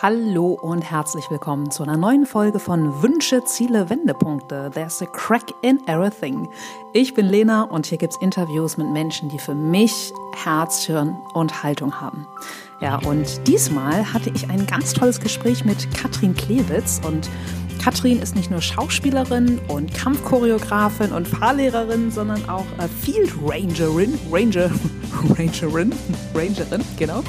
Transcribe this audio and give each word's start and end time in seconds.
Hallo 0.00 0.52
und 0.52 0.82
herzlich 0.82 1.30
willkommen 1.30 1.70
zu 1.70 1.82
einer 1.82 1.96
neuen 1.96 2.24
Folge 2.24 2.58
von 2.58 3.02
Wünsche, 3.02 3.44
Ziele, 3.44 3.90
Wendepunkte. 3.90 4.70
There's 4.72 5.02
a 5.02 5.06
crack 5.06 5.52
in 5.60 5.86
everything. 5.86 6.48
Ich 6.92 7.14
bin 7.14 7.26
Lena 7.26 7.64
und 7.64 7.86
hier 7.86 7.98
gibt's 7.98 8.16
Interviews 8.16 8.76
mit 8.78 8.88
Menschen, 8.88 9.28
die 9.28 9.38
für 9.38 9.54
mich 9.54 10.12
Herz, 10.42 10.84
Hirn 10.84 11.16
und 11.34 11.62
Haltung 11.62 12.00
haben. 12.00 12.26
Ja, 12.80 12.98
und 13.04 13.46
diesmal 13.46 14.12
hatte 14.12 14.30
ich 14.34 14.48
ein 14.50 14.66
ganz 14.66 14.94
tolles 14.94 15.20
Gespräch 15.20 15.64
mit 15.64 15.94
Katrin 15.94 16.34
Klewitz 16.34 17.00
und 17.06 17.28
Katrin 17.82 18.22
ist 18.22 18.36
nicht 18.36 18.48
nur 18.48 18.62
Schauspielerin 18.62 19.58
und 19.66 19.92
Kampfchoreografin 19.92 21.10
und 21.10 21.26
Fahrlehrerin, 21.26 22.12
sondern 22.12 22.48
auch 22.48 22.64
äh, 22.78 22.86
Field 23.02 23.32
Rangerin, 23.44 24.16
Ranger, 24.30 24.70
Rangerin, 25.36 25.92
Rangerin, 26.32 26.84
genau. 26.96 27.24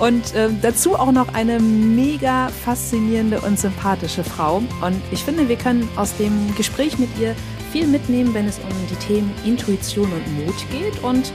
Und 0.00 0.34
äh, 0.34 0.48
dazu 0.60 0.96
auch 0.96 1.12
noch 1.12 1.32
eine 1.32 1.60
mega 1.60 2.48
faszinierende 2.64 3.40
und 3.40 3.56
sympathische 3.58 4.24
Frau. 4.24 4.56
Und 4.56 5.00
ich 5.12 5.22
finde, 5.22 5.48
wir 5.48 5.56
können 5.56 5.88
aus 5.94 6.16
dem 6.16 6.52
Gespräch 6.56 6.98
mit 6.98 7.10
ihr 7.20 7.36
viel 7.70 7.86
mitnehmen, 7.86 8.34
wenn 8.34 8.48
es 8.48 8.58
um 8.58 8.70
die 8.90 8.96
Themen 8.96 9.32
Intuition 9.44 10.10
und 10.12 10.44
Mut 10.44 10.56
geht. 10.72 11.04
Und 11.04 11.32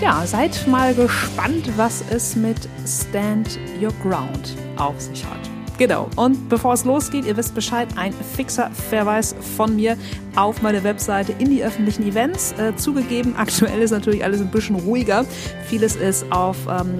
ja, 0.00 0.26
seid 0.26 0.66
mal 0.66 0.92
gespannt, 0.92 1.70
was 1.76 2.02
es 2.10 2.34
mit 2.34 2.68
Stand 2.84 3.60
Your 3.80 3.92
Ground 4.02 4.56
auf 4.76 5.00
sich 5.00 5.24
hat. 5.24 5.51
Genau. 5.82 6.08
Und 6.14 6.48
bevor 6.48 6.74
es 6.74 6.84
losgeht, 6.84 7.24
ihr 7.24 7.36
wisst 7.36 7.56
Bescheid, 7.56 7.88
ein 7.96 8.12
fixer 8.12 8.70
Verweis 8.70 9.34
von 9.56 9.74
mir 9.74 9.96
auf 10.36 10.62
meine 10.62 10.84
Webseite 10.84 11.34
in 11.40 11.50
die 11.50 11.64
öffentlichen 11.64 12.06
Events. 12.06 12.52
Äh, 12.52 12.76
zugegeben, 12.76 13.34
aktuell 13.36 13.82
ist 13.82 13.90
natürlich 13.90 14.22
alles 14.22 14.40
ein 14.40 14.52
bisschen 14.52 14.76
ruhiger. 14.76 15.24
Vieles 15.66 15.96
ist 15.96 16.24
auf 16.30 16.56
ähm, 16.70 16.94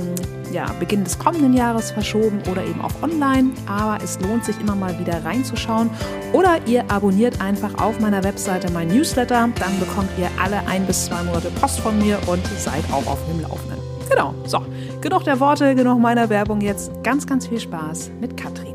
ja, 0.53 0.67
Beginn 0.81 1.05
des 1.05 1.17
kommenden 1.17 1.55
Jahres 1.55 1.93
verschoben 1.93 2.41
oder 2.51 2.65
eben 2.65 2.81
auch 2.81 3.05
online. 3.05 3.51
Aber 3.69 4.03
es 4.03 4.19
lohnt 4.19 4.45
sich 4.45 4.59
immer 4.59 4.75
mal 4.75 4.99
wieder 4.99 5.25
reinzuschauen. 5.25 5.89
Oder 6.33 6.59
ihr 6.67 6.83
abonniert 6.91 7.41
einfach 7.41 7.81
auf 7.81 8.01
meiner 8.01 8.25
Webseite 8.25 8.69
mein 8.73 8.89
Newsletter. 8.89 9.49
Dann 9.61 9.79
bekommt 9.79 10.11
ihr 10.19 10.29
alle 10.43 10.59
ein 10.67 10.85
bis 10.89 11.05
zwei 11.05 11.23
Monate 11.23 11.53
Post 11.61 11.79
von 11.79 11.97
mir 12.01 12.19
und 12.27 12.45
seid 12.59 12.83
auch 12.91 13.07
auf 13.07 13.21
dem 13.31 13.43
Laufenden. 13.43 13.79
Genau. 14.11 14.35
So, 14.45 14.67
genug 15.01 15.23
der 15.23 15.39
Worte, 15.39 15.75
genug 15.77 16.01
meiner 16.01 16.29
Werbung. 16.29 16.61
Jetzt 16.61 16.91
ganz, 17.05 17.27
ganz 17.27 17.47
viel 17.47 17.61
Spaß 17.61 18.11
mit 18.21 18.37
Katrin. 18.37 18.72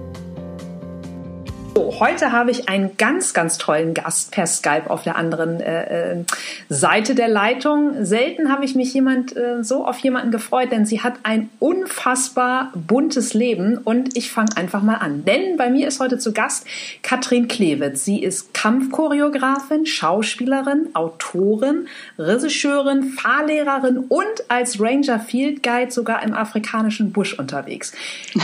So, 1.78 2.00
heute 2.00 2.31
habe 2.31 2.50
ich 2.50 2.70
einen 2.70 2.97
ganz, 2.97 3.36
ganz 3.36 3.59
tollen 3.59 3.94
Gast 3.94 4.31
per 4.31 4.47
Skype 4.47 4.89
auf 4.89 5.03
der 5.03 5.16
anderen 5.16 5.61
äh, 5.61 6.14
äh, 6.14 6.23
Seite 6.70 7.14
der 7.14 7.28
Leitung. 7.28 8.03
Selten 8.03 8.52
habe 8.52 8.66
ich 8.66 8.73
mich 8.73 8.95
jemand 8.95 9.38
äh, 9.38 9.64
so 9.64 9.86
auf 9.86 10.00
jemanden 10.00 10.31
gefreut, 10.31 10.72
denn 10.72 10.88
sie 10.88 11.02
hat 11.02 11.20
ein 11.22 11.52
unfassbar 11.59 12.72
buntes 12.73 13.36
Leben 13.36 13.78
und 13.78 14.17
ich 14.17 14.31
fange 14.31 14.58
einfach 14.58 14.81
mal 14.81 14.95
an. 14.95 15.23
Denn 15.23 15.55
bei 15.55 15.70
mir 15.70 15.88
ist 15.88 16.00
heute 16.00 16.17
zu 16.17 16.33
Gast 16.33 16.66
Katrin 17.03 17.48
Klewitz. 17.48 18.03
Sie 18.03 18.23
ist 18.23 18.55
Kampfchoreografin, 18.55 19.86
Schauspielerin, 19.86 20.89
Autorin, 20.95 21.88
Regisseurin, 22.17 23.03
Fahrlehrerin 23.03 24.00
und 24.00 24.25
als 24.48 24.80
Ranger 24.80 25.20
Field 25.20 25.61
Guide 25.61 25.92
sogar 25.92 26.23
im 26.23 26.33
afrikanischen 26.33 27.11
Busch 27.11 27.38
unterwegs. 27.38 27.94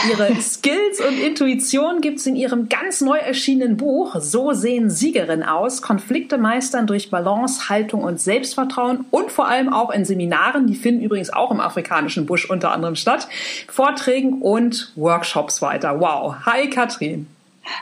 Ihre 0.07 0.35
Skills 0.39 0.99
und 0.99 1.19
Intuition 1.19 1.99
gibt 1.99 2.19
es 2.19 2.27
in 2.27 2.35
ihrem 2.35 2.69
ganz 2.69 3.01
neu 3.01 3.22
erschienenen 3.25 3.77
Buch 3.77 4.15
So 4.19 4.53
sehen 4.53 4.89
Siegerinnen 4.89 5.43
aus, 5.43 5.81
Konflikte 5.81 6.37
meistern 6.37 6.87
durch 6.87 7.09
Balance, 7.09 7.69
Haltung 7.69 8.03
und 8.03 8.19
Selbstvertrauen 8.19 9.05
und 9.11 9.31
vor 9.31 9.47
allem 9.47 9.71
auch 9.71 9.91
in 9.91 10.05
Seminaren, 10.05 10.67
die 10.67 10.75
finden 10.75 11.03
übrigens 11.03 11.31
auch 11.31 11.51
im 11.51 11.59
afrikanischen 11.59 12.25
Busch 12.25 12.49
unter 12.49 12.71
anderem 12.71 12.95
statt, 12.95 13.27
Vorträgen 13.67 14.41
und 14.41 14.91
Workshops 14.95 15.61
weiter. 15.61 15.99
Wow. 15.99 16.35
Hi 16.45 16.69
Katrin. 16.69 17.27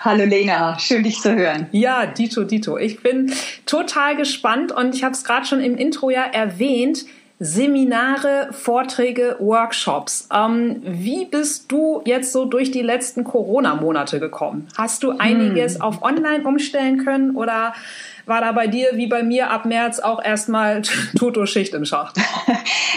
Hallo 0.02 0.26
Lena, 0.26 0.78
schön 0.78 1.04
dich 1.04 1.22
zu 1.22 1.36
hören. 1.36 1.68
Ja, 1.72 2.06
Dito, 2.06 2.44
Dito. 2.44 2.78
Ich 2.78 3.02
bin 3.02 3.34
total 3.66 4.16
gespannt 4.16 4.72
und 4.72 4.96
ich 4.96 5.04
habe 5.04 5.14
es 5.14 5.24
gerade 5.24 5.46
schon 5.46 5.60
im 5.60 5.76
Intro 5.76 6.10
ja 6.10 6.24
erwähnt. 6.24 7.06
Seminare, 7.44 8.50
Vorträge, 8.52 9.36
Workshops. 9.40 10.30
Ähm, 10.32 10.80
wie 10.84 11.26
bist 11.26 11.72
du 11.72 12.04
jetzt 12.06 12.34
so 12.34 12.46
durch 12.46 12.70
die 12.70 12.84
letzten 12.84 13.24
Corona-Monate 13.24 14.20
gekommen? 14.20 14.68
Hast 14.78 15.02
du 15.02 15.18
einiges 15.18 15.74
hm. 15.74 15.82
auf 15.82 16.04
Online 16.04 16.44
umstellen 16.44 17.04
können 17.04 17.36
oder 17.36 17.74
war 18.26 18.42
da 18.42 18.52
bei 18.52 18.68
dir 18.68 18.90
wie 18.94 19.08
bei 19.08 19.24
mir 19.24 19.50
ab 19.50 19.66
März 19.66 20.00
auch 20.00 20.24
erstmal 20.24 20.82
Toto-Schicht 21.18 21.74
im 21.74 21.86
Schacht? 21.86 22.18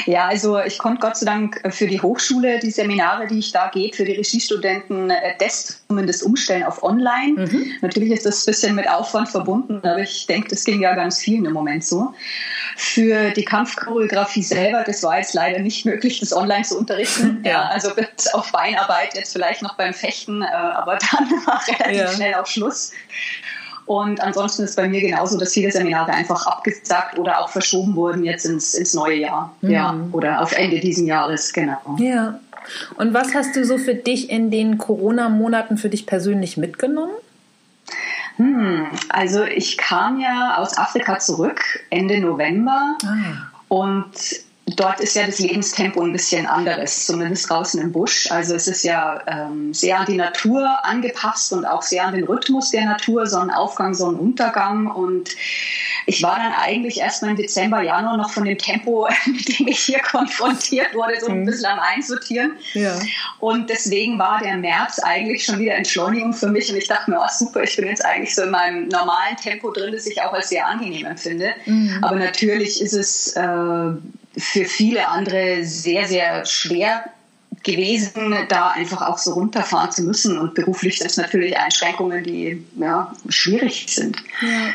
Ja, 0.07 0.27
also 0.27 0.59
ich 0.61 0.79
konnte 0.79 1.01
Gott 1.01 1.17
sei 1.17 1.27
Dank 1.27 1.63
für 1.71 1.87
die 1.87 2.01
Hochschule 2.01 2.59
die 2.59 2.71
Seminare, 2.71 3.27
die 3.27 3.39
ich 3.39 3.53
da 3.53 3.71
gebe, 3.73 3.97
für 3.97 4.05
die 4.05 4.13
Regiestudenten, 4.13 5.11
äh, 5.11 5.35
das 5.39 5.83
zumindest 5.89 6.23
umstellen 6.23 6.63
auf 6.65 6.83
Online. 6.83 7.47
Mhm. 7.47 7.67
Natürlich 7.81 8.11
ist 8.11 8.27
das 8.27 8.43
ein 8.43 8.51
bisschen 8.51 8.75
mit 8.75 8.89
Aufwand 8.89 9.29
verbunden, 9.29 9.81
aber 9.83 10.01
ich 10.01 10.27
denke, 10.27 10.49
das 10.49 10.65
ging 10.65 10.83
ja 10.83 10.95
ganz 10.95 11.21
vielen 11.21 11.45
im 11.47 11.53
Moment 11.53 11.85
so. 11.85 12.13
Für 12.77 13.31
die 13.31 13.45
Kampfchoreografie 13.45 14.43
selber, 14.43 14.83
das 14.85 15.03
war 15.03 15.19
jetzt 15.19 15.33
leider 15.35 15.61
nicht 15.61 15.87
möglich, 15.87 16.21
das 16.21 16.35
online 16.35 16.65
zu 16.65 16.79
unterrichten. 16.79 17.43
Ja, 17.45 17.65
also 17.65 17.91
bis 17.95 18.33
auf 18.33 18.51
Beinarbeit 18.53 19.15
jetzt 19.15 19.33
vielleicht 19.33 19.61
noch 19.61 19.77
beim 19.77 19.93
Fechten, 19.93 20.43
äh, 20.43 20.47
aber 20.47 20.99
dann 20.99 21.31
war 21.47 21.63
relativ 21.69 21.99
ja. 21.99 22.13
schnell 22.13 22.35
auch 22.35 22.47
Schluss. 22.47 22.93
Und 23.87 24.21
ansonsten 24.21 24.63
ist 24.63 24.77
bei 24.77 24.89
mir 24.89 25.01
genauso, 25.01 25.39
dass 25.39 25.53
viele 25.53 25.71
Seminare 25.71 26.13
einfach 26.13 26.47
abgesagt 26.47 27.19
oder 27.19 27.41
auch 27.41 27.51
verschoben 27.51 27.95
wurden 27.97 28.25
jetzt 28.25 28.47
ins, 28.47 28.75
ins 28.75 28.95
neue 28.95 29.17
Jahr. 29.17 29.55
Mhm. 29.61 29.71
Ja, 29.71 29.95
oder 30.13 30.41
auf 30.41 30.53
Ende 30.53 30.81
diesen 30.81 31.07
Jahres, 31.07 31.53
genau. 31.53 31.97
Ja. 31.99 32.41
Und 32.97 33.13
was 33.13 33.35
hast 33.35 33.57
du 33.57 33.65
so 33.65 33.77
für 33.77 33.95
dich 33.95 34.31
in 34.31 34.51
den 34.51 34.79
Corona-Monaten 34.79 35.77
für 35.77 35.91
dich 35.91 36.07
persönlich 36.07 36.57
mitgenommen? 36.57 37.13
Hm, 38.37 38.87
also 39.11 39.45
ich 39.45 39.77
kam 39.77 40.19
ja 40.19 40.57
aus 40.57 40.77
Afrika 40.77 41.19
zurück 41.19 41.61
Ende 41.91 42.19
November 42.21 42.97
ah. 43.05 43.51
und 43.69 44.13
dort 44.67 45.01
ist 45.01 45.15
ja 45.15 45.27
das 45.27 45.39
Lebenstempo 45.39 46.01
ein 46.01 46.13
bisschen 46.13 46.47
anderes, 46.47 47.07
zumindest 47.07 47.51
draußen 47.51 47.81
im 47.81 47.93
Busch. 47.93 48.31
Also 48.31 48.55
es 48.55 48.67
ist 48.67 48.83
ja 48.83 49.21
ähm, 49.27 49.75
sehr 49.75 50.01
an 50.01 50.07
die 50.07 50.17
Natur 50.17 50.85
angepasst 50.85 51.53
und 51.53 51.67
auch 51.67 51.83
sehr 51.83 52.07
an 52.07 52.15
den 52.15 52.25
Rhythmus 52.25 52.71
der 52.71 52.87
Natur, 52.87 53.27
Sonnenaufgang, 53.27 53.95
Sonnenuntergang. 53.95 54.87
Und 54.87 55.31
ich 56.07 56.23
war 56.23 56.37
dann 56.37 56.53
eigentlich 56.53 56.99
erst 56.99 57.23
mal 57.23 57.31
im 57.31 57.37
Dezember, 57.37 57.83
Januar 57.83 58.17
noch 58.17 58.31
von 58.31 58.45
dem 58.45 58.57
Tempo, 58.57 59.07
mit 59.27 59.59
dem 59.59 59.69
ich 59.69 59.81
hier 59.81 60.01
konfrontiert 60.01 60.95
wurde, 60.95 61.21
so 61.21 61.27
ein 61.27 61.41
mhm. 61.41 61.47
bisschen 61.47 61.67
am 61.67 61.79
Einsortieren. 61.81 62.53
Ja. 62.73 62.99
Und 63.41 63.69
deswegen 63.69 64.19
war 64.19 64.41
der 64.41 64.57
März 64.57 64.99
eigentlich 64.99 65.45
schon 65.45 65.59
wieder 65.59 65.75
Entschleunigung 65.75 66.33
für 66.33 66.49
mich. 66.49 66.71
Und 66.71 66.79
ich 66.79 66.89
dachte 66.89 67.11
mir, 67.11 67.21
oh 67.21 67.29
super, 67.31 67.63
ich 67.63 67.77
bin 67.77 67.87
jetzt 67.87 68.05
eigentlich 68.05 68.35
so 68.35 68.43
in 68.43 68.51
meinem 68.51 68.89
normalen 68.89 69.37
Tempo 69.37 69.71
drin, 69.71 69.93
das 69.93 70.07
ich 70.07 70.23
auch 70.23 70.33
als 70.33 70.49
sehr 70.49 70.67
angenehm 70.67 71.05
empfinde. 71.05 71.53
Mhm. 71.67 71.99
Aber 72.01 72.17
natürlich 72.17 72.81
ist 72.81 72.95
es 72.95 73.35
äh, 73.35 73.93
für 74.37 74.65
viele 74.65 75.09
andere 75.09 75.65
sehr, 75.65 76.07
sehr 76.07 76.45
schwer 76.45 77.05
gewesen, 77.63 78.35
da 78.49 78.71
einfach 78.71 79.03
auch 79.03 79.19
so 79.19 79.35
runterfahren 79.35 79.91
zu 79.91 80.03
müssen. 80.03 80.39
Und 80.39 80.55
beruflich 80.55 80.99
sind 80.99 81.11
es 81.11 81.17
natürlich 81.17 81.57
Einschränkungen, 81.57 82.23
die 82.23 82.65
ja, 82.79 83.13
schwierig 83.29 83.87
sind. 83.89 84.17
Ja. 84.41 84.71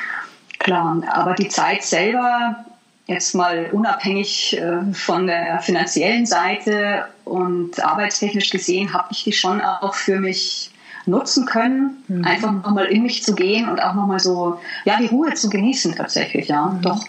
Klar, 0.59 1.01
aber 1.11 1.35
die 1.35 1.47
Zeit 1.47 1.83
selber, 1.83 2.65
jetzt 3.07 3.33
mal 3.33 3.69
unabhängig 3.71 4.57
äh, 4.57 4.93
von 4.93 5.27
der 5.27 5.59
finanziellen 5.59 6.25
Seite 6.25 7.05
und 7.23 7.81
arbeitstechnisch 7.83 8.49
gesehen, 8.49 8.93
habe 8.93 9.07
ich 9.11 9.23
die 9.23 9.31
schon 9.31 9.61
auch 9.61 9.93
für 9.93 10.19
mich 10.19 10.71
nutzen 11.05 11.45
können, 11.45 12.03
mhm. 12.07 12.25
einfach 12.25 12.51
nochmal 12.51 12.85
in 12.85 13.03
mich 13.03 13.23
zu 13.23 13.35
gehen 13.35 13.69
und 13.69 13.81
auch 13.81 13.93
nochmal 13.93 14.19
so, 14.19 14.59
ja, 14.83 14.97
die 14.99 15.07
Ruhe 15.07 15.33
zu 15.33 15.49
genießen 15.49 15.95
tatsächlich, 15.95 16.49
ja, 16.49 16.65
mhm. 16.65 16.81
doch, 16.81 17.05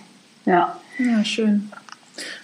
ja. 0.47 0.77
Ja, 0.99 1.25
schön. 1.25 1.71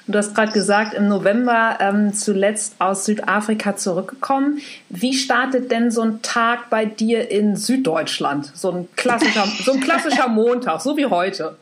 Du 0.08 0.16
hast 0.18 0.36
gerade 0.36 0.52
gesagt, 0.52 0.94
im 0.94 1.08
November 1.08 1.78
ähm, 1.80 2.14
zuletzt 2.14 2.76
aus 2.78 3.04
Südafrika 3.04 3.76
zurückgekommen. 3.76 4.60
Wie 4.88 5.14
startet 5.14 5.72
denn 5.72 5.90
so 5.90 6.02
ein 6.02 6.22
Tag 6.22 6.70
bei 6.70 6.84
dir 6.84 7.30
in 7.30 7.56
Süddeutschland? 7.56 8.52
So 8.54 8.70
ein 8.70 8.88
klassischer, 8.94 9.46
so 9.64 9.72
ein 9.72 9.80
klassischer 9.80 10.28
Montag, 10.28 10.80
so 10.80 10.96
wie 10.96 11.06
heute. 11.06 11.56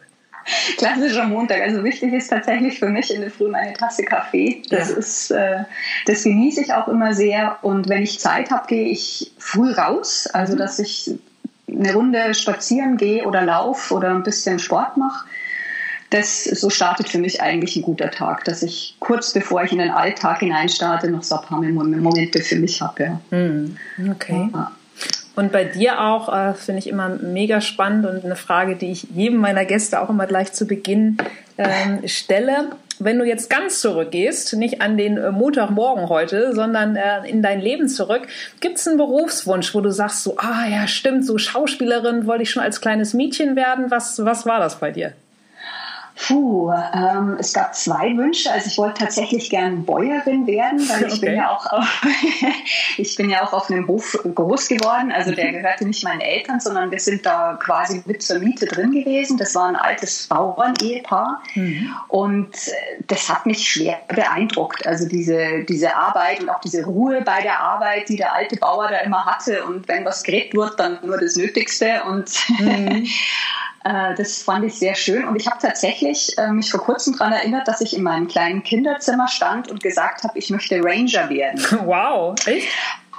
Klassischer 0.76 1.24
Montag. 1.24 1.62
Also 1.62 1.82
wichtig 1.84 2.12
ist 2.12 2.28
tatsächlich 2.28 2.78
für 2.78 2.90
mich 2.90 3.14
in 3.14 3.22
der 3.22 3.30
Früh 3.30 3.50
eine 3.50 3.72
Tasse 3.72 4.04
Kaffee. 4.04 4.62
Das 4.68 4.90
ja. 4.90 4.96
ist, 4.96 5.30
äh, 5.30 5.64
das 6.04 6.24
genieße 6.24 6.60
ich 6.60 6.74
auch 6.74 6.88
immer 6.88 7.14
sehr. 7.14 7.56
Und 7.62 7.88
wenn 7.88 8.02
ich 8.02 8.20
Zeit 8.20 8.50
habe, 8.50 8.66
gehe 8.66 8.88
ich 8.88 9.32
früh 9.38 9.72
raus. 9.72 10.26
Also 10.26 10.52
mhm. 10.52 10.58
dass 10.58 10.78
ich 10.78 11.12
eine 11.66 11.94
Runde 11.94 12.34
spazieren 12.34 12.98
gehe 12.98 13.24
oder 13.24 13.40
laufe 13.40 13.94
oder 13.94 14.10
ein 14.10 14.22
bisschen 14.22 14.58
Sport 14.58 14.98
mache 14.98 15.24
das 16.14 16.44
so 16.44 16.70
startet 16.70 17.08
für 17.08 17.18
mich 17.18 17.42
eigentlich 17.42 17.74
ein 17.76 17.82
guter 17.82 18.10
Tag, 18.10 18.44
dass 18.44 18.62
ich 18.62 18.94
kurz 19.00 19.32
bevor 19.32 19.64
ich 19.64 19.72
in 19.72 19.78
den 19.78 19.90
Alltag 19.90 20.40
hineinstarte, 20.40 21.10
noch 21.10 21.24
so 21.24 21.36
ein 21.36 21.42
paar 21.42 21.60
Momente 21.60 22.40
für 22.40 22.56
mich 22.56 22.80
habe. 22.80 23.02
Ja. 23.02 23.20
Hm, 23.30 23.76
okay. 24.10 24.48
Ja. 24.52 24.70
Und 25.34 25.50
bei 25.50 25.64
dir 25.64 26.00
auch 26.00 26.32
äh, 26.32 26.54
finde 26.54 26.78
ich 26.78 26.86
immer 26.86 27.08
mega 27.08 27.60
spannend 27.60 28.06
und 28.06 28.24
eine 28.24 28.36
Frage, 28.36 28.76
die 28.76 28.92
ich 28.92 29.08
jedem 29.12 29.38
meiner 29.38 29.64
Gäste 29.64 30.00
auch 30.00 30.08
immer 30.08 30.26
gleich 30.26 30.52
zu 30.52 30.66
Beginn 30.66 31.16
ähm, 31.58 32.06
stelle. 32.06 32.70
wenn 33.00 33.18
du 33.18 33.24
jetzt 33.24 33.50
ganz 33.50 33.80
zurückgehst, 33.80 34.54
nicht 34.54 34.80
an 34.80 34.96
den 34.96 35.16
äh, 35.16 35.32
Montagmorgen 35.32 36.08
heute, 36.08 36.54
sondern 36.54 36.94
äh, 36.94 37.28
in 37.28 37.42
dein 37.42 37.60
Leben 37.60 37.88
zurück, 37.88 38.28
gibt 38.60 38.78
es 38.78 38.86
einen 38.86 38.98
Berufswunsch, 38.98 39.74
wo 39.74 39.80
du 39.80 39.90
sagst 39.90 40.22
so, 40.22 40.36
ah 40.38 40.66
ja, 40.70 40.86
stimmt, 40.86 41.26
so 41.26 41.38
Schauspielerin 41.38 42.26
wollte 42.28 42.44
ich 42.44 42.50
schon 42.50 42.62
als 42.62 42.80
kleines 42.80 43.14
Mädchen 43.14 43.56
werden. 43.56 43.90
Was, 43.90 44.24
was 44.24 44.46
war 44.46 44.60
das 44.60 44.78
bei 44.78 44.92
dir? 44.92 45.14
Puh, 46.16 46.72
ähm, 46.72 47.36
es 47.40 47.52
gab 47.52 47.74
zwei 47.74 48.16
Wünsche. 48.16 48.50
Also 48.50 48.68
ich 48.68 48.78
wollte 48.78 49.00
tatsächlich 49.00 49.50
gern 49.50 49.84
Bäuerin 49.84 50.46
werden, 50.46 50.78
weil 50.88 51.06
ich 51.06 51.14
okay. 51.14 51.26
bin 51.26 51.36
ja 51.36 51.50
auch 51.50 51.66
auf, 51.66 52.06
ich 52.96 53.16
bin 53.16 53.30
ja 53.30 53.42
auch 53.42 53.52
auf 53.52 53.68
einem 53.68 53.88
Hof 53.88 54.16
groß 54.34 54.68
geworden. 54.68 55.10
Also 55.10 55.32
der 55.32 55.48
mhm. 55.48 55.52
gehörte 55.54 55.84
nicht 55.84 56.04
meinen 56.04 56.20
Eltern, 56.20 56.60
sondern 56.60 56.92
wir 56.92 57.00
sind 57.00 57.26
da 57.26 57.58
quasi 57.60 58.02
mit 58.06 58.22
zur 58.22 58.38
Miete 58.38 58.66
drin 58.66 58.92
gewesen. 58.92 59.38
Das 59.38 59.56
war 59.56 59.66
ein 59.66 59.76
altes 59.76 60.28
Bauern-Ehepaar 60.28 61.42
mhm. 61.56 61.92
und 62.08 62.54
das 63.08 63.28
hat 63.28 63.44
mich 63.44 63.68
schwer 63.68 63.98
beeindruckt. 64.08 64.86
Also 64.86 65.08
diese, 65.08 65.64
diese 65.68 65.96
Arbeit 65.96 66.40
und 66.40 66.48
auch 66.48 66.60
diese 66.60 66.84
Ruhe 66.84 67.22
bei 67.22 67.42
der 67.42 67.58
Arbeit, 67.58 68.08
die 68.08 68.16
der 68.16 68.34
alte 68.34 68.56
Bauer 68.56 68.88
da 68.88 68.98
immer 68.98 69.24
hatte. 69.24 69.64
Und 69.64 69.88
wenn 69.88 70.04
was 70.04 70.22
gerät 70.22 70.54
wird, 70.54 70.78
dann 70.78 70.98
nur 71.04 71.18
das 71.18 71.34
Nötigste. 71.34 72.02
Und 72.08 72.30
mhm. 72.60 73.06
Äh, 73.84 74.14
das 74.14 74.42
fand 74.42 74.64
ich 74.64 74.74
sehr 74.74 74.94
schön 74.94 75.24
und 75.24 75.36
ich 75.36 75.46
habe 75.46 75.58
tatsächlich 75.60 76.36
äh, 76.38 76.48
mich 76.48 76.70
vor 76.70 76.80
kurzem 76.80 77.16
daran 77.16 77.34
erinnert, 77.34 77.68
dass 77.68 77.82
ich 77.82 77.94
in 77.96 78.02
meinem 78.02 78.28
kleinen 78.28 78.62
Kinderzimmer 78.62 79.28
stand 79.28 79.70
und 79.70 79.82
gesagt 79.82 80.24
habe, 80.24 80.38
ich 80.38 80.50
möchte 80.50 80.82
Ranger 80.82 81.28
werden. 81.28 81.60
Wow, 81.84 82.34
echt? 82.46 82.68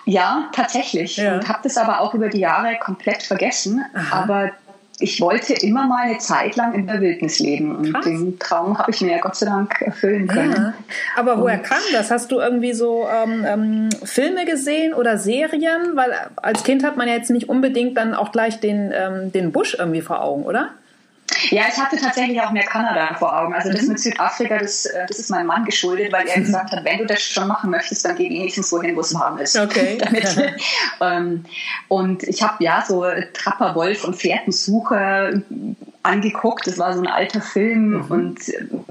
Ja, 0.06 0.50
tatsächlich. 0.54 1.18
Ja. 1.18 1.36
Und 1.36 1.48
habe 1.48 1.60
das 1.64 1.78
aber 1.78 2.02
auch 2.02 2.14
über 2.14 2.30
die 2.30 2.40
Jahre 2.40 2.78
komplett 2.80 3.22
vergessen. 3.22 3.86
Aha. 3.94 4.24
Aber 4.24 4.52
ich 5.00 5.20
wollte 5.20 5.54
immer 5.54 5.88
mal 5.88 6.04
eine 6.04 6.20
Zeit 6.20 6.56
lang 6.56 6.74
in 6.74 6.88
der 6.88 7.02
Wildnis 7.02 7.40
leben 7.40 7.76
und 7.76 7.92
Krass. 7.92 8.06
den 8.06 8.40
Traum 8.40 8.78
habe 8.78 8.92
ich 8.92 9.02
mir 9.02 9.12
ja 9.12 9.20
Gott 9.20 9.36
sei 9.36 9.46
Dank 9.46 9.82
erfüllen 9.82 10.28
können. 10.28 10.54
Ja. 10.54 10.74
Aber 11.18 11.42
woher 11.42 11.58
und 11.58 11.64
kam 11.64 11.82
das? 11.92 12.12
Hast 12.12 12.32
du 12.32 12.40
irgendwie 12.40 12.74
so 12.74 13.06
ähm, 13.08 13.46
ähm, 13.46 13.90
Filme 14.04 14.46
gesehen 14.46 14.94
oder 14.94 15.18
Serien? 15.18 15.96
Weil 15.96 16.14
als 16.38 16.64
Kind 16.64 16.84
hat 16.84 16.96
man 16.96 17.10
ja 17.10 17.16
jetzt 17.16 17.30
nicht 17.30 17.50
unbedingt 17.50 17.98
dann 17.98 18.14
auch 18.14 18.32
gleich 18.32 18.62
den, 18.62 18.94
ähm, 18.96 19.34
den 19.34 19.52
Busch 19.52 19.76
irgendwie 19.78 20.02
vor 20.02 20.22
Augen, 20.24 20.44
oder? 20.44 20.70
Ja, 21.52 21.64
ich 21.70 21.78
hatte 21.80 21.98
tatsächlich 21.98 22.42
auch 22.42 22.52
mehr 22.52 22.64
Kanada 22.64 23.16
vor 23.16 23.38
Augen. 23.38 23.54
Also 23.54 23.72
das 23.72 23.84
mhm. 23.84 23.90
mit 23.90 24.00
Südafrika, 24.00 24.58
das, 24.58 24.86
äh, 24.86 25.06
das 25.08 25.20
ist 25.20 25.30
meinem 25.30 25.48
Mann 25.48 25.66
geschuldet, 25.66 26.12
weil 26.12 26.28
er 26.28 26.40
gesagt 26.40 26.72
hat, 26.72 26.84
wenn 26.86 27.00
du 27.00 27.06
das 27.06 27.22
schon 27.22 27.48
machen 27.48 27.70
möchtest, 27.70 28.06
dann 28.06 28.16
geh 28.16 28.30
wenigstens 28.30 28.70
so 28.70 28.82
hin, 28.82 28.96
wo 28.96 29.02
es 29.02 29.14
warm 29.14 29.38
ist. 29.38 29.58
Okay. 29.58 29.98
Damit, 30.00 30.36
ähm, 31.02 31.46
und 31.88 32.24
ich 32.24 32.42
habe 32.42 32.64
ja 32.64 32.84
so 32.88 33.06
Trapper, 33.34 33.76
Wolf 33.76 34.04
und 34.04 34.16
Fährtensuche 34.16 35.44
angeguckt. 36.04 36.68
Das 36.68 36.78
war 36.78 36.94
so 36.94 37.00
ein 37.00 37.08
alter 37.08 37.42
Film 37.42 37.90
mhm. 37.90 38.06
und 38.12 38.40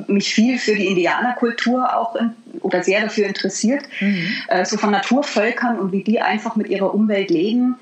mich 0.09 0.35
viel 0.35 0.59
für 0.59 0.75
die 0.75 0.87
Indianerkultur 0.87 1.97
auch 1.97 2.17
in, 2.17 2.33
oder 2.61 2.83
sehr 2.83 3.01
dafür 3.03 3.27
interessiert, 3.27 3.85
mhm. 4.01 4.27
äh, 4.49 4.65
so 4.65 4.77
von 4.77 4.91
Naturvölkern 4.91 5.79
und 5.79 5.93
wie 5.93 6.03
die 6.03 6.21
einfach 6.21 6.57
mit 6.57 6.69
ihrer 6.69 6.95
Umwelt 6.95 7.31
leben 7.31 7.77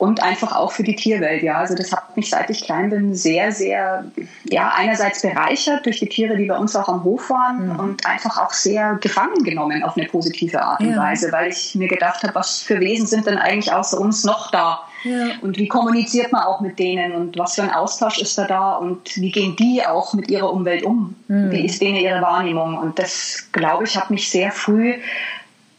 und 0.00 0.22
einfach 0.22 0.56
auch 0.56 0.72
für 0.72 0.82
die 0.82 0.96
Tierwelt. 0.96 1.42
Ja, 1.42 1.58
also 1.58 1.74
das 1.74 1.92
hat 1.92 2.16
mich 2.16 2.30
seit 2.30 2.48
ich 2.48 2.62
klein 2.62 2.88
bin 2.88 3.14
sehr, 3.14 3.52
sehr, 3.52 4.06
ja, 4.44 4.72
einerseits 4.74 5.20
bereichert 5.20 5.84
durch 5.84 5.98
die 5.98 6.08
Tiere, 6.08 6.38
die 6.38 6.46
bei 6.46 6.56
uns 6.56 6.74
auch 6.74 6.88
am 6.88 7.04
Hof 7.04 7.28
waren 7.28 7.68
mhm. 7.68 7.78
und 7.78 8.06
einfach 8.06 8.38
auch 8.38 8.54
sehr 8.54 8.94
gefangen 9.02 9.44
genommen 9.44 9.82
auf 9.82 9.98
eine 9.98 10.06
positive 10.06 10.62
Art 10.62 10.80
und 10.80 10.92
ja. 10.92 10.96
Weise, 10.96 11.30
weil 11.32 11.50
ich 11.50 11.74
mir 11.74 11.86
gedacht 11.86 12.22
habe, 12.22 12.34
was 12.34 12.62
für 12.62 12.80
Wesen 12.80 13.06
sind 13.06 13.26
denn 13.26 13.36
eigentlich 13.36 13.74
außer 13.74 14.00
uns 14.00 14.24
noch 14.24 14.50
da? 14.50 14.80
Ja. 15.04 15.32
Und 15.42 15.58
wie 15.58 15.68
kommuniziert 15.68 16.32
man 16.32 16.44
auch 16.44 16.62
mit 16.62 16.78
denen 16.78 17.12
und 17.12 17.36
was 17.38 17.56
für 17.56 17.62
ein 17.62 17.70
Austausch 17.70 18.22
ist 18.22 18.38
da 18.38 18.46
da 18.46 18.76
und 18.76 19.14
wie 19.16 19.30
gehen 19.30 19.54
die 19.56 19.84
auch 19.86 20.14
mit 20.14 20.30
ihrer 20.30 20.50
Umwelt 20.50 20.82
um? 20.82 21.14
Mhm. 21.28 21.50
Wie 21.50 21.66
ist 21.66 21.82
denen 21.82 21.96
ihre 21.96 22.22
Wahrnehmung? 22.22 22.78
Und 22.78 22.98
das, 22.98 23.48
glaube 23.52 23.84
ich, 23.84 23.98
hat 23.98 24.08
mich 24.08 24.30
sehr 24.30 24.50
früh 24.50 24.94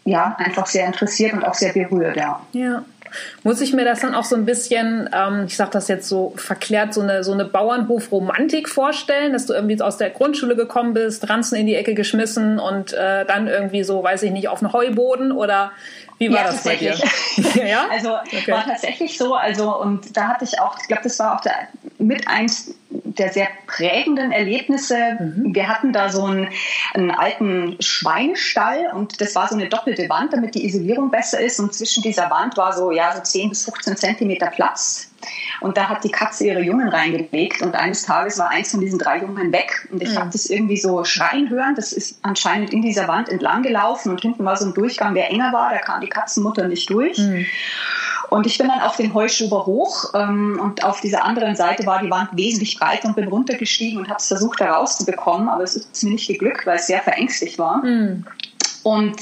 ja, 0.04 0.36
einfach 0.40 0.66
sehr 0.66 0.86
interessiert 0.88 1.34
und 1.34 1.44
auch 1.44 1.54
sehr 1.54 1.74
berührt, 1.74 2.18
ja. 2.18 2.42
Ja. 2.54 2.84
Muss 3.44 3.62
ich 3.62 3.74
mir 3.74 3.86
das 3.86 4.02
dann 4.02 4.16
auch 4.16 4.24
so 4.24 4.36
ein 4.36 4.46
bisschen, 4.46 5.10
ähm, 5.14 5.46
ich 5.48 5.58
sage 5.58 5.72
das 5.72 5.88
jetzt 5.88 6.08
so 6.08 6.34
verklärt, 6.36 6.94
so 6.94 7.02
eine, 7.02 7.24
so 7.24 7.32
eine 7.32 7.46
Bauernhof-Romantik 7.46 8.70
vorstellen, 8.70 9.34
dass 9.34 9.46
du 9.46 9.54
irgendwie 9.54 9.82
aus 9.82 9.98
der 9.98 10.10
Grundschule 10.10 10.56
gekommen 10.56 10.94
bist, 10.94 11.30
Ranzen 11.30 11.56
in 11.56 11.66
die 11.66 11.76
Ecke 11.76 11.94
geschmissen 11.94 12.60
und 12.60 12.94
äh, 12.94 13.26
dann 13.26 13.48
irgendwie 13.48 13.84
so, 13.84 14.04
weiß 14.04 14.24
ich 14.24 14.32
nicht, 14.32 14.50
auf 14.50 14.60
den 14.60 14.74
Heuboden 14.74 15.32
oder 15.32 15.72
wie 16.22 16.30
war 16.30 16.46
ja, 16.46 16.52
das 16.52 16.64
bei 16.64 16.76
dir? 16.76 16.96
ja? 17.66 17.88
Also 17.90 18.14
okay. 18.14 18.52
war 18.52 18.64
tatsächlich 18.64 19.18
so. 19.18 19.34
Also 19.34 19.76
und 19.76 20.16
da 20.16 20.28
hatte 20.28 20.46
ich 20.46 20.60
auch, 20.60 20.78
ich 20.80 20.88
glaube, 20.88 21.02
das 21.02 21.18
war 21.18 21.36
auch 21.36 21.42
der, 21.42 21.68
mit 21.98 22.28
eins 22.28 22.76
der 22.92 23.34
sehr 23.34 23.48
prägenden 23.66 24.32
Erlebnisse. 24.32 25.18
Mhm. 25.20 25.56
Wir 25.56 25.68
hatten 25.68 25.94
da 25.94 26.10
so 26.10 26.26
einen, 26.26 26.50
einen, 26.94 27.10
alten 27.10 27.76
Schweinestall 27.80 28.92
und 28.94 29.20
das 29.20 29.34
war 29.34 29.48
so 29.48 29.56
eine 29.56 29.68
doppelte 29.68 30.08
Wand, 30.10 30.34
damit 30.34 30.54
die 30.54 30.64
Isolierung 30.64 31.10
besser 31.10 31.40
ist. 31.40 31.60
Und 31.60 31.74
zwischen 31.74 32.04
dieser 32.04 32.30
Wand 32.30 32.56
war 32.56 32.72
so 32.72 32.92
ja 32.92 33.16
so 33.16 33.22
10 33.24 33.50
bis 33.50 33.66
15 33.66 33.98
Zentimeter 33.98 34.48
Platz. 34.48 35.11
Und 35.60 35.78
da 35.78 35.90
hat 35.90 36.04
die 36.04 36.12
Katze 36.12 36.48
ihre 36.48 36.62
Jungen 36.62 36.90
reingelegt 36.90 37.62
und 37.62 37.76
eines 37.76 38.04
Tages 38.04 38.40
war 38.40 38.50
eins 38.50 38.72
von 38.72 38.82
diesen 38.82 39.00
drei 39.00 39.20
Jungen 39.20 39.52
weg. 39.52 39.88
Und 39.92 40.02
ich 40.02 40.12
mhm. 40.12 40.20
habe 40.20 40.30
das 40.32 40.48
irgendwie 40.48 40.78
so 40.78 41.04
schreien 41.04 41.50
hören. 41.50 41.76
Das 41.76 41.94
ist 41.94 42.20
anscheinend 42.24 42.72
in 42.74 42.82
dieser 42.82 43.08
Wand 43.08 43.30
entlang 43.30 43.64
gelaufen 43.64 44.12
und 44.12 44.22
hinten 44.22 44.46
war 44.46 44.58
so 44.58 44.66
ein 44.66 44.74
Durchgang, 44.74 45.14
der 45.14 45.30
enger 45.30 45.54
war. 45.54 45.72
Da 45.72 45.80
kam 45.80 46.02
die 46.02 46.10
Katzenmutter 46.10 46.68
nicht 46.68 46.90
durch. 46.90 47.18
Mhm. 47.18 47.46
Und 48.32 48.48
ich 48.48 48.58
bin 48.58 48.70
dann 48.70 48.80
auf 48.80 48.96
den 48.96 49.14
Heuschuber 49.14 49.66
hoch 49.66 50.14
ähm, 50.14 50.58
und 50.62 50.86
auf 50.86 51.02
dieser 51.02 51.26
anderen 51.26 51.58
Seite 51.58 51.86
war 51.86 52.02
die 52.02 52.10
Wand 52.10 52.30
wesentlich 52.32 52.80
breiter 52.80 53.10
und 53.10 53.16
bin 53.18 53.28
runtergestiegen 53.28 54.00
und 54.00 54.08
habe 54.08 54.20
es 54.20 54.28
versucht 54.28 54.62
herauszubekommen, 54.62 55.50
aber 55.50 55.64
es 55.64 55.76
ist 55.76 56.02
mir 56.04 56.12
nicht 56.12 56.28
geglückt, 56.28 56.66
weil 56.66 56.78
es 56.78 56.88
sehr 56.88 57.02
verängstigt 57.02 57.60
war. 57.60 57.84
Mhm. 57.84 58.26
Und 58.84 59.18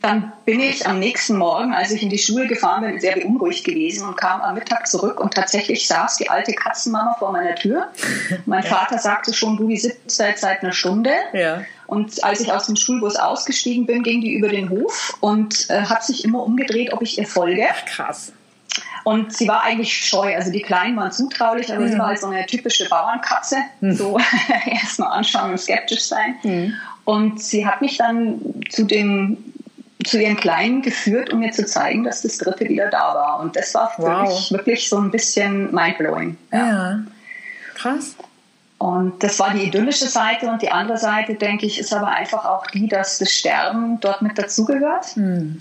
dann 0.00 0.32
bin 0.44 0.60
ich 0.60 0.86
am 0.86 0.98
nächsten 0.98 1.36
Morgen, 1.36 1.74
als 1.74 1.90
ich 1.90 2.02
in 2.02 2.08
die 2.08 2.18
Schule 2.18 2.46
gefahren 2.46 2.82
bin, 2.82 3.00
sehr 3.00 3.14
beunruhigt 3.14 3.64
gewesen 3.64 4.06
und 4.06 4.16
kam 4.16 4.40
am 4.40 4.54
Mittag 4.54 4.86
zurück 4.86 5.20
und 5.20 5.34
tatsächlich 5.34 5.86
saß 5.86 6.16
die 6.16 6.30
alte 6.30 6.52
Katzenmama 6.52 7.16
vor 7.18 7.32
meiner 7.32 7.54
Tür. 7.54 7.88
Mein 8.46 8.62
ja. 8.62 8.70
Vater 8.70 8.98
sagte 8.98 9.34
schon, 9.34 9.56
du, 9.56 9.68
die 9.68 9.78
sitzt 9.78 10.10
seit, 10.10 10.38
seit 10.38 10.62
einer 10.62 10.72
Stunde. 10.72 11.12
Ja. 11.32 11.62
Und 11.86 12.22
als 12.24 12.40
ich 12.40 12.52
aus 12.52 12.66
dem 12.66 12.76
Schulbus 12.76 13.16
ausgestiegen 13.16 13.86
bin, 13.86 14.02
ging 14.02 14.20
die 14.20 14.32
über 14.32 14.48
den 14.48 14.70
Hof 14.70 15.16
und 15.20 15.68
äh, 15.68 15.82
hat 15.82 16.04
sich 16.04 16.24
immer 16.24 16.42
umgedreht, 16.42 16.92
ob 16.92 17.02
ich 17.02 17.18
ihr 17.18 17.26
folge. 17.26 17.66
Ach, 17.70 17.84
krass. 17.84 18.32
Und 19.04 19.34
sie 19.34 19.48
war 19.48 19.62
eigentlich 19.62 19.94
scheu. 19.94 20.34
Also 20.34 20.52
die 20.52 20.62
Kleinen 20.62 20.96
waren 20.96 21.12
zutraulich, 21.12 21.72
aber 21.72 21.82
mhm. 21.82 21.88
sie 21.92 21.98
war 21.98 22.06
halt 22.06 22.20
so 22.20 22.28
eine 22.28 22.46
typische 22.46 22.88
Bauernkatze. 22.88 23.56
Mhm. 23.80 23.92
So 23.94 24.18
erstmal 24.66 25.12
anschauen 25.12 25.50
und 25.50 25.58
skeptisch 25.58 26.04
sein. 26.04 26.36
Mhm. 26.42 26.74
Und 27.04 27.42
sie 27.42 27.66
hat 27.66 27.80
mich 27.80 27.98
dann 27.98 28.40
zu 28.70 28.84
dem 28.84 29.51
zu 30.04 30.20
ihren 30.20 30.36
Kleinen 30.36 30.82
geführt, 30.82 31.32
um 31.32 31.40
mir 31.40 31.52
zu 31.52 31.66
zeigen, 31.66 32.04
dass 32.04 32.22
das 32.22 32.38
dritte 32.38 32.68
wieder 32.68 32.88
da 32.88 33.14
war. 33.14 33.40
Und 33.40 33.56
das 33.56 33.74
war 33.74 33.90
für 33.90 34.02
wow. 34.02 34.22
mich 34.22 34.52
wirklich 34.52 34.88
so 34.88 34.98
ein 34.98 35.10
bisschen 35.10 35.72
mindblowing. 35.74 36.36
Ja. 36.52 36.66
ja. 36.66 36.98
Krass. 37.74 38.16
Und 38.78 39.22
das 39.22 39.38
war 39.38 39.54
die 39.54 39.64
idyllische 39.64 40.06
Seite 40.06 40.48
und 40.48 40.60
die 40.60 40.70
andere 40.70 40.98
Seite, 40.98 41.34
denke 41.34 41.66
ich, 41.66 41.78
ist 41.78 41.94
aber 41.94 42.08
einfach 42.08 42.44
auch 42.44 42.66
die, 42.66 42.88
dass 42.88 43.18
das 43.18 43.30
Sterben 43.30 44.00
dort 44.00 44.22
mit 44.22 44.36
dazugehört. 44.36 45.16
Mhm. 45.16 45.58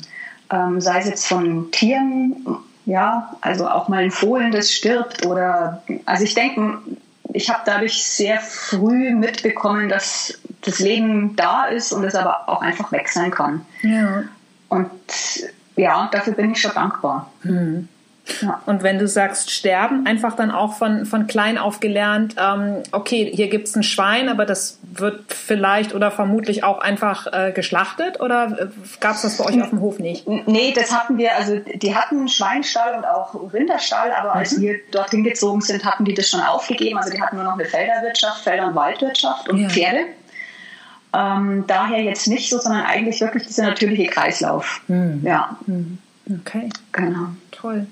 Ähm, 0.52 0.82
sei 0.82 1.00
es 1.00 1.06
jetzt 1.06 1.28
von 1.28 1.70
Tieren, 1.72 2.46
ja, 2.86 3.36
also 3.42 3.68
auch 3.68 3.88
mal 3.90 4.04
ein 4.04 4.12
Fohlen, 4.12 4.52
das 4.52 4.72
stirbt 4.72 5.26
oder, 5.26 5.84
also 6.06 6.24
ich 6.24 6.34
denke, 6.34 6.80
ich 7.34 7.50
habe 7.50 7.62
dadurch 7.66 8.04
sehr 8.04 8.40
früh 8.40 9.14
mitbekommen, 9.16 9.90
dass 9.90 10.40
das 10.62 10.80
Leben 10.80 11.36
da 11.36 11.66
ist 11.66 11.92
und 11.92 12.04
es 12.04 12.16
aber 12.16 12.50
auch 12.50 12.62
einfach 12.62 12.92
weg 12.92 13.10
sein 13.10 13.32
kann. 13.32 13.66
Ja. 13.82 14.24
Und 14.70 14.92
ja, 15.76 16.10
dafür 16.12 16.34
bin 16.34 16.52
ich 16.52 16.62
schon 16.62 16.74
dankbar. 16.74 17.32
Mhm. 17.44 17.88
Ja. 18.42 18.62
Und 18.66 18.84
wenn 18.84 19.00
du 19.00 19.08
sagst 19.08 19.52
sterben, 19.52 20.06
einfach 20.06 20.36
dann 20.36 20.52
auch 20.52 20.78
von, 20.78 21.06
von 21.06 21.28
klein 21.28 21.58
auf 21.58 21.80
gelernt, 21.80 22.36
ähm, 22.38 22.84
okay, 22.92 23.32
hier 23.34 23.50
gibt 23.50 23.68
es 23.68 23.76
ein 23.76 23.84
Schwein, 23.84 24.30
aber 24.30 24.46
das 24.46 24.80
wird 24.84 25.34
vielleicht 25.34 25.94
oder 25.94 26.12
vermutlich 26.12 26.64
auch 26.64 26.80
einfach 26.80 27.28
äh, 27.32 27.52
geschlachtet 27.52 28.20
oder 28.20 28.58
äh, 28.60 28.68
gab 29.00 29.16
es 29.16 29.22
das 29.22 29.38
bei 29.38 29.46
euch 29.46 29.62
auf 29.62 29.70
dem 29.70 29.82
Hof 29.82 30.00
nicht? 30.00 30.28
Nee, 30.28 30.74
das 30.76 30.92
hatten 30.92 31.18
wir, 31.18 31.36
also 31.36 31.58
die 31.58 31.96
hatten 31.96 32.28
Schweinstall 32.28 32.96
und 32.96 33.06
auch 33.06 33.54
Rinderstall, 33.54 34.12
aber 34.12 34.32
mhm. 34.32 34.40
als 34.40 34.60
wir 34.60 34.76
dorthin 34.92 35.24
gezogen 35.24 35.62
sind, 35.62 35.86
hatten 35.86 36.06
die 36.06 36.14
das 36.14 36.30
schon 36.30 36.42
aufgegeben. 36.42 36.98
Also 36.98 37.12
die 37.12 37.22
hatten 37.22 37.36
nur 37.36 37.46
noch 37.46 37.54
eine 37.54 37.66
Felderwirtschaft, 37.66 38.44
Felder- 38.44 38.68
und 38.68 38.76
Waldwirtschaft 38.76 39.50
und 39.50 39.58
ja. 39.58 39.70
Pferde. 39.70 40.00
Ähm, 41.14 41.66
daher 41.68 42.02
jetzt 42.02 42.28
nicht 42.28 42.50
so, 42.50 42.58
sondern 42.58 42.86
eigentlich 42.86 43.20
wirklich 43.20 43.46
dieser 43.46 43.64
natürliche 43.64 44.06
Kreislauf. 44.06 44.82
Mhm. 44.88 45.22
Ja. 45.24 45.58
Mhm. 45.66 45.98
Okay. 46.40 46.70
Genau. 46.92 47.28
Toll. 47.62 47.86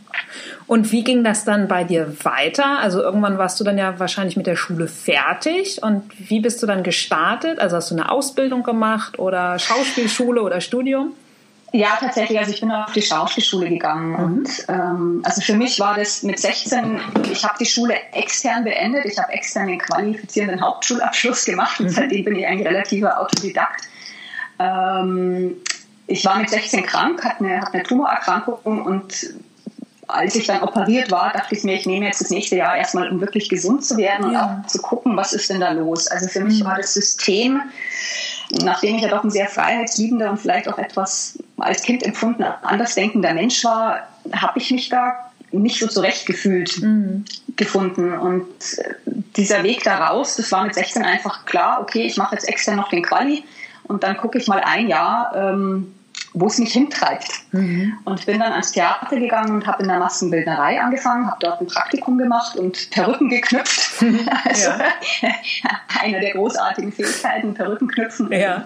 Und 0.65 0.91
wie 0.91 1.03
ging 1.03 1.23
das 1.23 1.45
dann 1.45 1.67
bei 1.67 1.83
dir 1.83 2.13
weiter? 2.23 2.79
Also 2.79 3.01
irgendwann 3.01 3.37
warst 3.37 3.59
du 3.59 3.63
dann 3.63 3.77
ja 3.77 3.99
wahrscheinlich 3.99 4.35
mit 4.35 4.47
der 4.47 4.55
Schule 4.55 4.87
fertig. 4.87 5.83
Und 5.83 6.03
wie 6.17 6.39
bist 6.39 6.61
du 6.63 6.67
dann 6.67 6.83
gestartet? 6.83 7.59
Also 7.59 7.77
hast 7.77 7.91
du 7.91 7.95
eine 7.95 8.11
Ausbildung 8.11 8.63
gemacht 8.63 9.19
oder 9.19 9.59
Schauspielschule 9.59 10.41
oder 10.41 10.59
Studium? 10.59 11.13
Ja, 11.71 11.97
tatsächlich. 11.99 12.39
Also 12.39 12.51
ich 12.51 12.61
bin 12.61 12.71
auf 12.71 12.91
die 12.93 13.01
Schauspielschule 13.01 13.69
gegangen. 13.69 14.11
Mhm. 14.11 14.19
Und 14.23 14.49
ähm, 14.69 15.21
also 15.23 15.41
für 15.41 15.53
mich 15.53 15.79
war 15.79 15.95
das 15.95 16.23
mit 16.23 16.39
16, 16.39 16.99
ich 17.31 17.43
habe 17.43 17.55
die 17.59 17.65
Schule 17.65 17.95
extern 18.13 18.63
beendet. 18.63 19.05
Ich 19.05 19.19
habe 19.19 19.31
extern 19.31 19.67
den 19.67 19.77
qualifizierenden 19.77 20.61
Hauptschulabschluss 20.61 21.45
gemacht 21.45 21.79
und 21.79 21.87
mhm. 21.87 21.91
seitdem 21.91 22.25
bin 22.25 22.35
ich 22.35 22.47
ein 22.47 22.61
relativer 22.61 23.19
Autodidakt. 23.19 23.87
Ähm, 24.57 25.57
ich 26.07 26.25
war 26.25 26.39
mit 26.39 26.49
16 26.49 26.83
krank, 26.87 27.23
hatte 27.23 27.45
eine, 27.45 27.61
hatte 27.61 27.73
eine 27.73 27.83
Tumorerkrankung 27.83 28.81
und 28.81 29.13
als 30.09 30.35
ich 30.35 30.47
dann 30.47 30.61
operiert 30.61 31.11
war, 31.11 31.31
dachte 31.31 31.55
ich 31.55 31.63
mir, 31.63 31.75
ich 31.75 31.85
nehme 31.85 32.05
jetzt 32.05 32.19
das 32.19 32.29
nächste 32.29 32.55
Jahr 32.55 32.75
erstmal, 32.75 33.09
um 33.09 33.21
wirklich 33.21 33.47
gesund 33.47 33.85
zu 33.85 33.97
werden 33.97 34.25
und 34.25 34.33
ja. 34.33 34.61
auch 34.63 34.67
zu 34.67 34.79
gucken, 34.81 35.15
was 35.15 35.33
ist 35.33 35.49
denn 35.49 35.59
da 35.59 35.71
los. 35.71 36.07
Also 36.07 36.27
für 36.27 36.41
mich 36.41 36.61
mhm. 36.61 36.65
war 36.65 36.77
das 36.77 36.93
System, 36.93 37.61
nachdem 38.51 38.95
ich 38.95 39.03
ja 39.03 39.09
doch 39.09 39.23
ein 39.23 39.29
sehr 39.29 39.47
freiheitsliebender 39.47 40.31
und 40.31 40.37
vielleicht 40.37 40.67
auch 40.67 40.77
etwas 40.77 41.37
als 41.57 41.83
Kind 41.83 42.03
empfunden 42.03 42.43
andersdenkender 42.43 43.33
Mensch 43.33 43.63
war, 43.63 44.07
habe 44.33 44.57
ich 44.59 44.71
mich 44.71 44.89
da 44.89 45.31
nicht 45.51 45.79
so 45.79 45.87
zurechtgefühlt 45.87 46.81
mhm. 46.81 47.25
gefunden. 47.55 48.13
Und 48.13 48.47
dieser 49.35 49.63
Weg 49.63 49.83
da 49.83 50.07
raus, 50.07 50.35
das 50.37 50.51
war 50.51 50.63
mit 50.63 50.73
16 50.73 51.03
einfach 51.03 51.45
klar, 51.45 51.81
okay, 51.81 52.01
ich 52.01 52.17
mache 52.17 52.35
jetzt 52.35 52.47
extra 52.47 52.75
noch 52.75 52.89
den 52.89 53.03
Quali 53.03 53.43
und 53.83 54.03
dann 54.03 54.17
gucke 54.17 54.37
ich 54.37 54.47
mal 54.47 54.61
ein 54.61 54.87
Jahr, 54.87 55.33
ähm, 55.35 55.95
wo 56.33 56.47
es 56.47 56.57
mich 56.59 56.73
hintreibt. 56.73 57.27
Mhm. 57.51 57.97
Und 58.05 58.25
bin 58.25 58.39
dann 58.39 58.51
ans 58.51 58.71
Theater 58.71 59.19
gegangen 59.19 59.51
und 59.51 59.67
habe 59.67 59.83
in 59.83 59.89
der 59.89 59.99
Maskenbildnerei 59.99 60.79
angefangen, 60.79 61.27
habe 61.27 61.37
dort 61.39 61.61
ein 61.61 61.67
Praktikum 61.67 62.17
gemacht 62.17 62.55
und 62.55 62.89
Perücken 62.91 63.29
geknüpft. 63.29 64.03
also 64.45 64.69
ja. 64.69 64.79
eine 66.01 66.19
der 66.19 66.33
großartigen 66.33 66.91
Fähigkeiten, 66.91 67.53
Perücken 67.53 67.87
knüpfen. 67.87 68.31
Ja. 68.31 68.65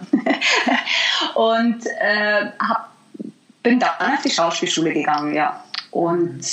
und 1.36 1.86
äh, 2.00 2.48
hab, 2.60 2.90
bin 3.64 3.80
dann 3.80 3.92
auf 4.00 4.22
die 4.24 4.32
Schauspielschule 4.32 4.94
gegangen, 4.94 5.34
ja. 5.34 5.64
Und 5.92 6.44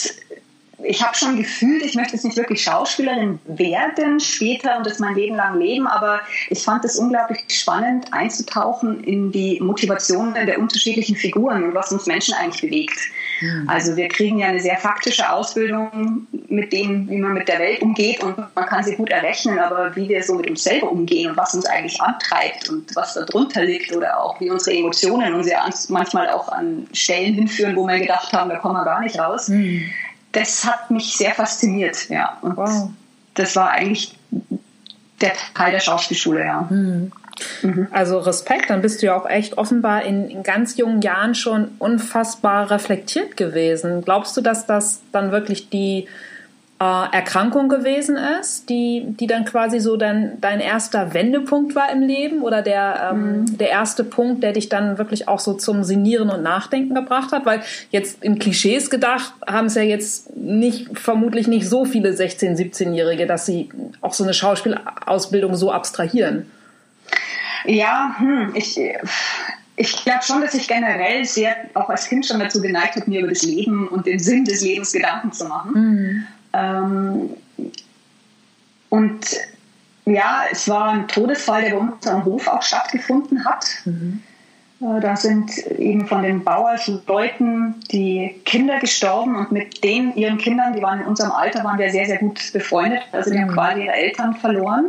ich 0.85 1.03
habe 1.03 1.17
schon 1.17 1.37
gefühlt, 1.37 1.83
ich 1.85 1.95
möchte 1.95 2.15
jetzt 2.15 2.25
nicht 2.25 2.37
wirklich 2.37 2.63
Schauspielerin 2.63 3.39
werden 3.45 4.21
später 4.21 4.77
und 4.77 4.87
das 4.87 4.99
mein 4.99 5.15
Leben 5.15 5.37
lang 5.37 5.59
leben, 5.59 5.87
aber 5.87 6.21
ich 6.49 6.63
fand 6.63 6.85
es 6.85 6.97
unglaublich 6.97 7.45
spannend, 7.49 8.07
einzutauchen 8.13 9.03
in 9.05 9.33
die 9.33 9.61
Motivationen 9.61 10.35
der 10.47 10.59
unterschiedlichen 10.59 11.17
Figuren 11.17 11.65
und 11.65 11.75
was 11.75 11.93
uns 11.93 12.07
Menschen 12.07 12.35
eigentlich 12.35 12.63
bewegt. 12.63 12.99
Mhm. 13.41 13.69
Also 13.69 13.97
wir 13.97 14.09
kriegen 14.09 14.39
ja 14.39 14.49
eine 14.49 14.61
sehr 14.61 14.77
faktische 14.77 15.31
Ausbildung 15.31 16.27
mit 16.49 16.73
dem, 16.73 17.09
wie 17.09 17.19
man 17.19 17.35
mit 17.35 17.49
der 17.49 17.59
Welt 17.59 17.83
umgeht 17.83 18.23
und 18.23 18.37
man 18.39 18.67
kann 18.67 18.83
sie 18.83 18.97
gut 18.97 19.11
errechnen, 19.11 19.59
aber 19.59 19.95
wie 19.97 20.09
wir 20.09 20.23
so 20.23 20.35
mit 20.35 20.49
uns 20.51 20.63
selber 20.63 20.91
umgehen 20.91 21.31
und 21.31 21.37
was 21.37 21.55
uns 21.55 21.67
eigentlich 21.67 22.01
antreibt 22.01 22.69
und 22.69 22.95
was 22.97 23.15
da 23.15 23.23
drunter 23.23 23.65
liegt 23.65 23.95
oder 23.95 24.21
auch 24.23 24.41
wie 24.41 24.51
unsere 24.51 24.77
Emotionen 24.77 25.35
uns 25.35 25.49
ja 25.49 25.69
manchmal 25.89 26.29
auch 26.31 26.49
an 26.49 26.87
Stellen 26.93 27.35
hinführen, 27.35 27.77
wo 27.77 27.87
wir 27.87 27.99
gedacht 27.99 28.33
haben, 28.33 28.51
da 28.51 28.57
kommen 28.57 28.75
wir 28.75 28.85
gar 28.85 29.01
nicht 29.01 29.19
raus. 29.19 29.49
Mhm 29.49 29.91
das 30.33 30.65
hat 30.65 30.91
mich 30.91 31.17
sehr 31.17 31.35
fasziniert, 31.35 32.09
ja. 32.09 32.39
Und 32.43 32.57
wow. 32.57 32.91
das 33.35 33.57
war 33.57 33.71
eigentlich 33.71 34.17
der 35.21 35.33
Teil 35.55 35.73
der 35.73 35.81
Schauspielschule, 35.81 36.45
ja. 36.45 36.69
Mhm. 36.71 37.13
Mhm. 37.63 37.89
Also 37.91 38.19
Respekt, 38.19 38.71
dann 38.71 38.83
bist 38.83 39.01
du 39.01 39.07
ja 39.07 39.17
auch 39.17 39.29
echt 39.29 39.59
offenbar 39.59 40.03
in, 40.05 40.29
in, 40.29 40.43
ganz 40.43 40.77
jungen 40.77 41.01
Jahren 41.01 41.35
schon 41.35 41.69
unfassbar 41.79 42.71
reflektiert 42.71 43.37
gewesen. 43.37 44.03
Glaubst 44.05 44.37
du, 44.37 44.41
dass 44.41 44.67
das 44.67 45.01
dann 45.13 45.33
wirklich 45.33 45.71
die 45.71 46.07
Erkrankung 46.83 47.69
gewesen 47.69 48.17
ist, 48.17 48.71
die, 48.71 49.05
die 49.07 49.27
dann 49.27 49.45
quasi 49.45 49.81
so 49.81 49.99
dein, 49.99 50.41
dein 50.41 50.61
erster 50.61 51.13
Wendepunkt 51.13 51.75
war 51.75 51.93
im 51.93 52.01
Leben 52.01 52.41
oder 52.41 52.63
der, 52.63 53.11
ähm, 53.13 53.41
mhm. 53.41 53.59
der 53.59 53.69
erste 53.69 54.03
Punkt, 54.03 54.43
der 54.43 54.55
dich 54.55 54.71
dann 54.71 54.97
wirklich 54.97 55.29
auch 55.29 55.41
so 55.41 55.53
zum 55.53 55.85
Sinieren 55.85 56.31
und 56.31 56.43
Nachdenken 56.43 56.95
gebracht 56.95 57.33
hat? 57.33 57.45
Weil 57.45 57.61
jetzt 57.91 58.25
in 58.25 58.39
Klischees 58.39 58.89
gedacht 58.89 59.35
haben 59.47 59.67
es 59.67 59.75
ja 59.75 59.83
jetzt 59.83 60.35
nicht, 60.35 60.99
vermutlich 60.99 61.49
nicht 61.49 61.69
so 61.69 61.85
viele 61.85 62.13
16-, 62.13 62.57
17-Jährige, 62.57 63.27
dass 63.27 63.45
sie 63.45 63.69
auch 64.01 64.15
so 64.15 64.25
eine 64.25 64.33
Schauspielausbildung 64.33 65.57
so 65.57 65.71
abstrahieren. 65.73 66.51
Ja, 67.67 68.15
hm, 68.17 68.53
ich, 68.55 68.81
ich 69.77 70.03
glaube 70.03 70.23
schon, 70.23 70.41
dass 70.41 70.55
ich 70.55 70.67
generell 70.67 71.27
sehr, 71.27 71.57
auch 71.75 71.91
als 71.91 72.09
Kind 72.09 72.25
schon 72.25 72.41
dazu 72.41 72.63
geneigt 72.63 72.97
habe, 72.97 73.11
mir 73.11 73.21
über 73.21 73.29
das 73.29 73.43
Leben 73.43 73.87
und 73.87 74.07
den 74.07 74.19
Sinn 74.19 74.47
des 74.47 74.63
Lebens 74.63 74.93
Gedanken 74.93 75.31
zu 75.31 75.45
machen. 75.45 75.73
Mhm. 75.75 76.27
Ähm, 76.53 77.31
und 78.89 79.27
ja, 80.07 80.43
es 80.51 80.69
war 80.69 80.91
ein 80.91 81.09
Todesfall, 81.09 81.63
der 81.63 81.71
bei 81.71 81.79
uns 81.79 82.07
am 82.07 82.25
Hof 82.25 82.49
auch 82.49 82.63
stattgefunden 82.63 83.45
hat. 83.45 83.67
Mhm. 83.85 84.23
Äh, 84.81 85.01
da 85.01 85.15
sind 85.15 85.57
eben 85.79 86.07
von 86.07 86.23
den 86.23 86.43
Bauersleuten 86.43 87.77
die 87.91 88.41
Kinder 88.45 88.79
gestorben 88.79 89.37
und 89.37 89.53
mit 89.53 89.85
denen, 89.85 90.15
ihren 90.17 90.39
Kindern, 90.39 90.75
die 90.75 90.83
waren 90.83 91.01
in 91.01 91.07
unserem 91.07 91.33
Alter, 91.33 91.65
waren 91.65 91.79
wir 91.79 91.91
sehr, 91.91 92.07
sehr 92.07 92.19
gut 92.19 92.41
befreundet. 92.53 93.03
Also 93.13 93.31
die 93.31 93.39
mhm. 93.39 93.43
haben 93.43 93.53
quasi 93.53 93.85
ihre 93.85 93.95
Eltern 93.95 94.35
verloren. 94.35 94.87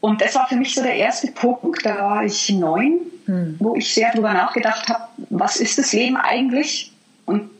Und 0.00 0.20
das 0.20 0.34
war 0.34 0.46
für 0.46 0.56
mich 0.56 0.74
so 0.74 0.82
der 0.82 0.96
erste 0.96 1.28
Punkt. 1.32 1.84
Da 1.84 1.96
war 1.98 2.24
ich 2.24 2.50
neun, 2.50 3.00
mhm. 3.26 3.56
wo 3.58 3.74
ich 3.74 3.92
sehr 3.92 4.10
darüber 4.12 4.34
nachgedacht 4.34 4.88
habe, 4.88 5.04
was 5.30 5.56
ist 5.56 5.78
das 5.78 5.92
Leben 5.94 6.16
eigentlich? 6.16 6.92
Und 7.24 7.50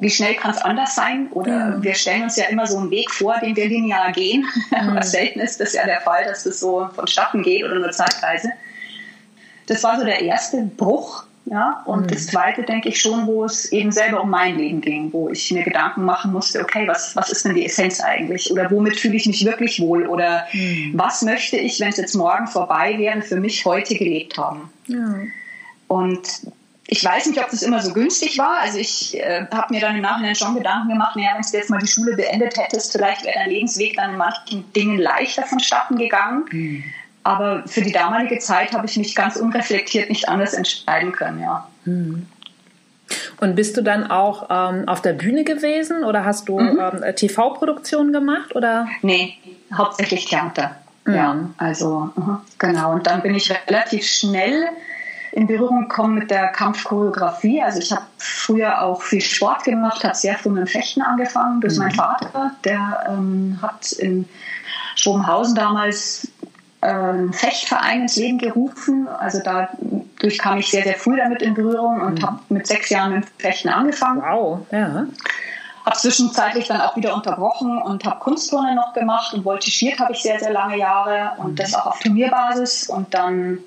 wie 0.00 0.10
schnell 0.10 0.34
kann 0.34 0.50
es 0.50 0.58
anders 0.58 0.94
sein? 0.94 1.28
Oder 1.32 1.52
ja. 1.52 1.82
wir 1.82 1.94
stellen 1.94 2.22
uns 2.22 2.36
ja 2.36 2.46
immer 2.46 2.66
so 2.66 2.78
einen 2.78 2.90
Weg 2.90 3.10
vor, 3.10 3.36
den 3.40 3.56
wir 3.56 3.68
linear 3.68 4.12
gehen. 4.12 4.44
Mhm. 4.72 4.88
Aber 4.88 5.02
selten 5.02 5.40
ist 5.40 5.60
das 5.60 5.74
ja 5.74 5.84
der 5.84 6.00
Fall, 6.00 6.24
dass 6.24 6.44
das 6.44 6.58
so 6.60 6.88
vonstatten 6.94 7.42
geht 7.42 7.62
oder 7.62 7.74
nur 7.74 7.90
zeitweise. 7.90 8.52
Das 9.66 9.82
war 9.82 9.98
so 9.98 10.04
der 10.04 10.22
erste 10.22 10.62
Bruch. 10.62 11.24
Ja, 11.44 11.82
und 11.86 12.02
mhm. 12.02 12.06
das 12.06 12.28
zweite 12.28 12.62
denke 12.62 12.88
ich 12.88 13.00
schon, 13.00 13.26
wo 13.26 13.44
es 13.44 13.70
eben 13.72 13.90
selber 13.90 14.22
um 14.22 14.30
mein 14.30 14.56
Leben 14.56 14.80
ging, 14.80 15.12
wo 15.12 15.28
ich 15.28 15.50
mir 15.50 15.64
Gedanken 15.64 16.04
machen 16.04 16.32
musste, 16.32 16.60
okay, 16.60 16.86
was, 16.86 17.16
was 17.16 17.30
ist 17.30 17.44
denn 17.44 17.54
die 17.54 17.66
Essenz 17.66 18.00
eigentlich? 18.00 18.50
Oder 18.50 18.70
womit 18.70 18.98
fühle 18.98 19.16
ich 19.16 19.26
mich 19.26 19.44
wirklich 19.44 19.80
wohl? 19.80 20.06
Oder 20.06 20.44
mhm. 20.52 20.92
was 20.94 21.22
möchte 21.22 21.56
ich, 21.56 21.80
wenn 21.80 21.88
es 21.88 21.96
jetzt 21.96 22.14
morgen 22.14 22.46
vorbei 22.46 22.94
wäre, 22.96 23.20
für 23.22 23.36
mich 23.36 23.64
heute 23.64 23.94
gelebt 23.96 24.38
haben? 24.38 24.70
Und 25.88 26.26
ich 26.92 27.02
weiß 27.02 27.24
nicht, 27.24 27.40
ob 27.40 27.48
das 27.48 27.62
immer 27.62 27.80
so 27.80 27.94
günstig 27.94 28.36
war. 28.36 28.60
Also 28.60 28.76
ich 28.76 29.18
äh, 29.18 29.46
habe 29.50 29.72
mir 29.72 29.80
dann 29.80 29.96
im 29.96 30.02
Nachhinein 30.02 30.34
schon 30.34 30.54
Gedanken 30.54 30.90
gemacht, 30.90 31.16
naja, 31.16 31.30
wenn 31.32 31.40
du 31.40 31.56
jetzt 31.56 31.70
mal 31.70 31.78
die 31.78 31.86
Schule 31.86 32.14
beendet 32.16 32.58
hättest, 32.58 32.92
vielleicht 32.92 33.24
wäre 33.24 33.34
dein 33.34 33.48
Lebensweg 33.48 33.96
dann 33.96 34.10
in 34.10 34.18
manchen 34.18 34.70
Dingen 34.74 34.98
leichter 34.98 35.44
vonstatten 35.44 35.96
gegangen. 35.96 36.44
Mhm. 36.50 36.84
Aber 37.22 37.62
für 37.66 37.80
die 37.80 37.92
damalige 37.92 38.38
Zeit 38.40 38.74
habe 38.74 38.84
ich 38.84 38.98
mich 38.98 39.14
ganz 39.14 39.36
unreflektiert 39.36 40.10
nicht 40.10 40.28
anders 40.28 40.52
entscheiden 40.52 41.12
können, 41.12 41.40
ja. 41.40 41.66
Mhm. 41.86 42.26
Und 43.40 43.56
bist 43.56 43.74
du 43.78 43.82
dann 43.82 44.10
auch 44.10 44.48
ähm, 44.50 44.86
auf 44.86 45.00
der 45.00 45.14
Bühne 45.14 45.44
gewesen 45.44 46.04
oder 46.04 46.26
hast 46.26 46.46
du 46.46 46.60
mhm. 46.60 46.78
ähm, 46.78 47.16
TV-Produktionen 47.16 48.12
gemacht? 48.12 48.54
Oder? 48.54 48.86
Nee, 49.00 49.38
hauptsächlich 49.74 50.26
Theater. 50.26 50.76
Ja, 51.06 51.48
also 51.56 52.10
genau. 52.58 52.92
Und 52.92 53.06
dann 53.06 53.22
bin 53.22 53.34
ich 53.34 53.50
relativ 53.66 54.06
schnell 54.06 54.68
in 55.32 55.46
Berührung 55.46 55.88
gekommen 55.88 56.18
mit 56.18 56.30
der 56.30 56.48
Kampfchoreografie. 56.48 57.62
Also 57.62 57.78
ich 57.78 57.90
habe 57.90 58.02
früher 58.18 58.82
auch 58.82 59.02
viel 59.02 59.22
Sport 59.22 59.64
gemacht, 59.64 60.04
habe 60.04 60.14
sehr 60.14 60.36
früh 60.36 60.50
mit 60.50 60.60
dem 60.60 60.66
Fechten 60.66 61.00
angefangen 61.00 61.60
durch 61.62 61.74
mhm. 61.74 61.84
meinen 61.84 61.94
Vater. 61.94 62.52
Der 62.64 63.06
ähm, 63.08 63.58
hat 63.62 63.92
in 63.92 64.28
Schrobenhausen 64.94 65.54
damals 65.54 66.28
äh, 66.82 66.88
einen 66.88 67.32
Fechtverein 67.32 68.02
ins 68.02 68.16
Leben 68.16 68.36
gerufen. 68.36 69.08
Also 69.08 69.40
dadurch 69.42 70.38
kam 70.38 70.58
ich 70.58 70.70
sehr, 70.70 70.82
sehr 70.82 70.96
früh 70.96 71.16
damit 71.16 71.40
in 71.40 71.54
Berührung 71.54 72.02
und 72.02 72.20
mhm. 72.20 72.26
habe 72.26 72.38
mit 72.50 72.66
sechs 72.66 72.90
Jahren 72.90 73.14
mit 73.14 73.24
dem 73.24 73.38
Fechten 73.38 73.70
angefangen. 73.70 74.20
Wow, 74.20 74.66
ja. 74.70 75.06
Habe 75.86 75.96
zwischenzeitlich 75.96 76.68
dann 76.68 76.80
auch 76.82 76.94
wieder 76.94 77.14
unterbrochen 77.14 77.80
und 77.80 78.04
habe 78.04 78.20
Kunstturnen 78.20 78.76
noch 78.76 78.92
gemacht 78.92 79.32
und 79.32 79.44
voltigiert 79.44 79.98
habe 79.98 80.12
ich 80.12 80.22
sehr, 80.22 80.38
sehr 80.38 80.52
lange 80.52 80.76
Jahre 80.76 81.32
und 81.38 81.52
mhm. 81.52 81.56
das 81.56 81.74
auch 81.74 81.86
auf 81.86 82.00
Turnierbasis 82.00 82.88
und 82.88 83.14
dann 83.14 83.58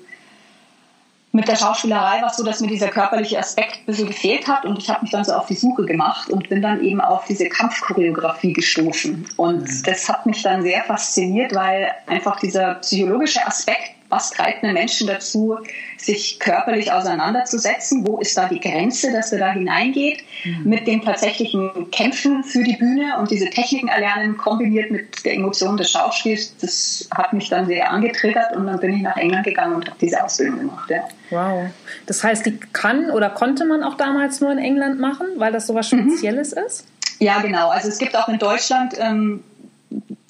mit 1.36 1.48
der 1.48 1.56
Schauspielerei 1.56 2.22
war 2.22 2.30
es 2.30 2.36
so, 2.36 2.44
dass 2.44 2.60
mir 2.60 2.68
dieser 2.68 2.88
körperliche 2.88 3.38
Aspekt 3.38 3.80
ein 3.80 3.86
bisschen 3.86 4.06
gefehlt 4.06 4.48
hat 4.48 4.64
und 4.64 4.78
ich 4.78 4.88
habe 4.88 5.02
mich 5.02 5.10
dann 5.10 5.22
so 5.22 5.34
auf 5.34 5.46
die 5.46 5.54
Suche 5.54 5.84
gemacht 5.84 6.30
und 6.30 6.48
bin 6.48 6.62
dann 6.62 6.82
eben 6.82 7.00
auf 7.00 7.26
diese 7.26 7.48
Kampfchoreografie 7.48 8.54
gestoßen. 8.54 9.28
Und 9.36 9.62
mhm. 9.62 9.82
das 9.84 10.08
hat 10.08 10.24
mich 10.24 10.42
dann 10.42 10.62
sehr 10.62 10.82
fasziniert, 10.84 11.54
weil 11.54 11.92
einfach 12.06 12.40
dieser 12.40 12.76
psychologische 12.76 13.46
Aspekt 13.46 13.95
was 14.08 14.30
treibt 14.30 14.62
einen 14.62 14.74
Menschen 14.74 15.06
dazu, 15.06 15.58
sich 15.96 16.38
körperlich 16.38 16.92
auseinanderzusetzen? 16.92 18.06
Wo 18.06 18.18
ist 18.18 18.36
da 18.36 18.48
die 18.48 18.60
Grenze, 18.60 19.12
dass 19.12 19.32
er 19.32 19.38
da 19.38 19.52
hineingeht? 19.52 20.22
Mhm. 20.44 20.68
Mit 20.68 20.86
den 20.86 21.02
tatsächlichen 21.02 21.90
Kämpfen 21.90 22.44
für 22.44 22.62
die 22.62 22.76
Bühne 22.76 23.18
und 23.18 23.30
diese 23.30 23.50
Techniken 23.50 23.88
erlernen, 23.88 24.36
kombiniert 24.36 24.90
mit 24.90 25.24
der 25.24 25.34
Emotion 25.34 25.76
des 25.76 25.90
Schauspiels, 25.90 26.56
das 26.58 27.08
hat 27.14 27.32
mich 27.32 27.48
dann 27.48 27.66
sehr 27.66 27.90
angetriggert 27.90 28.54
und 28.56 28.66
dann 28.66 28.78
bin 28.78 28.94
ich 28.94 29.02
nach 29.02 29.16
England 29.16 29.44
gegangen 29.44 29.74
und 29.74 29.86
habe 29.86 29.98
diese 30.00 30.22
Ausbildung 30.22 30.58
gemacht. 30.58 30.90
Ja. 30.90 31.08
Wow. 31.30 31.70
Das 32.06 32.22
heißt, 32.22 32.46
die 32.46 32.58
kann 32.72 33.10
oder 33.10 33.30
konnte 33.30 33.64
man 33.64 33.82
auch 33.82 33.94
damals 33.94 34.40
nur 34.40 34.52
in 34.52 34.58
England 34.58 35.00
machen, 35.00 35.26
weil 35.36 35.52
das 35.52 35.66
so 35.66 35.74
was 35.74 35.90
mhm. 35.90 36.10
Spezielles 36.10 36.54
mhm. 36.54 36.62
ist? 36.66 36.86
Ja, 37.18 37.40
genau. 37.40 37.70
Also 37.70 37.88
es 37.88 37.98
gibt 37.98 38.16
auch 38.16 38.28
in 38.28 38.38
Deutschland 38.38 38.94
ähm, 38.98 39.42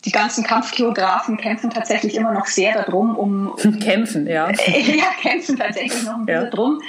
die 0.04 0.12
ganzen 0.12 0.44
Kampfchoreografen 0.44 1.36
kämpfen 1.36 1.70
tatsächlich 1.70 2.14
immer 2.14 2.32
noch 2.32 2.46
sehr 2.46 2.74
darum, 2.74 3.16
um. 3.16 3.56
kämpfen, 3.82 4.26
ja. 4.26 4.48
ja, 4.66 5.04
kämpfen 5.20 5.56
tatsächlich 5.56 6.04
noch 6.04 6.14
ein 6.14 6.26
bisschen 6.26 6.44
ja. 6.44 6.50
drum, 6.50 6.80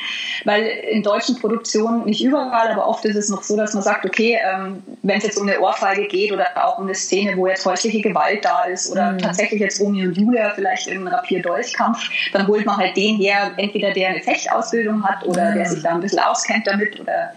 weil 0.45 0.63
in 0.91 1.01
deutschen 1.01 1.39
Produktionen 1.39 2.05
nicht 2.05 2.23
überall, 2.23 2.71
aber 2.71 2.87
oft 2.87 3.03
ist 3.05 3.15
es 3.15 3.29
noch 3.29 3.41
so, 3.41 3.57
dass 3.57 3.73
man 3.73 3.81
sagt, 3.81 4.05
okay, 4.05 4.37
ähm, 4.43 4.83
wenn 5.01 5.17
es 5.17 5.23
jetzt 5.23 5.37
um 5.37 5.47
eine 5.47 5.59
Ohrfeige 5.59 6.07
geht 6.07 6.31
oder 6.31 6.47
auch 6.55 6.77
um 6.77 6.83
eine 6.83 6.95
Szene, 6.95 7.35
wo 7.37 7.47
jetzt 7.47 7.65
häusliche 7.65 8.01
Gewalt 8.01 8.45
da 8.45 8.65
ist 8.65 8.91
oder 8.91 9.13
mhm. 9.13 9.17
tatsächlich 9.17 9.61
jetzt 9.61 9.79
Romeo 9.81 10.09
und 10.09 10.17
Julia 10.17 10.51
vielleicht 10.51 10.87
im 10.87 11.07
Rapier-Dolchkampf, 11.07 12.09
dann 12.33 12.45
holt 12.45 12.65
man 12.65 12.77
halt 12.77 12.95
den 12.95 13.17
her, 13.17 13.51
entweder 13.57 13.93
der 13.93 14.09
eine 14.09 14.21
Fechtausbildung 14.21 15.03
hat 15.03 15.25
oder 15.25 15.51
mhm. 15.51 15.55
der 15.55 15.65
sich 15.65 15.81
da 15.81 15.95
ein 15.95 16.01
bisschen 16.01 16.19
auskennt 16.19 16.67
damit 16.67 16.99
oder 16.99 17.33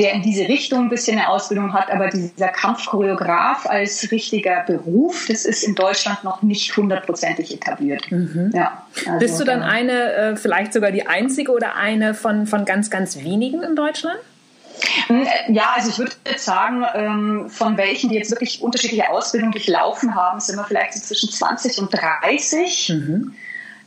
der 0.00 0.14
in 0.14 0.22
diese 0.22 0.48
Richtung 0.48 0.84
ein 0.84 0.88
bisschen 0.88 1.18
eine 1.18 1.28
Ausbildung 1.28 1.74
hat, 1.74 1.90
aber 1.90 2.08
dieser 2.08 2.48
Kampfchoreograf 2.48 3.66
als 3.66 4.10
richtiger 4.10 4.64
Beruf, 4.66 5.26
das 5.28 5.44
ist 5.44 5.62
in 5.62 5.74
Deutschland 5.74 6.24
noch 6.24 6.40
nicht 6.40 6.74
hundertprozentig 6.74 7.52
etabliert. 7.52 8.10
Mhm. 8.10 8.50
Ja, 8.54 8.86
also, 9.04 9.18
Bist 9.18 9.38
du 9.38 9.44
dann 9.44 9.62
eine, 9.62 10.12
äh, 10.14 10.36
vielleicht 10.36 10.72
sogar 10.72 10.90
die 10.90 11.06
einzige 11.06 11.52
oder 11.52 11.76
eine 11.76 12.14
von, 12.14 12.46
von 12.46 12.64
ganz, 12.64 12.88
ganz 12.90 13.22
wenigen 13.22 13.62
in 13.62 13.76
Deutschland? 13.76 14.18
Hm, 15.08 15.26
äh, 15.26 15.52
ja, 15.52 15.74
also 15.76 15.90
ich 15.90 15.98
würde 15.98 16.12
jetzt 16.26 16.46
sagen, 16.46 16.82
ähm, 16.94 17.50
von 17.50 17.76
welchen, 17.76 18.08
die 18.08 18.16
jetzt 18.16 18.30
wirklich 18.30 18.62
unterschiedliche 18.62 19.10
Ausbildungen 19.10 19.52
durchlaufen 19.52 20.14
haben, 20.14 20.40
sind 20.40 20.56
wir 20.56 20.64
vielleicht 20.64 20.94
so 20.94 21.00
zwischen 21.00 21.30
20 21.30 21.78
und 21.78 21.90
30. 21.92 22.88
Mhm. 22.88 23.34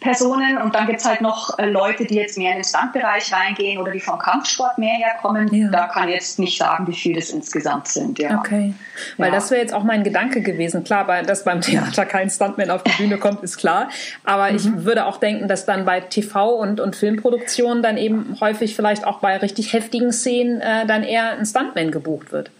Personen 0.04 0.58
und 0.58 0.76
dann 0.76 0.86
gibt 0.86 1.00
es 1.00 1.06
halt 1.06 1.22
noch 1.22 1.58
äh, 1.58 1.66
Leute, 1.66 2.06
die 2.06 2.16
jetzt 2.16 2.38
mehr 2.38 2.52
in 2.52 2.58
den 2.58 2.64
Standbereich 2.64 3.32
reingehen 3.34 3.80
oder 3.80 3.92
die 3.92 4.02
vom 4.02 4.20
Kampfsport 4.20 4.78
mehr 4.78 4.96
herkommen. 4.96 5.48
Ja. 5.54 5.70
Da 5.72 5.88
kann 5.88 6.10
ich 6.10 6.16
jetzt 6.16 6.40
nicht 6.40 6.58
sagen, 6.58 6.86
wie 6.88 6.94
viele 6.94 7.20
das 7.20 7.30
insgesamt 7.30 7.88
sind. 7.88 8.20
Ja. 8.20 8.38
Okay, 8.38 8.74
weil 9.18 9.30
ja. 9.30 9.36
das 9.36 9.50
wäre 9.50 9.62
jetzt 9.62 9.74
auch 9.74 9.84
mein 9.84 10.04
Gedanke 10.04 10.42
gewesen. 10.42 10.84
Klar, 10.84 11.24
dass 11.24 11.46
beim 11.46 11.62
Theater 11.62 12.06
kein 12.06 12.30
Stuntman 12.30 12.70
auf 12.70 12.84
die 12.84 12.92
Bühne 12.92 13.18
kommt, 13.18 13.44
ist 13.44 13.58
klar. 13.58 13.90
Aber 14.26 14.52
mhm. 14.52 14.58
ich 14.58 14.86
würde 14.86 15.06
auch 15.06 15.18
denken, 15.18 15.48
dass 15.48 15.66
dann 15.66 15.86
bei 15.86 16.02
TV 16.02 16.54
und, 16.54 16.82
und 16.82 16.96
Filmproduktionen 16.96 17.82
dann 17.82 17.98
eben 17.98 18.38
häufig 18.42 18.76
vielleicht 18.76 19.08
auch 19.08 19.20
bei 19.20 19.38
richtig 19.38 19.72
heftigen 19.72 20.12
Szenen 20.12 20.60
äh, 20.60 20.86
dann 20.86 21.04
eher 21.04 21.32
ein 21.32 21.46
Stuntman 21.46 21.92
gebucht 21.92 22.32
wird. 22.34 22.52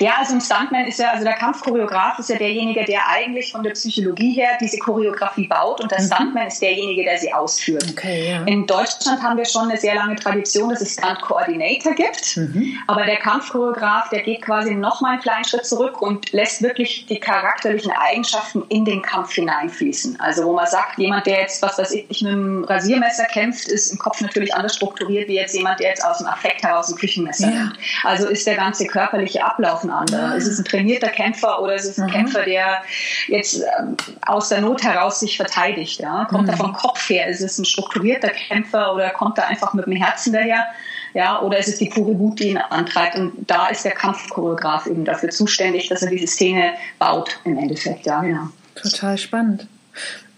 Ja, 0.00 0.14
also 0.18 0.34
ein 0.34 0.40
Stuntman 0.40 0.86
ist 0.86 0.98
ja, 0.98 1.10
also 1.10 1.24
der 1.24 1.34
Kampfchoreograf 1.34 2.18
ist 2.18 2.30
ja 2.30 2.36
derjenige, 2.36 2.84
der 2.84 3.08
eigentlich 3.08 3.52
von 3.52 3.62
der 3.62 3.72
Psychologie 3.72 4.32
her 4.32 4.50
diese 4.60 4.78
Choreografie 4.78 5.48
baut 5.48 5.80
und 5.80 5.90
der 5.90 6.00
mhm. 6.00 6.06
Stuntman 6.06 6.46
ist 6.46 6.62
derjenige, 6.62 7.04
der 7.04 7.18
sie 7.18 7.32
ausführt. 7.32 7.86
Okay, 7.90 8.30
ja. 8.30 8.42
In 8.44 8.66
Deutschland 8.66 9.22
haben 9.22 9.36
wir 9.36 9.44
schon 9.44 9.68
eine 9.68 9.76
sehr 9.76 9.94
lange 9.94 10.16
Tradition, 10.16 10.70
dass 10.70 10.80
es 10.80 10.94
Stunt 10.94 11.20
Coordinator 11.22 11.94
gibt, 11.94 12.36
mhm. 12.36 12.78
aber 12.86 13.04
der 13.04 13.16
Kampfchoreograf, 13.16 14.08
der 14.10 14.22
geht 14.22 14.42
quasi 14.42 14.74
noch 14.74 15.00
mal 15.00 15.12
einen 15.12 15.20
kleinen 15.20 15.44
Schritt 15.44 15.66
zurück 15.66 16.00
und 16.00 16.32
lässt 16.32 16.62
wirklich 16.62 17.06
die 17.06 17.18
charakterlichen 17.18 17.92
Eigenschaften 17.92 18.62
in 18.68 18.84
den 18.84 19.02
Kampf 19.02 19.32
hineinfließen. 19.32 20.20
Also 20.20 20.44
wo 20.44 20.52
man 20.52 20.66
sagt, 20.66 20.98
jemand, 20.98 21.26
der 21.26 21.40
jetzt, 21.40 21.62
was 21.62 21.78
weiß 21.78 21.92
ich, 21.92 22.08
mit 22.08 22.30
einem 22.30 22.64
Rasiermesser 22.64 23.24
kämpft, 23.24 23.68
ist 23.68 23.90
im 23.90 23.98
Kopf 23.98 24.20
natürlich 24.20 24.54
anders 24.54 24.76
strukturiert 24.76 25.28
wie 25.28 25.36
jetzt 25.36 25.54
jemand, 25.54 25.80
der 25.80 25.90
jetzt 25.90 26.04
aus 26.04 26.18
dem 26.18 26.26
Affekt 26.26 26.62
heraus 26.62 26.88
ein 26.88 26.96
Küchenmesser 26.96 27.48
ja. 27.48 27.54
nimmt. 27.54 27.78
Also 28.04 28.28
ist 28.28 28.46
der 28.46 28.56
ganze 28.56 28.86
körperliche 28.86 29.44
Ablauf 29.44 29.84
ein 29.88 29.92
anderer. 29.92 30.36
Ist 30.36 30.46
es 30.46 30.58
ein 30.58 30.64
trainierter 30.64 31.08
Kämpfer 31.08 31.60
oder 31.62 31.74
ist 31.74 31.86
es 31.86 31.98
ein 31.98 32.06
mhm. 32.06 32.12
Kämpfer, 32.12 32.44
der 32.44 32.82
jetzt 33.26 33.62
ähm, 33.78 33.96
aus 34.26 34.48
der 34.48 34.60
Not 34.60 34.82
heraus 34.82 35.20
sich 35.20 35.36
verteidigt? 35.36 36.00
Ja? 36.00 36.26
Kommt 36.26 36.44
mhm. 36.44 36.50
er 36.50 36.56
vom 36.56 36.72
Kopf 36.72 37.08
her? 37.08 37.26
Ist 37.26 37.40
es 37.40 37.58
ein 37.58 37.64
strukturierter 37.64 38.30
Kämpfer 38.30 38.94
oder 38.94 39.10
kommt 39.10 39.38
er 39.38 39.48
einfach 39.48 39.74
mit 39.74 39.86
dem 39.86 39.96
Herzen 39.96 40.32
daher? 40.32 40.66
Ja, 41.14 41.40
oder 41.40 41.58
ist 41.58 41.68
es 41.68 41.78
die 41.78 41.88
pure 41.88 42.18
Wut, 42.18 42.38
die 42.38 42.50
ihn 42.50 42.58
antreibt? 42.58 43.16
Und 43.16 43.32
da 43.50 43.68
ist 43.68 43.84
der 43.84 43.92
Kampfchoreograf 43.92 44.86
eben 44.86 45.04
dafür 45.04 45.30
zuständig, 45.30 45.88
dass 45.88 46.02
er 46.02 46.10
diese 46.10 46.26
Szene 46.26 46.74
baut 46.98 47.40
im 47.44 47.56
Endeffekt. 47.56 48.06
Ja, 48.06 48.20
genau. 48.20 48.48
Total 48.74 49.16
spannend. 49.16 49.66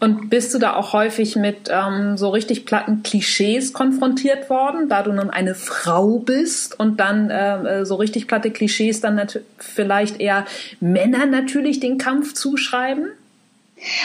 Und 0.00 0.30
bist 0.30 0.54
du 0.54 0.58
da 0.58 0.74
auch 0.76 0.94
häufig 0.94 1.36
mit 1.36 1.68
ähm, 1.70 2.16
so 2.16 2.30
richtig 2.30 2.64
platten 2.64 3.02
Klischees 3.02 3.74
konfrontiert 3.74 4.48
worden, 4.48 4.88
da 4.88 5.02
du 5.02 5.12
nun 5.12 5.28
eine 5.28 5.54
Frau 5.54 6.18
bist 6.18 6.80
und 6.80 7.00
dann 7.00 7.28
äh, 7.28 7.84
so 7.84 7.96
richtig 7.96 8.26
platte 8.26 8.50
Klischees 8.50 9.02
dann 9.02 9.20
vielleicht 9.58 10.18
eher 10.18 10.46
Männern 10.80 11.30
natürlich 11.30 11.80
den 11.80 11.98
Kampf 11.98 12.32
zuschreiben? 12.32 13.10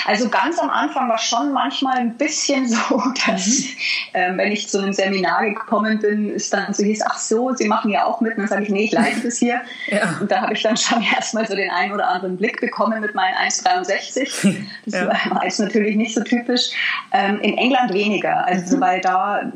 Also 0.05 0.29
ganz 0.29 0.60
am 0.60 0.70
Anfang 0.70 1.10
war 1.10 1.17
schon 1.17 1.51
manchmal 1.51 1.98
ein 1.98 2.15
bisschen 2.15 2.67
so, 2.67 3.03
dass 3.27 3.48
mhm. 3.48 3.63
ähm, 4.13 4.38
wenn 4.38 4.51
ich 4.51 4.67
zu 4.70 4.79
einem 4.79 4.94
Seminar 4.94 5.44
gekommen 5.46 6.00
bin, 6.00 6.29
ist 6.29 6.53
dann 6.53 6.74
so 6.74 6.84
hieß, 6.84 7.01
ach 7.05 7.17
so, 7.17 7.53
Sie 7.53 7.67
machen 7.67 7.91
ja 7.91 8.05
auch 8.05 8.22
mit. 8.22 8.34
Und 8.34 8.39
dann 8.39 8.48
sage 8.48 8.63
ich, 8.63 8.70
nee, 8.70 8.86
ich 8.86 8.91
leite 8.91 9.22
das 9.22 9.38
hier. 9.38 9.62
ja. 9.88 10.17
Und 10.20 10.32
da 10.32 10.41
habe 10.41 10.53
ich 10.53 10.62
dann 10.62 10.77
schon 10.77 11.03
erstmal 11.15 11.48
so 11.48 11.55
den 11.55 11.70
einen 11.70 11.94
oder 11.94 12.08
anderen 12.08 12.38
Blick 12.38 12.62
bekommen 12.62 13.02
mit 13.02 13.15
meinen 13.15 13.36
1,63. 13.36 14.56
Das 14.86 14.93
ja. 14.93 15.08
war 15.08 15.43
jetzt 15.43 15.60
natürlich 15.60 15.95
nicht 15.95 16.13
so 16.13 16.23
typisch. 16.23 16.71
Ähm, 17.12 17.39
in 17.41 17.58
England 17.58 17.93
weniger, 17.93 18.45
also 18.45 18.78
mhm. 18.78 18.82
weil 18.82 19.02
da 19.02 19.52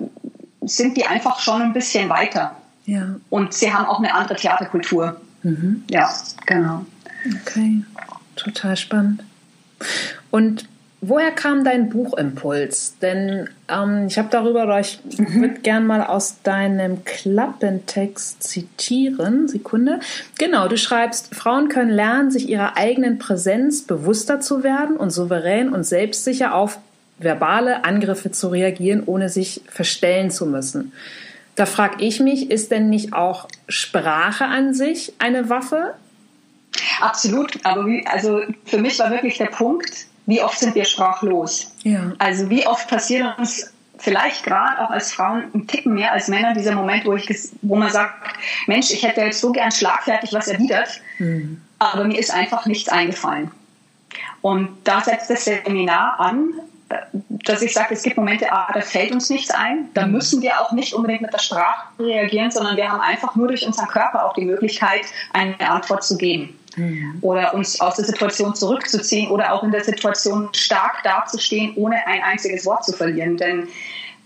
sind 0.61 0.97
die 0.97 1.05
einfach 1.05 1.39
schon 1.39 1.61
ein 1.61 1.73
bisschen 1.73 2.09
weiter. 2.09 2.55
Ja. 2.85 3.15
Und 3.29 3.53
sie 3.53 3.73
haben 3.73 3.85
auch 3.85 3.99
eine 3.99 4.13
andere 4.13 4.35
Theaterkultur. 4.35 5.19
Mhm. 5.43 5.83
Ja, 5.89 6.11
genau. 6.45 6.85
Okay, 7.41 7.83
total 8.35 8.75
spannend. 8.75 9.23
Und 10.31 10.65
woher 11.01 11.31
kam 11.31 11.63
dein 11.63 11.89
Buchimpuls? 11.89 12.95
Denn 13.01 13.49
ähm, 13.67 14.07
ich 14.07 14.17
habe 14.17 14.29
darüber, 14.31 14.63
oder 14.63 14.79
ich 14.79 14.99
mhm. 15.17 15.41
würde 15.41 15.59
gern 15.61 15.87
mal 15.87 16.03
aus 16.03 16.41
deinem 16.43 17.03
Klappentext 17.05 18.43
zitieren. 18.43 19.47
Sekunde. 19.47 19.99
Genau, 20.37 20.67
du 20.67 20.77
schreibst, 20.77 21.35
Frauen 21.35 21.69
können 21.69 21.91
lernen, 21.91 22.31
sich 22.31 22.49
ihrer 22.49 22.77
eigenen 22.77 23.17
Präsenz 23.17 23.83
bewusster 23.83 24.39
zu 24.41 24.63
werden 24.63 24.97
und 24.97 25.11
souverän 25.11 25.69
und 25.73 25.83
selbstsicher 25.83 26.53
auf 26.53 26.79
verbale 27.17 27.83
Angriffe 27.83 28.31
zu 28.31 28.47
reagieren, 28.47 29.03
ohne 29.05 29.29
sich 29.29 29.61
verstellen 29.67 30.31
zu 30.31 30.45
müssen. 30.45 30.93
Da 31.55 31.65
frage 31.65 32.03
ich 32.03 32.21
mich, 32.21 32.49
ist 32.49 32.71
denn 32.71 32.89
nicht 32.89 33.11
auch 33.11 33.47
Sprache 33.67 34.45
an 34.45 34.73
sich 34.73 35.13
eine 35.19 35.49
Waffe? 35.49 35.95
Absolut, 37.01 37.59
aber 37.63 37.85
wie, 37.85 38.05
also 38.07 38.41
für 38.65 38.77
mich 38.77 38.97
war 38.99 39.11
wirklich 39.11 39.37
der 39.37 39.47
Punkt, 39.47 40.05
wie 40.29 40.41
oft 40.43 40.59
sind 40.59 40.75
wir 40.75 40.85
sprachlos? 40.85 41.71
Ja. 41.83 42.11
Also 42.19 42.49
wie 42.49 42.65
oft 42.67 42.87
passiert 42.87 43.37
uns 43.37 43.73
vielleicht 43.97 44.43
gerade 44.43 44.81
auch 44.81 44.91
als 44.91 45.11
Frauen 45.11 45.45
ein 45.53 45.67
Ticken 45.67 45.93
mehr 45.93 46.13
als 46.13 46.27
Männer 46.27 46.53
dieser 46.53 46.73
Moment, 46.73 47.05
wo, 47.05 47.15
ich, 47.15 47.27
wo 47.61 47.75
man 47.75 47.89
sagt, 47.89 48.13
Mensch, 48.67 48.91
ich 48.91 49.03
hätte 49.03 49.21
jetzt 49.21 49.41
so 49.41 49.51
gern 49.51 49.71
schlagfertig 49.71 50.31
was 50.31 50.47
erwidert, 50.47 51.01
mhm. 51.17 51.61
aber 51.79 52.05
mir 52.05 52.17
ist 52.17 52.31
einfach 52.31 52.65
nichts 52.65 52.89
eingefallen. 52.89 53.51
Und 54.41 54.69
da 54.85 55.01
setzt 55.01 55.29
das 55.29 55.45
Seminar 55.45 56.19
an, 56.19 56.53
dass 57.45 57.61
ich 57.61 57.73
sage, 57.73 57.93
es 57.93 58.03
gibt 58.03 58.17
Momente, 58.17 58.51
ah, 58.51 58.71
da 58.73 58.81
fällt 58.81 59.11
uns 59.11 59.29
nichts 59.29 59.51
ein. 59.51 59.89
Da 59.93 60.05
mhm. 60.05 60.13
müssen 60.13 60.41
wir 60.41 60.61
auch 60.61 60.71
nicht 60.71 60.93
unbedingt 60.93 61.21
mit 61.21 61.33
der 61.33 61.39
Sprache 61.39 61.87
reagieren, 61.99 62.51
sondern 62.51 62.77
wir 62.77 62.91
haben 62.91 63.01
einfach 63.01 63.35
nur 63.35 63.47
durch 63.47 63.65
unseren 63.65 63.87
Körper 63.87 64.25
auch 64.25 64.33
die 64.33 64.45
Möglichkeit, 64.45 65.01
eine 65.33 65.59
Antwort 65.69 66.03
zu 66.03 66.17
geben. 66.17 66.58
Mhm. 66.75 67.17
Oder 67.21 67.53
uns 67.53 67.79
aus 67.81 67.95
der 67.95 68.05
Situation 68.05 68.55
zurückzuziehen 68.55 69.29
oder 69.29 69.53
auch 69.53 69.63
in 69.63 69.71
der 69.71 69.83
Situation 69.83 70.49
stark 70.53 71.03
dazustehen, 71.03 71.73
ohne 71.75 72.05
ein 72.05 72.21
einziges 72.23 72.65
Wort 72.65 72.85
zu 72.85 72.93
verlieren. 72.93 73.37
Denn 73.37 73.67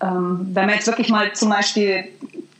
ähm, 0.01 0.49
wenn 0.53 0.65
man 0.65 0.75
jetzt 0.75 0.87
wirklich 0.87 1.09
mal 1.09 1.33
zum 1.33 1.49
Beispiel 1.49 2.05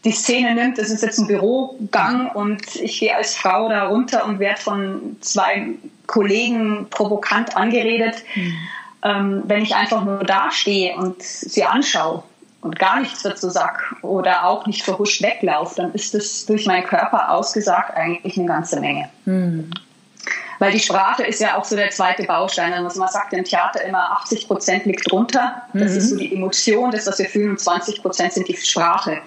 die 0.03 0.11
Szene 0.11 0.55
nimmt, 0.55 0.77
das 0.77 0.89
ist 0.89 1.01
jetzt 1.01 1.17
ein 1.19 1.27
Bürogang 1.27 2.29
und 2.31 2.75
ich 2.75 2.99
gehe 2.99 3.15
als 3.15 3.35
Frau 3.35 3.69
da 3.69 3.87
runter 3.87 4.25
und 4.25 4.39
werde 4.39 4.59
von 4.59 5.17
zwei 5.21 5.67
Kollegen 6.07 6.87
provokant 6.89 7.55
angeredet. 7.55 8.15
Mhm. 8.35 8.53
Ähm, 9.05 9.43
wenn 9.45 9.63
ich 9.63 9.75
einfach 9.75 10.03
nur 10.03 10.23
dastehe 10.23 10.95
und 10.95 11.21
sie 11.21 11.63
anschaue 11.63 12.23
und 12.63 12.79
gar 12.79 12.99
nichts 12.99 13.23
dazu 13.23 13.49
sage 13.49 13.79
oder 14.01 14.45
auch 14.45 14.65
nicht 14.65 14.83
verhuscht 14.83 15.21
weglaufe, 15.21 15.75
dann 15.75 15.93
ist 15.93 16.13
das 16.13 16.45
durch 16.45 16.65
meinen 16.65 16.85
Körper 16.85 17.31
ausgesagt 17.31 17.95
eigentlich 17.95 18.37
eine 18.37 18.47
ganze 18.47 18.79
Menge. 18.79 19.09
Mhm. 19.25 19.71
Weil 20.59 20.71
die 20.71 20.79
Sprache 20.79 21.23
ist 21.23 21.41
ja 21.41 21.57
auch 21.57 21.65
so 21.65 21.75
der 21.75 21.89
zweite 21.89 22.23
Baustein. 22.23 22.71
Also 22.71 22.99
man 22.99 23.09
sagt 23.09 23.33
im 23.33 23.43
Theater 23.43 23.83
immer, 23.83 24.11
80 24.21 24.47
Prozent 24.47 24.85
liegt 24.85 25.11
drunter. 25.11 25.63
Das 25.73 25.91
mhm. 25.91 25.97
ist 25.97 26.09
so 26.11 26.15
die 26.15 26.33
Emotion, 26.33 26.91
das, 26.91 27.05
was 27.05 27.19
wir 27.19 27.25
fühlen, 27.25 27.51
und 27.51 27.59
20 27.59 28.01
Prozent 28.01 28.33
sind 28.33 28.47
die 28.47 28.55
Sprache. 28.55 29.17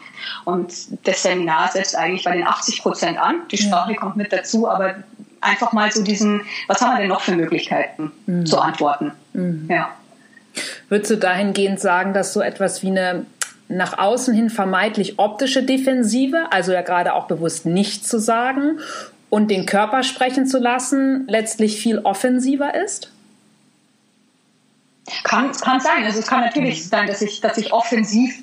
Und 0.45 0.73
das 1.07 1.23
Seminar 1.23 1.69
setzt 1.69 1.95
eigentlich 1.95 2.25
bei 2.25 2.37
den 2.37 2.47
80 2.47 2.83
Prozent 2.83 3.19
an. 3.19 3.41
Die 3.51 3.59
Sprache 3.59 3.93
mhm. 3.93 3.97
kommt 3.97 4.17
mit 4.17 4.33
dazu, 4.33 4.69
aber 4.69 4.95
einfach 5.41 5.73
mal 5.73 5.91
so 5.93 6.03
diesen, 6.03 6.43
was 6.69 6.81
haben 6.81 6.93
wir 6.93 6.99
denn 7.01 7.09
noch 7.09 7.21
für 7.21 7.33
Möglichkeiten 7.33 8.13
mhm. 8.27 8.47
zu 8.47 8.59
antworten? 8.59 9.13
Mhm. 9.35 9.67
Ja. 9.69 9.91
Würdest 10.89 11.11
du 11.11 11.17
dahingehend 11.17 11.81
sagen, 11.81 12.13
dass 12.15 12.33
so 12.33 12.41
etwas 12.41 12.83
wie 12.83 12.91
eine 12.91 13.27
nach 13.69 13.99
außen 13.99 14.35
hin 14.35 14.51
vermeintlich 14.51 15.19
optische 15.19 15.63
Defensive, 15.63 16.47
also 16.51 16.73
ja 16.73 16.83
gerade 16.83 17.15
auch 17.15 17.27
bewusst 17.27 17.67
nichts 17.67 18.09
zu 18.09 18.19
sagen 18.21 18.79
und 19.29 19.51
den 19.51 19.67
Körper 19.67 20.03
sprechen 20.03 20.47
zu 20.47 20.59
lassen, 20.59 21.27
letztlich 21.29 21.81
viel 21.81 21.99
offensiver 21.99 22.75
ist? 22.75 23.11
Kann, 25.25 25.53
kann 25.53 25.81
sein. 25.81 26.05
Also 26.05 26.19
es 26.21 26.27
kann 26.27 26.41
natürlich 26.41 26.89
sein, 26.89 27.07
dass 27.07 27.23
ich, 27.23 27.41
dass 27.41 27.59
ich 27.59 27.73
offensiv 27.73 28.43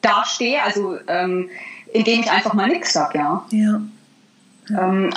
dastehe, 0.00 0.62
also 0.62 0.98
ähm, 1.08 1.50
indem 1.92 2.20
ich 2.20 2.30
einfach 2.30 2.54
mal 2.54 2.68
nichts 2.68 2.92
sage, 2.92 3.18
ja. 3.18 3.44
Ja. 3.50 3.80
Ähm, 4.70 5.12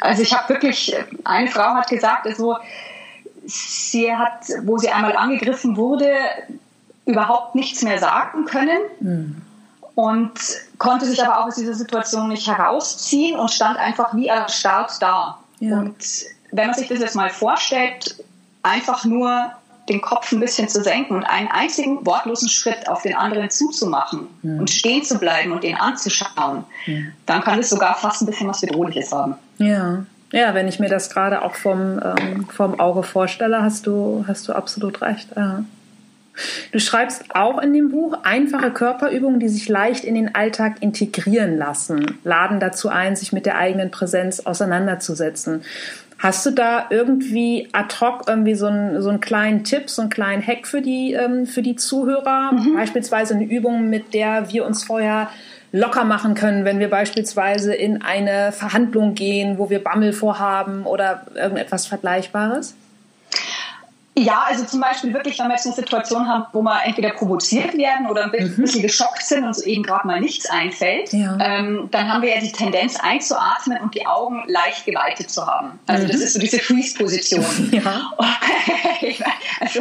also 0.00 0.22
ich 0.22 0.32
habe 0.32 0.48
wirklich, 0.50 0.94
eine 1.24 1.48
Frau 1.48 1.74
hat 1.74 1.88
gesagt, 1.88 2.26
also 2.26 2.56
sie 3.48 4.14
hat, 4.14 4.44
wo 4.64 4.78
sie 4.78 4.90
einmal 4.90 5.16
angegriffen 5.16 5.76
wurde, 5.76 6.12
überhaupt 7.06 7.54
nichts 7.54 7.82
mehr 7.82 7.98
sagen 7.98 8.44
können. 8.44 8.78
Mhm. 9.00 9.36
Und 9.94 10.38
konnte 10.78 11.06
sich 11.06 11.24
aber 11.24 11.40
auch 11.40 11.46
aus 11.46 11.56
dieser 11.56 11.74
Situation 11.74 12.28
nicht 12.28 12.46
herausziehen 12.46 13.36
und 13.36 13.50
stand 13.50 13.78
einfach 13.78 14.14
wie 14.14 14.28
erstarrt 14.28 14.92
da. 15.00 15.38
Ja. 15.58 15.78
Und 15.78 15.96
wenn 16.52 16.66
man 16.66 16.76
sich 16.76 16.86
das 16.86 17.00
jetzt 17.00 17.16
mal 17.16 17.30
vorstellt, 17.30 18.22
einfach 18.62 19.04
nur 19.04 19.50
den 19.88 20.00
Kopf 20.00 20.30
ein 20.30 20.38
bisschen 20.38 20.68
zu 20.68 20.82
senken 20.82 21.16
und 21.16 21.24
einen 21.24 21.48
einzigen 21.48 22.04
wortlosen 22.06 22.48
Schritt 22.48 22.88
auf 22.88 23.02
den 23.02 23.16
anderen 23.16 23.50
zuzumachen 23.50 24.28
mhm. 24.42 24.60
und 24.60 24.70
stehen 24.70 25.02
zu 25.02 25.18
bleiben 25.18 25.50
und 25.50 25.64
den 25.64 25.76
anzuschauen, 25.76 26.64
mhm. 26.86 27.12
dann 27.26 27.42
kann 27.42 27.58
es 27.58 27.70
sogar 27.70 27.96
fast 27.96 28.22
ein 28.22 28.26
bisschen 28.26 28.46
was 28.46 28.60
Bedrohliches 28.60 29.10
haben. 29.10 29.34
Ja. 29.56 30.04
Ja, 30.32 30.54
wenn 30.54 30.68
ich 30.68 30.78
mir 30.78 30.88
das 30.88 31.10
gerade 31.10 31.42
auch 31.42 31.54
vom, 31.54 32.00
ähm, 32.02 32.46
vom 32.50 32.78
Auge 32.78 33.02
vorstelle, 33.02 33.62
hast 33.62 33.86
du, 33.86 34.24
hast 34.28 34.46
du 34.48 34.52
absolut 34.52 35.00
recht. 35.00 35.28
Ja. 35.36 35.64
Du 36.72 36.78
schreibst 36.78 37.34
auch 37.34 37.60
in 37.60 37.72
dem 37.72 37.90
Buch, 37.90 38.18
einfache 38.22 38.70
Körperübungen, 38.70 39.40
die 39.40 39.48
sich 39.48 39.68
leicht 39.68 40.04
in 40.04 40.14
den 40.14 40.34
Alltag 40.34 40.76
integrieren 40.80 41.56
lassen, 41.56 42.18
laden 42.24 42.60
dazu 42.60 42.88
ein, 42.88 43.16
sich 43.16 43.32
mit 43.32 43.46
der 43.46 43.56
eigenen 43.56 43.90
Präsenz 43.90 44.40
auseinanderzusetzen. 44.40 45.62
Hast 46.18 46.44
du 46.44 46.50
da 46.50 46.86
irgendwie 46.90 47.68
ad 47.72 47.94
hoc 48.00 48.24
irgendwie 48.26 48.54
so 48.54 48.66
einen, 48.66 49.00
so 49.02 49.08
einen 49.08 49.20
kleinen 49.20 49.62
Tipp, 49.62 49.88
so 49.88 50.02
einen 50.02 50.10
kleinen 50.10 50.44
Hack 50.44 50.66
für 50.66 50.82
die, 50.82 51.12
ähm, 51.12 51.46
für 51.46 51.62
die 51.62 51.76
Zuhörer? 51.76 52.52
Mhm. 52.52 52.74
Beispielsweise 52.74 53.34
eine 53.34 53.44
Übung, 53.44 53.88
mit 53.88 54.14
der 54.14 54.50
wir 54.50 54.66
uns 54.66 54.82
vorher 54.82 55.30
locker 55.72 56.04
machen 56.04 56.34
können, 56.34 56.64
wenn 56.64 56.78
wir 56.78 56.90
beispielsweise 56.90 57.74
in 57.74 58.02
eine 58.02 58.52
Verhandlung 58.52 59.14
gehen, 59.14 59.58
wo 59.58 59.70
wir 59.70 59.82
Bammel 59.82 60.12
vorhaben 60.12 60.84
oder 60.84 61.26
irgendetwas 61.34 61.86
Vergleichbares? 61.86 62.74
Ja, 64.18 64.44
also 64.48 64.64
zum 64.64 64.80
Beispiel 64.80 65.14
wirklich, 65.14 65.38
wenn 65.38 65.46
wir 65.46 65.54
jetzt 65.54 65.66
eine 65.66 65.76
Situation 65.76 66.28
haben, 66.28 66.46
wo 66.52 66.60
wir 66.62 66.84
entweder 66.84 67.10
provoziert 67.10 67.76
werden 67.78 68.08
oder 68.08 68.24
ein 68.24 68.32
bisschen 68.32 68.80
mhm. 68.80 68.82
geschockt 68.82 69.22
sind 69.22 69.42
und 69.42 69.48
uns 69.48 69.62
eben 69.62 69.84
gerade 69.84 70.06
mal 70.06 70.20
nichts 70.20 70.50
einfällt, 70.50 71.12
ja. 71.12 71.38
ähm, 71.40 71.88
dann 71.92 72.12
haben 72.12 72.22
wir 72.22 72.34
ja 72.34 72.40
die 72.40 72.50
Tendenz 72.50 72.98
einzuatmen 72.98 73.78
und 73.80 73.94
die 73.94 74.06
Augen 74.06 74.42
leicht 74.48 74.84
geweitet 74.84 75.30
zu 75.30 75.46
haben. 75.46 75.78
Also 75.86 76.04
mhm. 76.04 76.08
das 76.08 76.20
ist 76.20 76.32
so 76.34 76.40
diese 76.40 76.58
Freeze-Position. 76.58 77.44
Ja. 77.78 78.12
also 79.60 79.80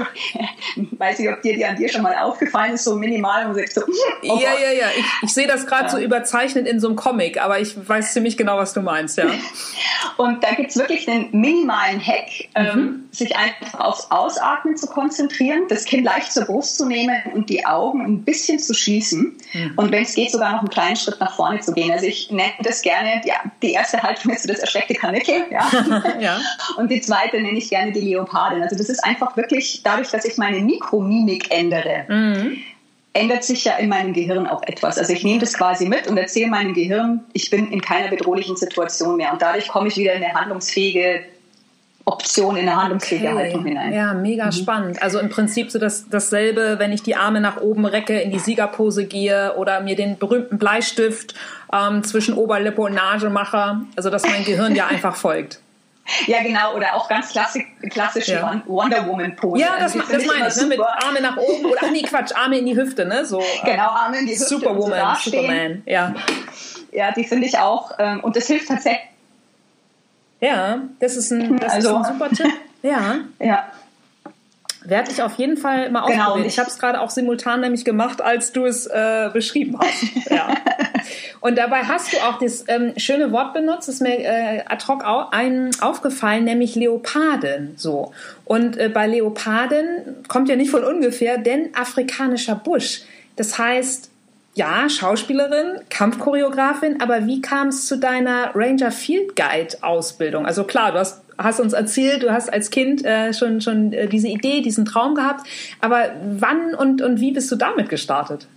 weiß 0.75 1.19
nicht, 1.19 1.29
ob 1.29 1.41
dir 1.41 1.55
die 1.55 1.65
an 1.65 1.75
dir 1.77 1.89
schon 1.89 2.03
mal 2.03 2.15
aufgefallen 2.15 2.73
ist, 2.73 2.83
so 2.83 2.95
minimal 2.95 3.47
und 3.47 3.55
sagst 3.55 3.75
so, 3.75 3.81
oh 3.81 4.39
ja, 4.39 4.53
ja, 4.53 4.71
ja. 4.71 4.87
Ich, 4.97 5.05
ich 5.23 5.33
sehe 5.33 5.47
das 5.47 5.65
gerade 5.65 5.85
ja. 5.85 5.89
so 5.89 5.97
überzeichnet 5.97 6.67
in 6.67 6.79
so 6.79 6.87
einem 6.87 6.95
Comic, 6.95 7.41
aber 7.41 7.59
ich 7.59 7.75
weiß 7.87 8.13
ziemlich 8.13 8.37
genau, 8.37 8.57
was 8.57 8.73
du 8.73 8.81
meinst, 8.81 9.17
ja. 9.17 9.25
und 10.17 10.43
da 10.43 10.51
gibt 10.51 10.71
es 10.71 10.77
wirklich 10.77 11.09
einen 11.09 11.29
minimalen 11.31 12.05
Hack, 12.05 12.27
ähm, 12.55 12.75
mhm. 12.75 13.09
sich 13.11 13.35
einfach 13.35 13.79
aufs 13.79 14.11
Auge 14.11 14.26
Ausatmen 14.27 14.75
zu 14.75 14.87
konzentrieren, 14.87 15.63
das 15.69 15.85
Kinn 15.85 16.03
leicht 16.03 16.31
zur 16.31 16.45
Brust 16.45 16.77
zu 16.77 16.85
nehmen 16.85 17.15
und 17.33 17.49
die 17.49 17.65
Augen 17.65 18.01
ein 18.01 18.23
bisschen 18.23 18.59
zu 18.59 18.73
schließen. 18.73 19.37
Mhm. 19.53 19.73
Und 19.77 19.91
wenn 19.91 20.03
es 20.03 20.15
geht, 20.15 20.31
sogar 20.31 20.51
noch 20.51 20.59
einen 20.59 20.69
kleinen 20.69 20.95
Schritt 20.97 21.19
nach 21.19 21.35
vorne 21.35 21.61
zu 21.61 21.73
gehen. 21.73 21.91
Also 21.91 22.05
ich 22.05 22.29
nenne 22.29 22.53
das 22.61 22.81
gerne, 22.81 23.21
die, 23.25 23.31
die 23.61 23.73
erste 23.73 24.03
Haltung 24.03 24.33
ist 24.33 24.43
so 24.43 24.49
das 24.49 24.59
erschreckte 24.59 24.93
Kanickel. 24.93 25.45
Ja? 25.49 25.69
ja. 26.19 26.39
Und 26.77 26.91
die 26.91 27.01
zweite 27.01 27.39
nenne 27.39 27.57
ich 27.57 27.69
gerne 27.69 27.91
die 27.91 28.01
Leopardin. 28.01 28.61
Also 28.61 28.75
das 28.75 28.89
ist 28.89 29.03
einfach 29.03 29.37
wirklich 29.37 29.81
dadurch, 29.83 30.09
dass 30.09 30.25
ich 30.25 30.37
meine 30.37 30.59
Mikromimik 30.59 31.49
ändere. 31.51 32.05
Mhm 32.09 32.57
ändert 33.13 33.43
sich 33.43 33.65
ja 33.65 33.77
in 33.77 33.89
meinem 33.89 34.13
Gehirn 34.13 34.45
auch 34.45 34.61
etwas. 34.67 34.99
Also 34.99 35.11
ich 35.11 35.23
nehme 35.23 35.39
das 35.39 35.53
quasi 35.53 35.87
mit 35.87 36.07
und 36.07 36.17
erzähle 36.17 36.51
meinem 36.51 36.75
Gehirn, 36.75 37.21
ich 37.33 37.49
bin 37.49 37.71
in 37.71 37.81
keiner 37.81 38.09
bedrohlichen 38.09 38.55
Situation 38.55 39.17
mehr. 39.17 39.33
Und 39.33 39.41
dadurch 39.41 39.69
komme 39.69 39.87
ich 39.87 39.97
wieder 39.97 40.13
in 40.13 40.23
eine 40.23 40.35
handlungsfähige 40.35 41.25
Option 42.07 42.55
in 42.55 42.69
eine 42.69 42.81
handlungsfähige 42.81 43.27
okay. 43.27 43.37
Haltung 43.37 43.65
hinein. 43.65 43.91
Ja, 43.91 44.13
mega 44.13 44.45
mhm. 44.45 44.51
spannend. 44.53 45.03
Also 45.03 45.19
im 45.19 45.29
Prinzip 45.29 45.71
so 45.71 45.77
das, 45.77 46.09
dasselbe, 46.09 46.79
wenn 46.79 46.93
ich 46.93 47.03
die 47.03 47.17
Arme 47.17 47.41
nach 47.41 47.57
oben 47.57 47.85
recke, 47.85 48.17
in 48.21 48.31
die 48.31 48.39
Siegerpose 48.39 49.05
gehe 49.05 49.55
oder 49.57 49.81
mir 49.81 49.97
den 49.97 50.17
berühmten 50.17 50.57
Bleistift 50.57 51.35
ähm, 51.73 52.05
zwischen 52.05 52.33
Oberlippe 52.35 52.81
und 52.81 52.93
Nase 52.93 53.29
mache. 53.29 53.81
Also 53.97 54.09
dass 54.09 54.23
mein 54.23 54.45
Gehirn 54.45 54.73
ja 54.73 54.87
einfach 54.87 55.15
folgt. 55.17 55.59
Ja, 56.27 56.41
genau. 56.41 56.75
Oder 56.75 56.95
auch 56.95 57.09
ganz 57.09 57.29
klassisch, 57.29 57.63
klassische 57.89 58.35
ja. 58.35 58.61
Wonder 58.67 59.05
Woman 59.05 59.35
Pose. 59.35 59.61
Ja, 59.61 59.75
das, 59.77 59.91
das 59.91 60.25
meine 60.25 60.47
ich, 60.47 60.55
ne? 60.55 60.65
mit 60.65 60.79
Arme 60.79 61.19
nach 61.21 61.35
oben 61.35 61.65
oder 61.65 61.81
ach 61.83 61.91
nee, 61.91 62.03
Quatsch, 62.03 62.31
Arme 62.33 62.57
in 62.59 62.65
die 62.65 62.77
Hüfte, 62.77 63.05
ne? 63.05 63.25
So, 63.25 63.43
genau, 63.65 63.89
Arme 63.89 64.19
in 64.19 64.25
die 64.25 64.31
Hüfte. 64.31 64.45
Superwoman, 64.45 65.17
so 65.21 65.29
Superman, 65.29 65.83
ja. 65.85 66.15
Ja, 66.93 67.11
die 67.11 67.25
finde 67.25 67.47
ich 67.47 67.59
auch. 67.59 67.91
Ähm, 67.99 68.21
und 68.21 68.37
das 68.37 68.47
hilft 68.47 68.69
tatsächlich 68.69 69.01
ja, 70.39 70.81
das 70.99 71.15
ist 71.15 71.31
ein, 71.31 71.57
das 71.57 71.73
also, 71.73 71.89
ist 71.89 72.07
ein 72.07 72.13
super 72.13 72.29
Tipp. 72.29 72.47
Ja. 72.83 73.15
ja. 73.39 73.71
Werde 74.85 75.11
ich 75.11 75.21
auf 75.21 75.33
jeden 75.37 75.57
Fall 75.57 75.89
mal 75.89 76.05
genau. 76.05 76.25
ausprobieren. 76.25 76.47
Ich 76.47 76.59
habe 76.59 76.69
es 76.69 76.77
gerade 76.77 77.01
auch 77.01 77.09
simultan 77.09 77.59
nämlich 77.59 77.83
gemacht, 77.83 78.21
als 78.21 78.53
du 78.53 78.65
es 78.65 78.85
äh, 78.85 79.29
beschrieben 79.33 79.77
hast. 79.79 80.05
Ja. 80.29 80.53
Und 81.41 81.57
dabei 81.57 81.83
hast 81.83 82.13
du 82.13 82.17
auch 82.17 82.37
das 82.39 82.65
ähm, 82.67 82.93
schöne 82.97 83.31
Wort 83.31 83.53
benutzt, 83.53 83.87
das 83.87 83.95
ist 83.95 84.01
mir 84.01 84.19
äh, 84.19 84.63
ad 84.67 84.85
hoc 84.87 85.03
au 85.03 85.27
ein, 85.31 85.71
aufgefallen, 85.81 86.43
nämlich 86.43 86.75
Leoparden. 86.75 87.73
So. 87.77 88.13
Und 88.45 88.77
äh, 88.77 88.89
bei 88.89 89.07
Leoparden 89.07 90.23
kommt 90.27 90.49
ja 90.49 90.55
nicht 90.55 90.69
von 90.71 90.83
ungefähr, 90.83 91.37
denn 91.37 91.73
afrikanischer 91.73 92.55
Busch. 92.55 93.01
Das 93.35 93.57
heißt, 93.57 94.09
ja, 94.57 94.89
Schauspielerin, 94.89 95.81
Kampfchoreografin, 95.89 96.99
aber 96.99 97.27
wie 97.27 97.41
kam 97.41 97.67
es 97.67 97.85
zu 97.85 97.97
deiner 97.97 98.51
Ranger 98.55 98.91
Field 98.91 99.35
Guide 99.35 99.77
Ausbildung? 99.81 100.47
Also 100.47 100.63
klar, 100.63 100.91
du 100.91 100.97
hast, 100.97 101.21
hast 101.37 101.59
uns 101.59 101.73
erzählt, 101.73 102.23
du 102.23 102.31
hast 102.31 102.51
als 102.51 102.71
Kind 102.71 103.05
äh, 103.05 103.33
schon, 103.33 103.61
schon 103.61 103.93
äh, 103.93 104.07
diese 104.07 104.27
Idee, 104.27 104.61
diesen 104.61 104.85
Traum 104.85 105.13
gehabt, 105.13 105.47
aber 105.79 106.09
wann 106.23 106.73
und, 106.73 107.03
und 107.03 107.21
wie 107.21 107.31
bist 107.31 107.51
du 107.51 107.55
damit 107.55 107.89
gestartet? 107.89 108.47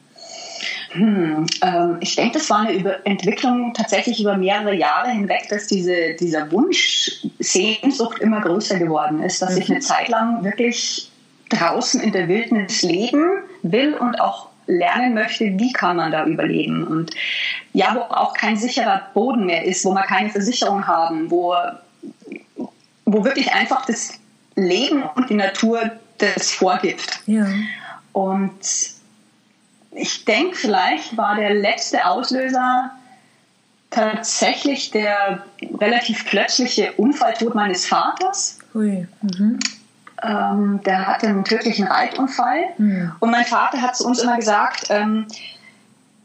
Hm, 0.92 1.46
ähm, 1.62 1.98
ich 2.00 2.16
denke, 2.16 2.38
das 2.38 2.48
war 2.48 2.60
eine 2.60 2.72
über 2.72 3.06
Entwicklung 3.06 3.74
tatsächlich 3.74 4.20
über 4.20 4.38
mehrere 4.38 4.74
Jahre 4.74 5.10
hinweg, 5.10 5.48
dass 5.50 5.66
diese, 5.66 6.14
dieser 6.18 6.50
Wunsch, 6.50 7.26
Sehnsucht 7.38 8.20
immer 8.20 8.40
größer 8.40 8.78
geworden 8.78 9.22
ist, 9.22 9.42
dass 9.42 9.54
mhm. 9.54 9.60
ich 9.60 9.70
eine 9.70 9.80
Zeit 9.80 10.08
lang 10.08 10.42
wirklich 10.44 11.10
draußen 11.50 12.00
in 12.00 12.12
der 12.12 12.28
Wildnis 12.28 12.82
leben 12.82 13.42
will 13.62 13.94
und 13.94 14.20
auch 14.20 14.49
lernen 14.70 15.14
möchte, 15.14 15.44
wie 15.58 15.72
kann 15.72 15.96
man 15.96 16.12
da 16.12 16.24
überleben. 16.24 16.86
Und 16.86 17.10
ja, 17.72 17.94
wo 17.94 18.00
auch 18.00 18.34
kein 18.34 18.56
sicherer 18.56 19.02
Boden 19.14 19.46
mehr 19.46 19.64
ist, 19.64 19.84
wo 19.84 19.92
wir 19.92 20.02
keine 20.02 20.30
Versicherung 20.30 20.86
haben, 20.86 21.30
wo, 21.30 21.54
wo 23.04 23.24
wirklich 23.24 23.52
einfach 23.52 23.84
das 23.86 24.18
Leben 24.56 25.02
und 25.14 25.30
die 25.30 25.34
Natur 25.34 25.90
das 26.18 26.52
vorgibt. 26.52 27.20
Ja. 27.26 27.46
Und 28.12 28.60
ich 29.92 30.24
denke, 30.24 30.56
vielleicht 30.56 31.16
war 31.16 31.36
der 31.36 31.54
letzte 31.54 32.06
Auslöser 32.06 32.90
tatsächlich 33.90 34.90
der 34.92 35.44
relativ 35.80 36.24
plötzliche 36.26 36.92
Unfalltod 36.92 37.54
meines 37.54 37.86
Vaters. 37.86 38.58
Mhm. 39.22 39.58
Ähm, 40.22 40.80
der 40.84 41.06
hatte 41.06 41.28
einen 41.28 41.44
tödlichen 41.44 41.86
Reitunfall. 41.86 42.64
Mhm. 42.78 43.12
Und 43.20 43.30
mein 43.30 43.44
Vater 43.44 43.80
hat 43.80 43.96
zu 43.96 44.06
uns 44.06 44.20
immer 44.20 44.36
gesagt, 44.36 44.86
ähm, 44.90 45.26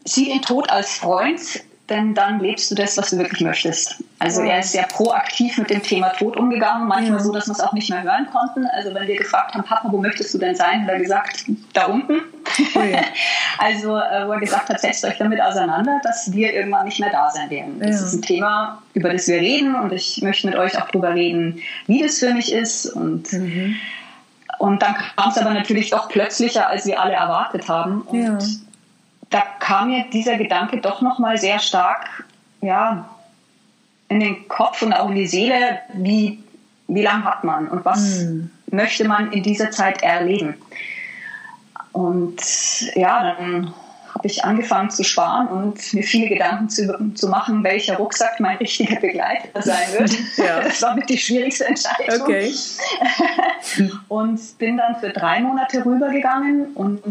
sieh 0.04 0.26
den 0.26 0.42
Tod 0.42 0.70
als 0.70 0.92
Freund, 0.98 1.64
denn 1.90 2.14
dann 2.14 2.40
lebst 2.40 2.72
du 2.72 2.76
das, 2.76 2.98
was 2.98 3.12
du 3.12 3.18
wirklich 3.18 3.42
möchtest. 3.42 4.04
Also 4.18 4.42
er 4.42 4.60
ist 4.60 4.72
sehr 4.72 4.84
proaktiv 4.84 5.58
mit 5.58 5.70
dem 5.70 5.84
Thema 5.84 6.10
Tod 6.10 6.38
umgegangen, 6.38 6.88
manchmal 6.88 7.20
so, 7.20 7.34
dass 7.34 7.48
wir 7.48 7.52
es 7.52 7.60
auch 7.60 7.74
nicht 7.74 7.90
mehr 7.90 8.02
hören 8.02 8.28
konnten. 8.32 8.66
Also 8.68 8.94
wenn 8.94 9.08
wir 9.08 9.18
gefragt 9.18 9.54
haben, 9.54 9.64
Papa, 9.64 9.90
wo 9.92 9.98
möchtest 9.98 10.34
du 10.34 10.38
denn 10.38 10.56
sein, 10.56 10.84
hat 10.84 10.90
er 10.90 11.00
gesagt, 11.00 11.46
da 11.74 11.86
unten. 11.88 12.22
Oh 12.76 12.80
ja. 12.80 13.02
also 13.58 13.98
äh, 13.98 14.26
wo 14.26 14.32
er 14.32 14.40
gesagt 14.40 14.70
hat, 14.70 14.80
setzt 14.80 15.04
euch 15.04 15.18
damit 15.18 15.42
auseinander, 15.42 16.00
dass 16.04 16.32
wir 16.32 16.54
irgendwann 16.54 16.86
nicht 16.86 17.00
mehr 17.00 17.12
da 17.12 17.30
sein 17.30 17.50
werden. 17.50 17.80
Das 17.80 18.00
ja. 18.00 18.06
ist 18.06 18.14
ein 18.14 18.22
Thema, 18.22 18.82
über 18.94 19.12
das 19.12 19.28
wir 19.28 19.38
reden 19.38 19.76
und 19.76 19.92
ich 19.92 20.22
möchte 20.22 20.48
mit 20.48 20.56
euch 20.56 20.82
auch 20.82 20.90
darüber 20.90 21.14
reden, 21.14 21.62
wie 21.88 22.02
das 22.02 22.20
für 22.20 22.34
mich 22.34 22.54
ist 22.54 22.86
und 22.88 23.34
mhm. 23.34 23.76
Und 24.58 24.82
dann 24.82 24.96
kam 24.96 25.32
es 25.32 25.38
aber 25.38 25.54
natürlich 25.54 25.90
doch 25.90 26.08
plötzlicher, 26.08 26.70
als 26.70 26.86
wir 26.86 27.02
alle 27.02 27.12
erwartet 27.12 27.68
haben. 27.68 28.04
Und 28.04 28.24
ja 28.24 28.38
da 29.30 29.44
kam 29.60 29.90
mir 29.90 30.06
dieser 30.14 30.38
Gedanke 30.38 30.80
doch 30.80 31.02
nochmal 31.02 31.38
sehr 31.38 31.60
stark 31.60 32.26
ja, 32.62 33.06
in 34.10 34.20
den 34.20 34.48
Kopf 34.48 34.82
und 34.82 34.94
auch 34.94 35.10
in 35.10 35.16
die 35.16 35.28
Seele, 35.28 35.80
wie, 35.94 36.44
wie 36.88 37.02
lang 37.02 37.24
hat 37.24 37.44
man 37.44 37.68
und 37.68 37.86
was 37.86 38.20
mhm. 38.20 38.52
möchte 38.72 39.08
man 39.08 39.32
in 39.32 39.44
dieser 39.44 39.72
Zeit 39.72 40.04
erleben. 40.04 40.56
Und 41.92 42.42
ja, 42.96 43.36
dann 43.36 43.74
habe 44.14 44.28
ich 44.28 44.44
angefangen 44.44 44.90
zu 44.90 45.04
sparen 45.04 45.48
und 45.48 45.94
mir 45.94 46.04
viele 46.04 46.30
Gedanken 46.30 46.70
zu, 46.70 47.14
zu 47.16 47.28
machen, 47.28 47.64
welcher 47.64 47.98
Rucksack 47.98 48.40
mein 48.40 48.58
richtiger 48.58 49.00
Begleiter 49.00 49.62
sein 49.62 49.88
wird. 49.98 50.12
Ja. 50.38 50.62
Das 50.62 50.82
war 50.82 50.96
mit 50.96 51.10
die 51.10 51.18
schwierigste 51.18 51.66
Entscheidung. 51.66 52.22
Okay. 52.22 52.54
und 54.08 54.58
bin 54.58 54.78
dann 54.78 55.00
für 55.00 55.10
drei 55.10 55.42
Monate 55.42 55.86
rübergegangen, 55.86 56.74
und, 56.76 57.02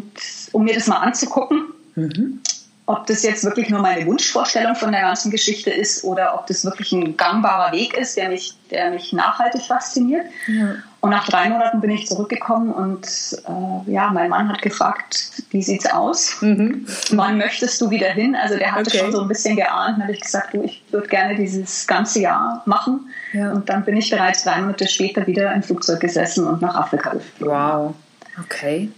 um 0.52 0.64
mir 0.64 0.74
das 0.74 0.86
mal 0.86 0.98
anzugucken. 0.98 1.64
Mhm. 1.94 2.40
Ob 2.86 3.06
das 3.06 3.22
jetzt 3.22 3.44
wirklich 3.44 3.70
nur 3.70 3.80
meine 3.80 4.04
Wunschvorstellung 4.04 4.74
von 4.74 4.92
der 4.92 5.00
ganzen 5.00 5.30
Geschichte 5.30 5.70
ist 5.70 6.04
oder 6.04 6.34
ob 6.34 6.46
das 6.46 6.64
wirklich 6.66 6.92
ein 6.92 7.16
gangbarer 7.16 7.72
Weg 7.72 7.96
ist, 7.96 8.16
der 8.18 8.28
mich, 8.28 8.54
der 8.70 8.90
mich 8.90 9.12
nachhaltig 9.14 9.62
fasziniert. 9.62 10.26
Ja. 10.46 10.74
Und 11.00 11.10
nach 11.10 11.26
drei 11.26 11.48
Monaten 11.48 11.80
bin 11.80 11.90
ich 11.90 12.06
zurückgekommen 12.06 12.72
und 12.72 13.06
äh, 13.46 13.90
ja, 13.90 14.10
mein 14.10 14.28
Mann 14.28 14.50
hat 14.50 14.60
gefragt, 14.60 15.32
wie 15.50 15.62
sieht's 15.62 15.86
aus? 15.90 16.40
Mhm. 16.42 16.86
Wann 17.10 17.38
möchtest 17.38 17.80
du 17.80 17.90
wieder 17.90 18.08
hin? 18.08 18.34
Also 18.34 18.58
der 18.58 18.72
hatte 18.72 18.90
okay. 18.90 18.98
schon 18.98 19.12
so 19.12 19.22
ein 19.22 19.28
bisschen 19.28 19.56
geahnt. 19.56 19.96
Dann 19.96 20.02
habe 20.02 20.12
ich 20.12 20.20
gesagt, 20.20 20.52
du, 20.52 20.62
ich 20.62 20.82
würde 20.90 21.08
gerne 21.08 21.36
dieses 21.36 21.86
ganze 21.86 22.20
Jahr 22.20 22.62
machen. 22.66 23.08
Ja. 23.32 23.52
Und 23.52 23.68
dann 23.68 23.84
bin 23.84 23.96
ich 23.96 24.10
bereits 24.10 24.44
drei 24.44 24.60
Monate 24.60 24.86
später 24.88 25.26
wieder 25.26 25.54
im 25.54 25.62
Flugzeug 25.62 26.00
gesessen 26.00 26.46
und 26.46 26.60
nach 26.60 26.74
Afrika 26.74 27.10
geflogen. 27.10 27.54
Wow, 27.54 27.94
okay. 28.42 28.90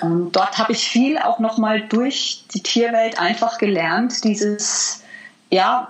Und 0.00 0.32
dort 0.32 0.58
habe 0.58 0.72
ich 0.72 0.88
viel 0.88 1.18
auch 1.18 1.38
nochmal 1.38 1.82
durch 1.82 2.44
die 2.54 2.62
Tierwelt 2.62 3.18
einfach 3.18 3.58
gelernt, 3.58 4.24
dieses, 4.24 5.02
ja, 5.50 5.88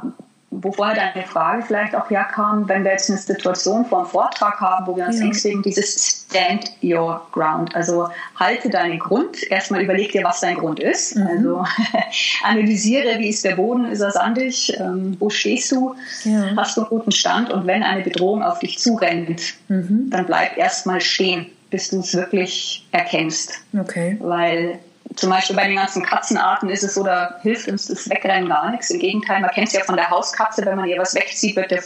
wo 0.50 0.70
vorher 0.70 0.94
deine 0.94 1.26
Frage 1.26 1.62
vielleicht 1.62 1.94
auch 1.94 2.10
herkam, 2.10 2.68
wenn 2.68 2.84
wir 2.84 2.92
jetzt 2.92 3.08
eine 3.08 3.18
Situation 3.18 3.86
vor 3.86 4.00
einem 4.00 4.08
Vortrag 4.08 4.60
haben, 4.60 4.86
wo 4.86 4.96
wir 4.96 5.06
uns 5.06 5.18
ängstigen, 5.18 5.62
dieses 5.62 6.26
Stand 6.28 6.70
Your 6.82 7.26
Ground. 7.32 7.74
Also 7.74 8.08
halte 8.36 8.68
deinen 8.68 8.98
Grund. 8.98 9.42
Erstmal 9.50 9.82
überleg 9.82 10.12
dir, 10.12 10.24
was 10.24 10.40
dein 10.40 10.56
Grund 10.56 10.78
ist. 10.78 11.16
Mhm. 11.16 11.26
Also 11.26 11.64
analysiere, 12.44 13.18
wie 13.18 13.30
ist 13.30 13.44
der 13.46 13.56
Boden, 13.56 13.86
ist 13.86 14.00
er 14.00 14.10
sandig, 14.10 14.78
ähm, 14.78 15.16
wo 15.18 15.30
stehst 15.30 15.72
du, 15.72 15.94
ja. 16.24 16.54
hast 16.56 16.76
du 16.76 16.82
einen 16.82 16.90
guten 16.90 17.12
Stand 17.12 17.50
und 17.50 17.66
wenn 17.66 17.82
eine 17.82 18.02
Bedrohung 18.02 18.42
auf 18.42 18.58
dich 18.58 18.78
zurennt, 18.78 19.54
mhm. 19.68 20.10
dann 20.10 20.26
bleib 20.26 20.58
erstmal 20.58 21.00
stehen 21.00 21.46
bis 21.72 21.88
du 21.88 22.00
es 22.00 22.14
wirklich 22.14 22.86
erkennst. 22.92 23.54
Okay. 23.76 24.16
Weil 24.20 24.78
zum 25.16 25.30
Beispiel 25.30 25.56
bei 25.56 25.66
den 25.66 25.76
ganzen 25.76 26.04
Katzenarten 26.04 26.68
ist 26.68 26.84
es 26.84 26.94
so, 26.94 27.02
da 27.02 27.38
hilft 27.42 27.66
uns 27.68 27.88
das 27.88 28.08
Wegrennen 28.08 28.48
gar 28.48 28.70
nichts. 28.70 28.90
Im 28.90 29.00
Gegenteil, 29.00 29.40
man 29.40 29.50
kennt 29.50 29.68
es 29.68 29.72
ja 29.72 29.82
von 29.82 29.96
der 29.96 30.10
Hauskatze, 30.10 30.64
wenn 30.64 30.76
man 30.76 30.88
ihr 30.88 30.98
was 30.98 31.14
wegzieht, 31.14 31.56
wird 31.56 31.70
der, 31.70 31.82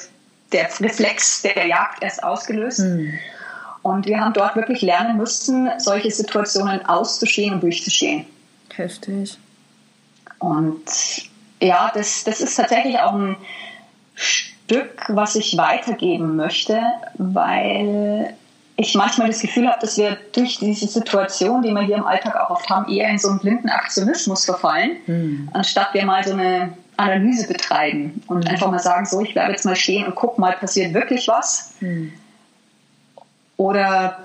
der 0.52 0.68
Reflex 0.80 1.42
der 1.42 1.66
Jagd 1.66 2.02
erst 2.02 2.22
ausgelöst. 2.22 2.80
Hm. 2.80 3.14
Und 3.82 4.06
wir 4.06 4.20
haben 4.20 4.32
dort 4.32 4.56
wirklich 4.56 4.82
lernen 4.82 5.16
müssen, 5.16 5.70
solche 5.78 6.10
Situationen 6.10 6.84
auszustehen 6.84 7.54
und 7.54 7.62
durchzustehen. 7.62 8.26
Heftig. 8.74 9.38
Und 10.40 10.84
ja, 11.60 11.92
das, 11.94 12.24
das 12.24 12.40
ist 12.40 12.56
tatsächlich 12.56 12.98
auch 12.98 13.14
ein 13.14 13.36
Stück, 14.14 15.04
was 15.08 15.36
ich 15.36 15.56
weitergeben 15.56 16.34
möchte, 16.34 16.82
weil 17.14 18.34
ich 18.76 18.94
manchmal 18.94 19.28
das 19.28 19.40
Gefühl 19.40 19.68
habe, 19.68 19.78
dass 19.80 19.96
wir 19.96 20.18
durch 20.32 20.58
diese 20.58 20.86
Situation, 20.86 21.62
die 21.62 21.72
wir 21.72 21.80
hier 21.80 21.96
im 21.96 22.04
Alltag 22.04 22.36
auch 22.36 22.50
oft 22.50 22.68
haben, 22.68 22.90
eher 22.92 23.08
in 23.08 23.18
so 23.18 23.28
einen 23.28 23.38
blinden 23.38 23.70
Aktionismus 23.70 24.44
verfallen, 24.44 24.96
mhm. 25.06 25.48
anstatt 25.54 25.94
wir 25.94 26.04
mal 26.04 26.22
so 26.24 26.34
eine 26.34 26.74
Analyse 26.98 27.48
betreiben 27.48 28.22
und 28.26 28.44
mhm. 28.44 28.50
einfach 28.50 28.70
mal 28.70 28.78
sagen, 28.78 29.06
so, 29.06 29.20
ich 29.22 29.32
bleibe 29.32 29.52
jetzt 29.52 29.64
mal 29.64 29.76
stehen 29.76 30.06
und 30.06 30.14
guck 30.14 30.38
mal, 30.38 30.52
passiert 30.52 30.92
wirklich 30.92 31.26
was? 31.28 31.72
Mhm. 31.80 32.12
Oder 33.56 34.18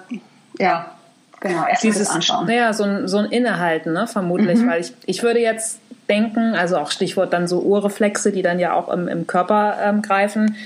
ja, 0.60 0.92
genau, 1.40 1.66
erst 1.66 1.86
mal 1.86 1.94
das 1.94 2.10
anschauen. 2.10 2.46
Naja, 2.46 2.74
so 2.74 2.84
ein, 2.84 3.08
so 3.08 3.18
ein 3.20 3.26
Innehalten, 3.26 3.94
ne, 3.94 4.06
vermutlich, 4.08 4.60
mhm. 4.60 4.70
weil 4.70 4.82
ich, 4.82 4.94
ich 5.06 5.24
würde 5.24 5.40
jetzt 5.40 5.80
denken, 6.10 6.56
also 6.56 6.78
auch 6.78 6.92
Stichwort 6.92 7.32
dann 7.32 7.48
so 7.48 7.62
Urreflexe, 7.62 8.34
die 8.34 8.42
dann 8.42 8.60
ja 8.60 8.74
auch 8.74 8.90
im, 8.90 9.08
im 9.08 9.28
Körper 9.28 9.78
ähm, 9.82 10.02
greifen, 10.02 10.58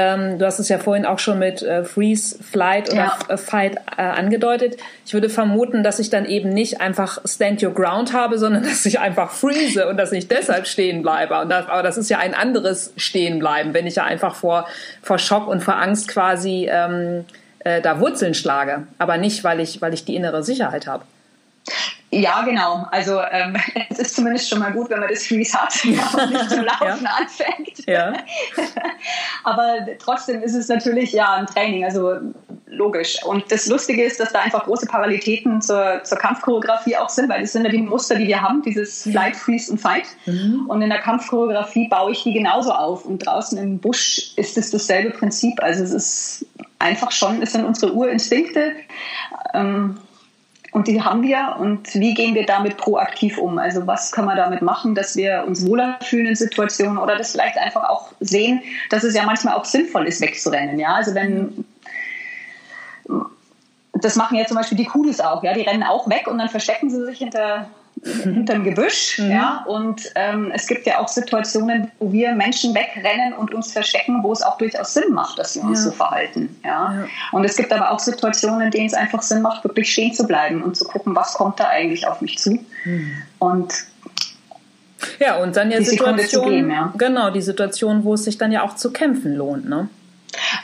ähm, 0.00 0.38
du 0.38 0.46
hast 0.46 0.60
es 0.60 0.68
ja 0.68 0.78
vorhin 0.78 1.04
auch 1.04 1.18
schon 1.18 1.40
mit 1.40 1.60
äh, 1.60 1.82
Freeze, 1.82 2.40
Flight 2.40 2.88
oder 2.88 3.16
ja. 3.28 3.34
Äh, 3.34 3.36
Fight 3.36 3.78
äh, 3.96 4.02
angedeutet. 4.02 4.76
Ich 5.04 5.12
würde 5.12 5.28
vermuten, 5.28 5.82
dass 5.82 5.98
ich 5.98 6.08
dann 6.08 6.24
eben 6.24 6.50
nicht 6.50 6.80
einfach 6.80 7.18
Stand 7.24 7.64
Your 7.64 7.74
Ground 7.74 8.12
habe, 8.12 8.38
sondern 8.38 8.62
dass 8.68 8.86
ich 8.86 9.00
einfach 9.00 9.32
freeze 9.32 9.88
und 9.88 9.96
dass 9.96 10.12
ich 10.12 10.28
deshalb 10.28 10.68
stehen 10.68 11.02
bleibe. 11.02 11.40
Und 11.40 11.48
das, 11.48 11.66
aber 11.66 11.82
das 11.82 11.98
ist 11.98 12.10
ja 12.10 12.18
ein 12.18 12.34
anderes 12.34 12.92
Stehenbleiben, 12.96 13.74
wenn 13.74 13.88
ich 13.88 13.96
ja 13.96 14.04
einfach 14.04 14.36
vor, 14.36 14.68
vor 15.02 15.18
Schock 15.18 15.48
und 15.48 15.64
vor 15.64 15.74
Angst 15.74 16.06
quasi 16.06 16.68
ähm, 16.70 17.24
äh, 17.58 17.80
da 17.80 17.98
Wurzeln 17.98 18.34
schlage. 18.34 18.86
Aber 18.98 19.18
nicht, 19.18 19.42
weil 19.42 19.58
ich, 19.58 19.82
weil 19.82 19.94
ich 19.94 20.04
die 20.04 20.14
innere 20.14 20.44
Sicherheit 20.44 20.86
habe. 20.86 21.02
Ja, 22.10 22.42
genau. 22.42 22.86
Also 22.90 23.20
ähm, 23.30 23.56
es 23.90 23.98
ist 23.98 24.16
zumindest 24.16 24.48
schon 24.48 24.60
mal 24.60 24.72
gut, 24.72 24.88
wenn 24.90 25.00
man 25.00 25.08
das 25.08 25.26
Freeze 25.26 25.60
hat 25.60 25.74
und 25.84 25.90
nicht 26.32 26.50
zum 26.50 26.64
Laufen 26.64 27.04
ja. 27.04 27.16
anfängt. 27.18 27.86
Ja. 27.86 28.12
Aber 29.44 29.86
trotzdem 29.98 30.42
ist 30.42 30.54
es 30.54 30.68
natürlich 30.68 31.12
ja 31.12 31.34
ein 31.34 31.46
Training, 31.46 31.84
also 31.84 32.14
logisch. 32.66 33.22
Und 33.24 33.50
das 33.50 33.66
Lustige 33.66 34.04
ist, 34.04 34.20
dass 34.20 34.32
da 34.32 34.40
einfach 34.40 34.64
große 34.64 34.86
Parallelitäten 34.86 35.60
zur, 35.60 36.02
zur 36.04 36.18
Kampfchoreografie 36.18 36.96
auch 36.96 37.08
sind, 37.08 37.28
weil 37.28 37.42
das 37.42 37.52
sind 37.52 37.64
ja 37.64 37.70
die 37.70 37.78
Muster, 37.82 38.14
die 38.14 38.26
wir 38.26 38.40
haben, 38.40 38.62
dieses 38.62 39.02
Flight, 39.02 39.36
Freeze 39.36 39.72
und 39.72 39.78
Fight. 39.78 40.04
Mhm. 40.26 40.66
Und 40.68 40.82
in 40.82 40.90
der 40.90 41.00
Kampfchoreografie 41.00 41.88
baue 41.88 42.12
ich 42.12 42.22
die 42.22 42.32
genauso 42.32 42.72
auf. 42.72 43.04
Und 43.04 43.26
draußen 43.26 43.58
im 43.58 43.78
Busch 43.78 44.32
ist 44.36 44.56
es 44.56 44.70
dasselbe 44.70 45.10
Prinzip. 45.10 45.62
Also 45.62 45.84
es 45.84 45.92
ist 45.92 46.46
einfach 46.78 47.10
schon, 47.10 47.42
es 47.42 47.52
sind 47.52 47.64
unsere 47.64 47.92
Urinstinkte. 47.92 48.72
Ähm, 49.54 49.98
und 50.72 50.86
die 50.86 51.02
haben 51.02 51.22
wir. 51.22 51.56
Und 51.58 51.94
wie 51.94 52.14
gehen 52.14 52.34
wir 52.34 52.46
damit 52.46 52.76
proaktiv 52.76 53.38
um? 53.38 53.58
Also 53.58 53.86
was 53.86 54.12
können 54.12 54.26
wir 54.26 54.36
damit 54.36 54.62
machen, 54.62 54.94
dass 54.94 55.16
wir 55.16 55.44
uns 55.46 55.66
wohler 55.66 55.98
fühlen 56.02 56.26
in 56.26 56.36
Situationen 56.36 56.98
oder 56.98 57.16
das 57.16 57.32
vielleicht 57.32 57.58
einfach 57.58 57.88
auch 57.88 58.12
sehen, 58.20 58.62
dass 58.90 59.04
es 59.04 59.14
ja 59.14 59.24
manchmal 59.24 59.54
auch 59.54 59.64
sinnvoll 59.64 60.06
ist, 60.06 60.20
wegzurennen. 60.20 60.78
Ja, 60.78 60.94
also 60.94 61.14
wenn 61.14 61.64
das 63.94 64.16
machen 64.16 64.36
ja 64.36 64.46
zum 64.46 64.56
Beispiel 64.56 64.78
die 64.78 64.84
Kudus 64.84 65.20
auch, 65.20 65.42
ja, 65.42 65.54
die 65.54 65.62
rennen 65.62 65.82
auch 65.82 66.08
weg 66.08 66.26
und 66.28 66.38
dann 66.38 66.48
verstecken 66.48 66.90
sie 66.90 67.04
sich 67.04 67.18
hinter 67.18 67.68
hinterm 68.04 68.64
Gebüsch. 68.64 69.18
Mhm. 69.18 69.30
Ja? 69.30 69.64
Und 69.66 70.10
ähm, 70.14 70.52
es 70.54 70.66
gibt 70.66 70.86
ja 70.86 71.00
auch 71.00 71.08
Situationen, 71.08 71.90
wo 71.98 72.12
wir 72.12 72.32
Menschen 72.34 72.74
wegrennen 72.74 73.32
und 73.32 73.54
uns 73.54 73.72
verstecken, 73.72 74.22
wo 74.22 74.32
es 74.32 74.42
auch 74.42 74.58
durchaus 74.58 74.94
Sinn 74.94 75.12
macht, 75.12 75.38
dass 75.38 75.54
wir 75.54 75.62
uns 75.64 75.80
ja. 75.80 75.84
so 75.86 75.90
verhalten. 75.92 76.56
Ja? 76.64 76.92
ja? 76.92 77.06
Und 77.32 77.44
es 77.44 77.56
gibt 77.56 77.72
aber 77.72 77.90
auch 77.90 77.98
Situationen, 77.98 78.62
in 78.62 78.70
denen 78.70 78.86
es 78.86 78.94
einfach 78.94 79.22
Sinn 79.22 79.42
macht, 79.42 79.64
wirklich 79.64 79.92
stehen 79.92 80.12
zu 80.12 80.26
bleiben 80.26 80.62
und 80.62 80.76
zu 80.76 80.84
gucken, 80.84 81.14
was 81.14 81.34
kommt 81.34 81.60
da 81.60 81.68
eigentlich 81.68 82.06
auf 82.06 82.20
mich 82.20 82.38
zu. 82.38 82.58
Mhm. 82.84 83.22
Und 83.38 83.74
ja, 85.20 85.36
und 85.36 85.56
dann 85.56 85.70
ja 85.70 85.80
Situationen, 85.82 86.70
ja. 86.70 86.92
genau, 86.96 87.30
die 87.30 87.40
Situation, 87.40 88.02
wo 88.02 88.14
es 88.14 88.24
sich 88.24 88.36
dann 88.36 88.50
ja 88.50 88.62
auch 88.62 88.74
zu 88.74 88.92
kämpfen 88.92 89.36
lohnt, 89.36 89.68
ne? 89.68 89.88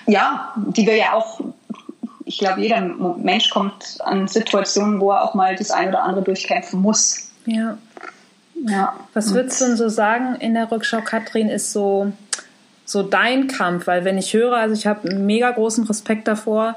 Ja, 0.07 0.53
die 0.57 0.87
wir 0.87 0.97
ja 0.97 1.13
auch 1.13 1.41
ich 2.25 2.39
glaube, 2.39 2.61
jeder 2.61 2.81
Mensch 2.81 3.51
kommt 3.51 3.99
an 4.01 4.29
Situationen, 4.29 5.01
wo 5.01 5.11
er 5.13 5.23
auch 5.23 5.35
mal 5.35 5.55
das 5.57 5.71
eine 5.71 5.91
oder 5.91 6.03
andere 6.03 6.25
durchkämpfen 6.25 6.81
muss. 6.81 7.24
Ja. 7.47 7.79
ja. 8.55 8.95
Was 9.13 9.35
würdest 9.35 9.61
du 9.61 9.67
denn 9.67 9.77
so 9.77 9.89
sagen 9.89 10.37
in 10.37 10.55
der 10.55 10.71
Rückschau, 10.71 11.01
Katrin, 11.01 11.49
ist 11.49 11.73
so, 11.73 12.13
so 12.85 13.03
dein 13.03 13.49
Kampf? 13.49 13.87
Weil 13.87 14.05
wenn 14.05 14.19
ich 14.19 14.33
höre, 14.33 14.57
also 14.57 14.75
ich 14.75 14.87
habe 14.87 15.15
mega 15.15 15.51
großen 15.51 15.85
Respekt 15.85 16.29
davor, 16.29 16.77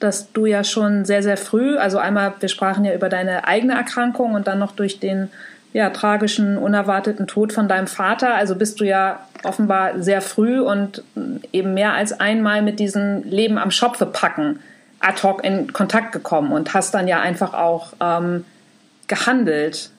dass 0.00 0.32
du 0.32 0.46
ja 0.46 0.64
schon 0.64 1.04
sehr, 1.04 1.22
sehr 1.22 1.36
früh, 1.36 1.76
also 1.76 1.98
einmal, 1.98 2.34
wir 2.40 2.48
sprachen 2.48 2.84
ja 2.84 2.94
über 2.94 3.08
deine 3.08 3.46
eigene 3.46 3.74
Erkrankung 3.74 4.34
und 4.34 4.46
dann 4.46 4.58
noch 4.58 4.72
durch 4.72 5.00
den 5.00 5.30
ja, 5.72 5.90
tragischen, 5.90 6.56
unerwarteten 6.58 7.26
Tod 7.26 7.52
von 7.52 7.68
deinem 7.68 7.86
Vater. 7.86 8.34
Also 8.34 8.54
bist 8.54 8.80
du 8.80 8.84
ja 8.84 9.26
offenbar 9.42 10.02
sehr 10.02 10.20
früh 10.20 10.60
und 10.60 11.02
eben 11.52 11.74
mehr 11.74 11.94
als 11.94 12.18
einmal 12.18 12.62
mit 12.62 12.78
diesem 12.78 13.22
Leben 13.24 13.58
am 13.58 13.70
Schopfe 13.70 14.06
packen 14.06 14.60
ad 15.04 15.22
hoc 15.22 15.44
in 15.44 15.72
Kontakt 15.72 16.12
gekommen 16.12 16.52
und 16.52 16.72
hast 16.72 16.94
dann 16.94 17.06
ja 17.06 17.20
einfach 17.20 17.54
auch 17.54 17.92
ähm, 18.00 18.44
gehandelt. 19.06 19.90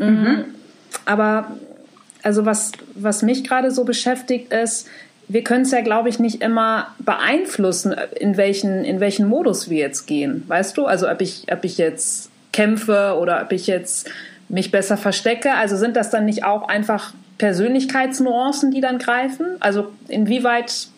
Mm, 0.00 0.04
mhm. 0.04 0.44
Aber 1.04 1.52
also 2.22 2.44
was, 2.44 2.72
was 2.94 3.22
mich 3.22 3.44
gerade 3.44 3.70
so 3.70 3.84
beschäftigt 3.84 4.52
ist, 4.52 4.88
wir 5.28 5.44
können 5.44 5.62
es 5.62 5.70
ja, 5.70 5.80
glaube 5.80 6.08
ich, 6.08 6.18
nicht 6.18 6.42
immer 6.42 6.88
beeinflussen, 6.98 7.94
in 8.18 8.36
welchen, 8.36 8.84
in 8.84 8.98
welchen 8.98 9.28
Modus 9.28 9.70
wir 9.70 9.78
jetzt 9.78 10.06
gehen. 10.06 10.42
Weißt 10.48 10.76
du? 10.76 10.86
Also 10.86 11.08
ob 11.08 11.20
ich, 11.20 11.46
ob 11.52 11.64
ich 11.64 11.78
jetzt 11.78 12.30
kämpfe 12.52 13.16
oder 13.20 13.40
ob 13.42 13.52
ich 13.52 13.68
jetzt 13.68 14.10
mich 14.48 14.72
besser 14.72 14.96
verstecke. 14.96 15.54
Also 15.54 15.76
sind 15.76 15.94
das 15.94 16.10
dann 16.10 16.24
nicht 16.24 16.44
auch 16.44 16.68
einfach 16.68 17.14
Persönlichkeitsnuancen, 17.38 18.72
die 18.72 18.80
dann 18.80 18.98
greifen? 18.98 19.46
Also 19.60 19.92
inwieweit 20.08 20.88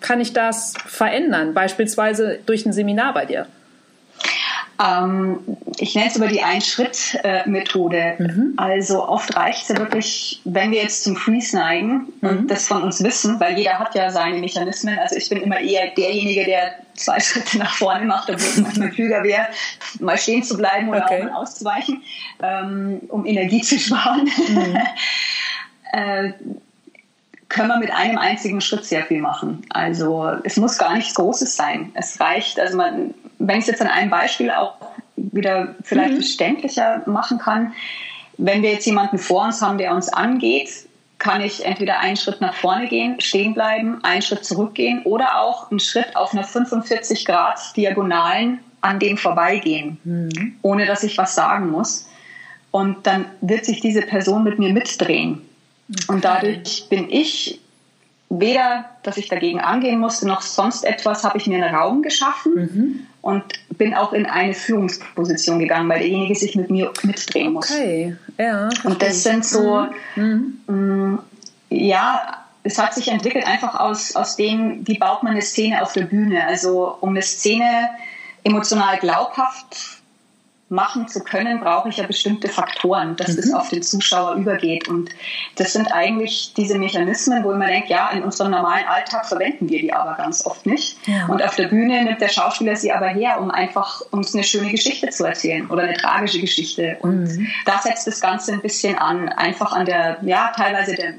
kann 0.00 0.20
ich 0.20 0.34
das 0.34 0.74
verändern? 0.86 1.54
Beispielsweise 1.54 2.38
durch 2.44 2.66
ein 2.66 2.74
Seminar 2.74 3.14
bei 3.14 3.24
dir? 3.24 3.46
Ähm, 4.82 5.40
ich 5.78 5.94
nenne 5.94 6.08
es 6.08 6.16
über 6.16 6.28
die 6.28 6.42
Ein-Schritt-Methode. 6.42 8.14
Mhm. 8.18 8.54
Also 8.56 9.06
oft 9.06 9.36
reicht 9.36 9.62
es 9.62 9.68
ja 9.68 9.78
wirklich, 9.78 10.40
wenn 10.44 10.70
wir 10.70 10.82
jetzt 10.82 11.04
zum 11.04 11.16
Freeze 11.16 11.56
neigen 11.56 12.08
mhm. 12.20 12.28
und 12.28 12.50
das 12.50 12.66
von 12.68 12.82
uns 12.82 13.02
wissen, 13.02 13.38
weil 13.40 13.58
jeder 13.58 13.78
hat 13.78 13.94
ja 13.94 14.10
seine 14.10 14.38
Mechanismen. 14.38 14.98
Also 14.98 15.16
ich 15.16 15.28
bin 15.28 15.42
immer 15.42 15.60
eher 15.60 15.90
derjenige, 15.90 16.44
der 16.44 16.74
zwei 16.94 17.20
Schritte 17.20 17.58
nach 17.58 17.74
vorne 17.74 18.06
macht, 18.06 18.30
obwohl 18.30 18.48
es 18.48 18.58
manchmal 18.58 18.90
klüger 18.90 19.22
wäre, 19.22 19.46
mal 19.98 20.16
stehen 20.16 20.42
zu 20.42 20.56
bleiben 20.56 20.88
oder 20.88 21.04
okay. 21.04 21.20
auch 21.20 21.24
mal 21.24 21.34
auszuweichen, 21.34 22.02
ähm, 22.42 23.00
um 23.08 23.26
Energie 23.26 23.60
zu 23.60 23.78
sparen. 23.78 24.30
Mhm. 24.48 24.78
äh, 25.92 26.32
können 27.50 27.68
wir 27.68 27.78
mit 27.78 27.92
einem 27.92 28.16
einzigen 28.16 28.60
Schritt 28.60 28.84
sehr 28.84 29.04
viel 29.04 29.20
machen. 29.20 29.62
Also 29.70 30.32
es 30.44 30.56
muss 30.56 30.78
gar 30.78 30.94
nichts 30.94 31.14
Großes 31.14 31.54
sein. 31.54 31.90
Es 31.94 32.18
reicht, 32.20 32.58
also 32.58 32.76
man, 32.76 33.12
wenn 33.38 33.58
ich 33.58 33.64
es 33.64 33.66
jetzt 33.66 33.82
an 33.82 33.88
einem 33.88 34.08
Beispiel 34.08 34.50
auch 34.50 34.76
wieder 35.16 35.74
vielleicht 35.82 36.12
mhm. 36.12 36.16
verständlicher 36.16 37.02
machen 37.06 37.38
kann, 37.38 37.72
wenn 38.38 38.62
wir 38.62 38.70
jetzt 38.70 38.86
jemanden 38.86 39.18
vor 39.18 39.44
uns 39.44 39.60
haben, 39.60 39.76
der 39.76 39.94
uns 39.94 40.10
angeht, 40.10 40.70
kann 41.18 41.42
ich 41.42 41.66
entweder 41.66 41.98
einen 41.98 42.16
Schritt 42.16 42.40
nach 42.40 42.54
vorne 42.54 42.88
gehen, 42.88 43.20
stehen 43.20 43.52
bleiben, 43.52 44.02
einen 44.04 44.22
Schritt 44.22 44.44
zurückgehen 44.44 45.02
oder 45.02 45.40
auch 45.40 45.70
einen 45.70 45.80
Schritt 45.80 46.16
auf 46.16 46.32
einer 46.32 46.44
45 46.44 47.26
Grad 47.26 47.76
Diagonalen 47.76 48.60
an 48.80 48.98
dem 48.98 49.18
vorbeigehen, 49.18 49.98
mhm. 50.04 50.56
ohne 50.62 50.86
dass 50.86 51.02
ich 51.02 51.18
was 51.18 51.34
sagen 51.34 51.70
muss. 51.70 52.08
Und 52.70 53.06
dann 53.06 53.26
wird 53.40 53.64
sich 53.64 53.80
diese 53.80 54.02
Person 54.02 54.44
mit 54.44 54.58
mir 54.58 54.72
mitdrehen. 54.72 55.42
Und 56.08 56.24
dadurch 56.24 56.86
bin 56.88 57.10
ich 57.10 57.60
weder, 58.28 58.84
dass 59.02 59.16
ich 59.16 59.28
dagegen 59.28 59.60
angehen 59.60 59.98
musste, 59.98 60.26
noch 60.26 60.42
sonst 60.42 60.84
etwas, 60.84 61.24
habe 61.24 61.36
ich 61.38 61.46
mir 61.46 61.64
einen 61.64 61.74
Raum 61.74 62.02
geschaffen 62.02 62.54
mhm. 62.54 63.06
und 63.22 63.42
bin 63.76 63.92
auch 63.94 64.12
in 64.12 64.26
eine 64.26 64.54
Führungsposition 64.54 65.58
gegangen, 65.58 65.88
weil 65.88 65.98
derjenige 65.98 66.36
sich 66.36 66.54
mit 66.54 66.70
mir 66.70 66.92
mitdrehen 67.02 67.52
muss. 67.52 67.70
Okay, 67.70 68.16
ja. 68.38 68.68
Und 68.84 69.02
das 69.02 69.24
sind 69.24 69.44
so, 69.44 69.86
mhm. 70.14 70.60
mh, 70.66 70.74
mm, 70.74 71.18
ja, 71.70 72.40
es 72.62 72.78
hat 72.78 72.94
sich 72.94 73.08
entwickelt 73.08 73.46
einfach 73.46 73.78
aus, 73.80 74.14
aus 74.14 74.36
dem, 74.36 74.86
wie 74.86 74.98
baut 74.98 75.22
man 75.22 75.32
eine 75.32 75.42
Szene 75.42 75.82
auf 75.82 75.92
der 75.92 76.02
Bühne. 76.02 76.46
Also 76.46 76.96
um 77.00 77.10
eine 77.10 77.22
Szene 77.22 77.88
emotional 78.44 78.98
glaubhaft 78.98 79.99
machen 80.70 81.08
zu 81.08 81.20
können, 81.20 81.58
brauche 81.58 81.88
ich 81.88 81.96
ja 81.96 82.06
bestimmte 82.06 82.48
Faktoren, 82.48 83.16
dass 83.16 83.32
mhm. 83.32 83.38
es 83.40 83.52
auf 83.52 83.68
den 83.70 83.82
Zuschauer 83.82 84.36
übergeht. 84.36 84.88
Und 84.88 85.10
das 85.56 85.72
sind 85.72 85.92
eigentlich 85.92 86.54
diese 86.56 86.78
Mechanismen, 86.78 87.42
wo 87.42 87.50
man 87.50 87.66
denkt, 87.66 87.90
ja, 87.90 88.08
in 88.10 88.22
unserem 88.22 88.52
normalen 88.52 88.86
Alltag 88.86 89.26
verwenden 89.26 89.68
wir 89.68 89.80
die 89.80 89.92
aber 89.92 90.14
ganz 90.14 90.46
oft 90.46 90.66
nicht. 90.66 90.96
Ja. 91.08 91.26
Und 91.26 91.42
auf 91.42 91.56
der 91.56 91.66
Bühne 91.66 92.04
nimmt 92.04 92.20
der 92.20 92.28
Schauspieler 92.28 92.76
sie 92.76 92.92
aber 92.92 93.08
her, 93.08 93.40
um 93.40 93.50
einfach 93.50 94.00
uns 94.12 94.32
eine 94.32 94.44
schöne 94.44 94.70
Geschichte 94.70 95.10
zu 95.10 95.24
erzählen 95.24 95.68
oder 95.68 95.82
eine 95.82 95.94
tragische 95.94 96.40
Geschichte. 96.40 96.96
Und 97.00 97.24
mhm. 97.24 97.48
da 97.66 97.78
setzt 97.78 98.06
das 98.06 98.20
Ganze 98.20 98.52
ein 98.52 98.60
bisschen 98.60 98.96
an, 98.96 99.28
einfach 99.28 99.72
an 99.72 99.86
der, 99.86 100.18
ja, 100.22 100.52
teilweise 100.54 100.94
der 100.94 101.14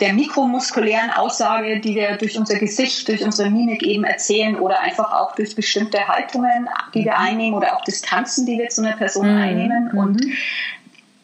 der 0.00 0.12
mikromuskulären 0.12 1.10
Aussage, 1.10 1.80
die 1.80 1.94
wir 1.94 2.16
durch 2.16 2.38
unser 2.38 2.58
Gesicht, 2.58 3.08
durch 3.08 3.24
unsere 3.24 3.50
Mimik 3.50 3.82
eben 3.82 4.04
erzählen 4.04 4.56
oder 4.56 4.80
einfach 4.80 5.12
auch 5.12 5.34
durch 5.34 5.56
bestimmte 5.56 6.06
Haltungen, 6.06 6.68
die 6.94 7.04
wir 7.04 7.12
mhm. 7.12 7.18
einnehmen 7.18 7.54
oder 7.54 7.76
auch 7.76 7.84
Distanzen, 7.84 8.46
die 8.46 8.58
wir 8.58 8.68
zu 8.68 8.82
einer 8.82 8.96
Person 8.96 9.30
mhm. 9.30 9.40
einnehmen. 9.40 9.90
Mhm. 9.92 9.98
Und 9.98 10.26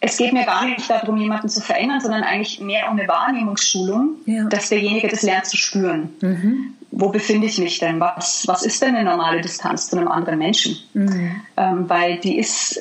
es 0.01 0.17
geht 0.17 0.33
mir 0.33 0.45
gar 0.45 0.67
nicht 0.67 0.89
darum, 0.91 1.17
jemanden 1.17 1.49
zu 1.49 1.61
verändern, 1.61 2.01
sondern 2.01 2.25
eigentlich 2.25 2.61
mehr 2.61 2.91
um 2.91 2.99
eine 2.99 3.09
Wahrnehmungsschulung, 3.09 4.17
ja. 4.27 4.45
dass 4.45 4.69
derjenige 4.69 5.09
das 5.09 5.23
lernt 5.23 5.47
zu 5.47 5.57
spüren. 5.57 6.11
Mhm. 6.21 6.75
Wo 6.91 7.09
befinde 7.09 7.47
ich 7.47 7.59
mich 7.59 7.79
denn? 7.79 8.01
Was, 8.01 8.47
was 8.47 8.65
ist 8.65 8.83
denn 8.83 8.95
eine 8.95 9.09
normale 9.09 9.41
Distanz 9.41 9.89
zu 9.89 9.97
einem 9.97 10.09
anderen 10.09 10.39
Menschen? 10.39 10.77
Mhm. 10.93 11.41
Ähm, 11.57 11.89
weil 11.89 12.19
die 12.19 12.39
ist 12.39 12.81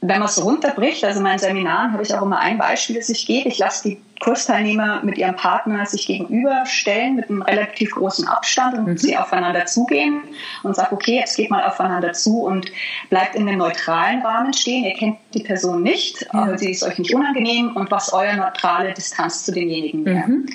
wenn 0.00 0.20
man 0.20 0.28
es 0.28 0.42
runterbricht, 0.42 1.04
also 1.04 1.18
in 1.18 1.24
meinen 1.24 1.38
Seminaren 1.38 1.92
habe 1.92 2.02
ich 2.02 2.14
auch 2.14 2.22
immer 2.22 2.38
ein 2.38 2.58
Beispiel, 2.58 2.96
das 2.96 3.08
ich 3.08 3.26
gebe. 3.26 3.48
Ich 3.48 3.58
lasse 3.58 3.88
die 3.88 4.00
Kursteilnehmer 4.20 5.02
mit 5.04 5.18
ihrem 5.18 5.34
Partner 5.34 5.86
sich 5.86 6.06
gegenüberstellen 6.06 7.16
mit 7.16 7.28
einem 7.28 7.42
relativ 7.42 7.92
großen 7.92 8.26
Abstand 8.26 8.78
und 8.78 8.86
mhm. 8.86 8.98
sie 8.98 9.16
aufeinander 9.16 9.66
zugehen 9.66 10.20
und 10.62 10.76
sage, 10.76 10.92
okay, 10.92 11.16
jetzt 11.16 11.36
geht 11.36 11.50
mal 11.50 11.64
aufeinander 11.64 12.12
zu 12.12 12.42
und 12.42 12.70
bleibt 13.10 13.34
in 13.34 13.48
einem 13.48 13.58
neutralen 13.58 14.22
Rahmen 14.22 14.52
stehen. 14.52 14.84
Ihr 14.84 14.94
kennt 14.94 15.18
die 15.34 15.42
Person 15.42 15.82
nicht, 15.82 16.22
ja. 16.22 16.28
aber 16.32 16.58
sie 16.58 16.70
ist 16.70 16.84
euch 16.84 16.98
nicht 16.98 17.14
unangenehm 17.14 17.76
und 17.76 17.90
was 17.90 18.12
eure 18.12 18.36
neutrale 18.36 18.92
Distanz 18.92 19.44
zu 19.44 19.52
demjenigen 19.52 20.04
wäre. 20.04 20.28
Mhm. 20.28 20.46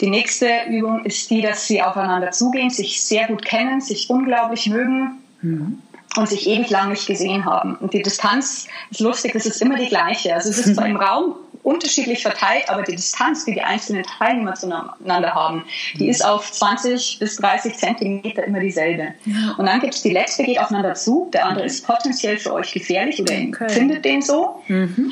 Die 0.00 0.10
nächste 0.10 0.48
Übung 0.68 1.04
ist 1.04 1.30
die, 1.30 1.40
dass 1.40 1.66
sie 1.66 1.82
aufeinander 1.82 2.30
zugehen, 2.30 2.70
sich 2.70 3.02
sehr 3.02 3.26
gut 3.26 3.44
kennen, 3.44 3.80
sich 3.80 4.08
unglaublich 4.10 4.68
mögen. 4.68 5.22
Mhm 5.42 5.82
und 6.16 6.28
sich 6.28 6.46
ewig 6.46 6.70
lang 6.70 6.90
nicht 6.90 7.06
gesehen 7.06 7.44
haben. 7.44 7.76
Und 7.76 7.92
die 7.92 8.02
Distanz 8.02 8.68
ist 8.90 9.00
lustig, 9.00 9.32
das 9.32 9.46
ist 9.46 9.60
immer 9.60 9.76
die 9.76 9.88
gleiche. 9.88 10.34
Also 10.34 10.50
es 10.50 10.58
ist 10.58 10.74
zwar 10.74 10.86
im 10.86 10.96
Raum 11.00 11.34
unterschiedlich 11.64 12.22
verteilt, 12.22 12.68
aber 12.68 12.82
die 12.82 12.94
Distanz, 12.94 13.46
die 13.46 13.54
die 13.54 13.62
einzelnen 13.62 14.04
Teilnehmer 14.04 14.54
zueinander 14.54 15.34
haben, 15.34 15.64
die 15.94 16.08
ist 16.08 16.24
auf 16.24 16.52
20 16.52 17.18
bis 17.18 17.36
30 17.36 17.74
Zentimeter 17.74 18.44
immer 18.44 18.60
dieselbe. 18.60 19.14
Und 19.56 19.66
dann 19.66 19.80
gibt 19.80 19.94
es 19.94 20.02
die 20.02 20.10
letzte, 20.10 20.44
geht 20.44 20.60
aufeinander 20.60 20.94
zu, 20.94 21.30
der 21.32 21.46
andere 21.46 21.64
ist 21.64 21.86
potenziell 21.86 22.38
für 22.38 22.52
euch 22.52 22.72
gefährlich 22.72 23.20
oder 23.20 23.32
okay. 23.32 23.68
findet 23.70 24.04
den 24.04 24.20
so. 24.20 24.62
Mhm. 24.68 25.10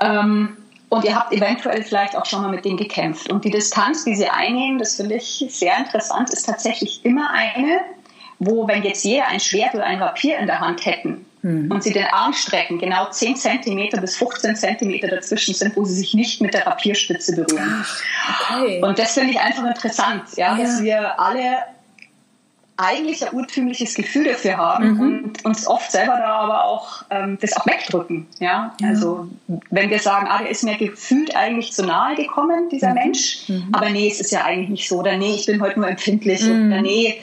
Ähm, 0.00 0.56
und 0.88 1.04
ihr 1.04 1.14
habt 1.14 1.32
eventuell 1.32 1.82
vielleicht 1.82 2.16
auch 2.16 2.26
schon 2.26 2.42
mal 2.42 2.50
mit 2.50 2.64
denen 2.64 2.76
gekämpft. 2.76 3.32
Und 3.32 3.44
die 3.44 3.50
Distanz, 3.50 4.04
die 4.04 4.14
sie 4.14 4.28
einnehmen, 4.28 4.78
das 4.78 4.96
finde 4.96 5.16
ich 5.16 5.44
sehr 5.48 5.76
interessant, 5.78 6.30
ist 6.30 6.44
tatsächlich 6.44 7.04
immer 7.04 7.30
eine, 7.30 7.80
wo, 8.38 8.66
wenn 8.68 8.82
jetzt 8.82 9.04
jeder 9.04 9.28
ein 9.28 9.40
Schwert 9.40 9.74
oder 9.74 9.84
ein 9.84 10.02
Rapier 10.02 10.38
in 10.38 10.46
der 10.46 10.60
Hand 10.60 10.84
hätten 10.86 11.24
mhm. 11.42 11.70
und 11.70 11.82
sie 11.82 11.92
den 11.92 12.06
Arm 12.06 12.32
strecken, 12.32 12.78
genau 12.78 13.08
10 13.10 13.36
cm 13.36 14.00
bis 14.00 14.16
15 14.16 14.56
cm 14.56 15.00
dazwischen 15.08 15.54
sind, 15.54 15.76
wo 15.76 15.84
sie 15.84 15.94
sich 15.94 16.14
nicht 16.14 16.40
mit 16.40 16.54
der 16.54 16.66
Rapierspitze 16.66 17.36
berühren. 17.36 17.84
Okay. 18.50 18.82
Und 18.82 18.98
das 18.98 19.14
finde 19.14 19.32
ich 19.32 19.40
einfach 19.40 19.64
interessant, 19.64 20.22
ja, 20.36 20.56
ja, 20.56 20.62
dass 20.62 20.82
wir 20.82 21.20
alle 21.20 21.58
eigentlich 22.76 23.24
ein 23.24 23.34
urtümliches 23.34 23.94
Gefühl 23.94 24.24
dafür 24.24 24.56
haben 24.56 24.94
mhm. 24.94 25.00
und 25.00 25.44
uns 25.44 25.66
oft 25.66 25.92
selber 25.92 26.16
da 26.16 26.40
aber 26.40 26.64
auch 26.64 27.04
ähm, 27.10 27.38
das 27.40 27.56
auch 27.56 27.66
wegdrücken. 27.66 28.26
Ja? 28.40 28.74
ja? 28.80 28.88
Also 28.88 29.28
wenn 29.70 29.90
wir 29.90 30.00
sagen, 30.00 30.26
ah, 30.28 30.38
der 30.38 30.50
ist 30.50 30.64
mir 30.64 30.76
gefühlt 30.76 31.36
eigentlich 31.36 31.72
zu 31.72 31.84
nahe 31.84 32.16
gekommen, 32.16 32.68
dieser 32.70 32.88
mhm. 32.88 32.94
Mensch, 32.94 33.48
mhm. 33.48 33.68
aber 33.72 33.90
nee, 33.90 34.08
es 34.08 34.20
ist 34.20 34.32
ja 34.32 34.44
eigentlich 34.44 34.70
nicht 34.70 34.88
so, 34.88 34.98
oder 34.98 35.16
nee, 35.16 35.36
ich 35.36 35.46
bin 35.46 35.60
heute 35.60 35.78
nur 35.78 35.88
empfindlich, 35.88 36.42
mhm. 36.42 36.72
oder 36.72 36.82
nee, 36.82 37.22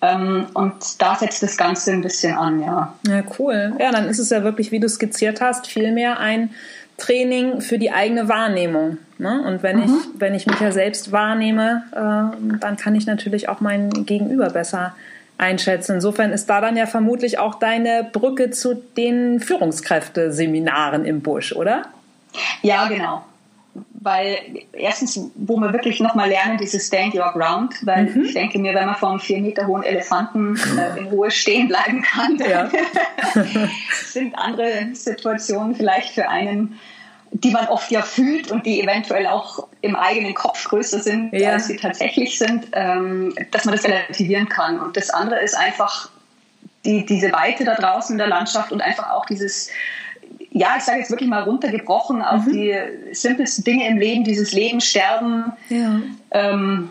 und 0.00 1.02
da 1.02 1.16
setzt 1.16 1.42
das 1.42 1.56
Ganze 1.56 1.92
ein 1.92 2.02
bisschen 2.02 2.36
an, 2.36 2.60
ja. 2.62 2.94
Ja, 3.06 3.22
cool. 3.38 3.74
Ja, 3.80 3.90
dann 3.90 4.08
ist 4.08 4.20
es 4.20 4.30
ja 4.30 4.44
wirklich, 4.44 4.70
wie 4.70 4.78
du 4.78 4.88
skizziert 4.88 5.40
hast, 5.40 5.66
vielmehr 5.66 6.20
ein 6.20 6.50
Training 6.98 7.60
für 7.60 7.78
die 7.78 7.90
eigene 7.90 8.28
Wahrnehmung. 8.28 8.98
Ne? 9.18 9.42
Und 9.44 9.62
wenn, 9.62 9.78
mhm. 9.78 9.84
ich, 9.84 10.20
wenn 10.20 10.34
ich 10.34 10.46
mich 10.46 10.60
ja 10.60 10.70
selbst 10.70 11.10
wahrnehme, 11.10 11.82
äh, 11.92 12.58
dann 12.58 12.76
kann 12.76 12.94
ich 12.94 13.06
natürlich 13.06 13.48
auch 13.48 13.60
mein 13.60 13.90
Gegenüber 13.90 14.50
besser 14.50 14.94
einschätzen. 15.36 15.96
Insofern 15.96 16.32
ist 16.32 16.46
da 16.46 16.60
dann 16.60 16.76
ja 16.76 16.86
vermutlich 16.86 17.38
auch 17.38 17.56
deine 17.56 18.08
Brücke 18.12 18.50
zu 18.50 18.74
den 18.96 19.40
Führungskräfteseminaren 19.40 21.04
im 21.04 21.22
Busch, 21.22 21.52
oder? 21.52 21.82
Ja, 22.62 22.86
genau 22.86 23.24
weil 23.92 24.38
erstens, 24.72 25.20
wo 25.34 25.56
wir 25.56 25.72
wirklich 25.72 26.00
nochmal 26.00 26.28
lernen, 26.28 26.58
dieses 26.58 26.86
Stand 26.86 27.14
Your 27.14 27.32
Ground, 27.32 27.74
weil 27.82 28.06
mhm. 28.06 28.24
ich 28.24 28.34
denke 28.34 28.58
mir, 28.58 28.74
wenn 28.74 28.86
man 28.86 28.96
vor 28.96 29.10
einem 29.10 29.20
vier 29.20 29.40
Meter 29.40 29.66
hohen 29.66 29.82
Elefanten 29.82 30.56
äh, 30.56 30.98
in 30.98 31.06
Ruhe 31.06 31.30
stehen 31.30 31.68
bleiben 31.68 32.02
kann, 32.02 32.38
ja. 32.38 32.70
sind 34.04 34.36
andere 34.38 34.88
Situationen 34.92 35.74
vielleicht 35.74 36.14
für 36.14 36.28
einen, 36.28 36.78
die 37.32 37.50
man 37.50 37.66
oft 37.68 37.90
ja 37.90 38.02
fühlt 38.02 38.50
und 38.50 38.64
die 38.64 38.80
eventuell 38.80 39.26
auch 39.26 39.68
im 39.80 39.96
eigenen 39.96 40.34
Kopf 40.34 40.64
größer 40.68 41.00
sind, 41.00 41.32
ja. 41.32 41.52
als 41.52 41.66
sie 41.66 41.76
tatsächlich 41.76 42.38
sind, 42.38 42.68
ähm, 42.72 43.34
dass 43.50 43.64
man 43.64 43.74
das 43.74 43.84
relativieren 43.84 44.48
kann. 44.48 44.80
Und 44.80 44.96
das 44.96 45.10
andere 45.10 45.40
ist 45.40 45.56
einfach 45.56 46.10
die, 46.84 47.04
diese 47.04 47.32
Weite 47.32 47.64
da 47.64 47.74
draußen 47.74 48.14
in 48.14 48.18
der 48.18 48.28
Landschaft 48.28 48.72
und 48.72 48.80
einfach 48.80 49.10
auch 49.10 49.26
dieses 49.26 49.70
ja, 50.50 50.74
ich 50.78 50.84
sage 50.84 50.98
jetzt 50.98 51.10
wirklich 51.10 51.28
mal 51.28 51.42
runtergebrochen 51.42 52.22
auf 52.22 52.46
mhm. 52.46 52.52
die 52.52 52.74
simpelsten 53.12 53.64
Dinge 53.64 53.86
im 53.88 53.98
Leben, 53.98 54.24
dieses 54.24 54.52
Leben, 54.52 54.80
Sterben, 54.80 55.52
ja. 55.68 56.00
ähm, 56.30 56.90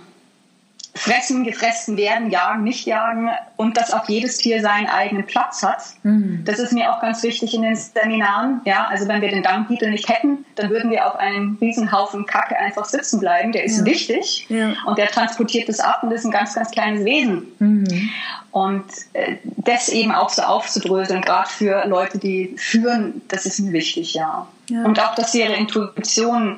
fressen, 0.97 1.43
gefressen 1.43 1.97
werden, 1.97 2.29
jagen, 2.29 2.63
nicht 2.63 2.85
jagen 2.85 3.29
und 3.55 3.77
dass 3.77 3.93
auch 3.93 4.07
jedes 4.07 4.37
Tier 4.37 4.61
seinen 4.61 4.87
eigenen 4.87 5.25
Platz 5.25 5.63
hat. 5.63 5.81
Mhm. 6.03 6.41
Das 6.45 6.59
ist 6.59 6.73
mir 6.73 6.91
auch 6.91 6.99
ganz 7.01 7.23
wichtig 7.23 7.53
in 7.53 7.61
den 7.61 7.75
Seminaren. 7.75 8.61
Ja, 8.65 8.87
also 8.89 9.07
wenn 9.07 9.21
wir 9.21 9.29
den 9.29 9.43
Dangbeetle 9.43 9.89
nicht 9.89 10.09
hätten, 10.09 10.45
dann 10.55 10.69
würden 10.69 10.91
wir 10.91 11.07
auf 11.07 11.15
einem 11.15 11.57
Riesenhaufen 11.61 12.25
Kacke 12.25 12.57
einfach 12.57 12.85
sitzen 12.85 13.19
bleiben. 13.19 13.51
Der 13.51 13.63
ist 13.63 13.79
ja. 13.79 13.85
wichtig 13.85 14.47
ja. 14.49 14.73
und 14.85 14.97
der 14.97 15.07
transportiert 15.07 15.69
das 15.69 15.79
ab 15.79 16.03
und 16.03 16.11
ist 16.11 16.25
ein 16.25 16.31
ganz, 16.31 16.55
ganz 16.55 16.71
kleines 16.71 17.05
Wesen. 17.05 17.47
Mhm. 17.59 18.09
Und 18.51 18.85
äh, 19.13 19.35
das 19.43 19.89
eben 19.89 20.11
auch 20.11 20.29
so 20.29 20.41
aufzudröseln, 20.41 21.21
gerade 21.21 21.49
für 21.49 21.85
Leute, 21.87 22.17
die 22.17 22.55
führen, 22.57 23.21
das 23.27 23.45
ist 23.45 23.59
mir 23.59 23.71
wichtig, 23.71 24.15
ja. 24.15 24.47
ja. 24.69 24.83
Und 24.83 24.99
auch, 24.99 25.13
dass 25.15 25.31
sie 25.31 25.41
ihre 25.41 25.53
Intuition 25.53 26.57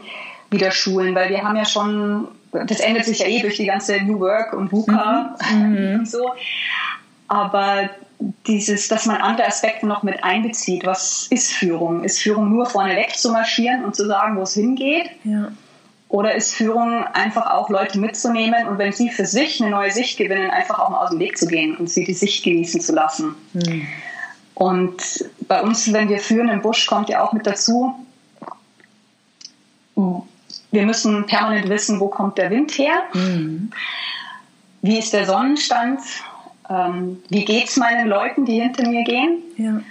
wieder 0.50 0.72
schulen, 0.72 1.14
weil 1.16 1.30
wir 1.30 1.44
haben 1.44 1.56
ja 1.56 1.66
schon 1.66 2.28
das 2.52 2.80
ändert 2.80 3.06
sich 3.06 3.20
ja 3.20 3.28
eh 3.28 3.42
durch 3.42 3.58
die 3.58 3.66
ganze 3.66 4.02
New 4.02 4.20
Work 4.20 4.54
und 4.54 4.72
VUCA 4.72 5.36
mhm. 5.52 6.00
und 6.00 6.10
so. 6.10 6.32
Aber 7.28 7.90
dieses, 8.48 8.88
dass 8.88 9.06
man 9.06 9.18
andere 9.18 9.48
Aspekte 9.48 9.88
noch 9.88 10.04
mit 10.04 10.24
einbezieht. 10.24 10.86
Was 10.86 11.28
ist 11.30 11.52
Führung? 11.54 12.04
Ist 12.04 12.20
Führung 12.20 12.50
nur 12.50 12.66
vorne 12.66 12.96
weg 12.96 13.16
zu 13.16 13.32
marschieren 13.32 13.86
und 13.86 13.96
zu 13.96 14.06
sagen, 14.08 14.38
wo 14.38 14.42
es 14.42 14.54
hingeht? 14.54 15.10
Ja. 15.24 15.52
Oder 16.10 16.34
ist 16.34 16.54
Führung 16.54 17.04
einfach 17.14 17.52
auch 17.52 17.70
Leute 17.70 18.00
mitzunehmen 18.00 18.68
und 18.68 18.80
wenn 18.80 18.92
sie 18.92 19.10
für 19.10 19.26
sich 19.26 19.62
eine 19.62 19.70
neue 19.70 19.92
Sicht 19.92 20.18
gewinnen, 20.18 20.50
einfach 20.50 20.80
auch 20.80 20.90
mal 20.90 21.04
aus 21.04 21.12
dem 21.12 21.20
Weg 21.20 21.38
zu 21.38 21.46
gehen 21.46 21.78
und 21.78 21.90
sie 21.90 22.04
die 22.04 22.14
Sicht 22.14 22.44
genießen 22.44 22.82
zu 22.82 22.94
lassen? 22.94 23.36
Mhm. 23.54 23.88
Und 24.56 25.30
bei 25.48 25.62
uns, 25.62 25.94
wenn 25.94 26.10
wir 26.10 26.20
führen 26.20 26.50
im 26.50 26.62
Busch, 26.62 26.88
kommt 26.88 27.10
ja 27.10 27.24
auch 27.24 27.32
mit 27.32 27.46
dazu, 27.46 27.94
wir 30.72 30.86
müssen 30.86 31.26
permanent 31.26 31.70
wissen, 31.70 32.00
wo 32.00 32.08
kommt 32.08 32.38
der 32.38 32.50
Wind 32.50 32.72
her, 32.78 33.04
mhm. 33.14 33.72
wie 34.82 35.00
ist 35.00 35.14
der 35.14 35.26
Sonnenstand, 35.26 36.02
ähm, 36.70 37.22
wie 37.30 37.46
geht 37.46 37.70
es 37.70 37.78
meinen 37.78 38.08
Leuten, 38.08 38.46
die 38.46 38.62
hinter 38.62 38.88
mir 38.88 39.04
gehen. 39.04 39.40
Ja. 39.58 39.82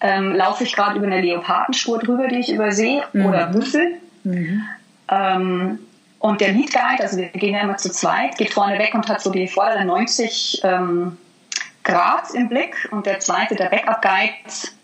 ähm, 0.00 0.36
laufe 0.36 0.64
ich 0.64 0.74
gerade 0.74 0.98
über 0.98 1.06
eine 1.06 1.20
Leopardenspur 1.20 1.98
drüber, 1.98 2.28
die 2.28 2.38
ich 2.38 2.52
übersehe, 2.52 3.02
mhm. 3.12 3.26
oder 3.26 3.46
Büffel. 3.46 3.94
Mhm. 4.24 4.62
Ähm, 5.10 5.78
und 6.20 6.40
der 6.40 6.52
Lead 6.52 6.72
Guide, 6.72 7.02
also 7.02 7.16
wir 7.16 7.28
gehen 7.28 7.54
ja 7.54 7.60
immer 7.60 7.76
zu 7.76 7.90
zweit, 7.90 8.36
geht 8.36 8.52
vorne 8.52 8.78
weg 8.78 8.92
und 8.94 9.08
hat 9.08 9.20
so 9.20 9.30
die 9.30 9.46
vorderen 9.46 9.86
90 9.86 10.60
ähm, 10.64 11.16
Grad 11.88 12.34
im 12.34 12.48
Blick 12.48 12.86
und 12.90 13.06
der 13.06 13.18
zweite, 13.18 13.54
der 13.54 13.70
Backup 13.70 14.02
Guide, 14.02 14.34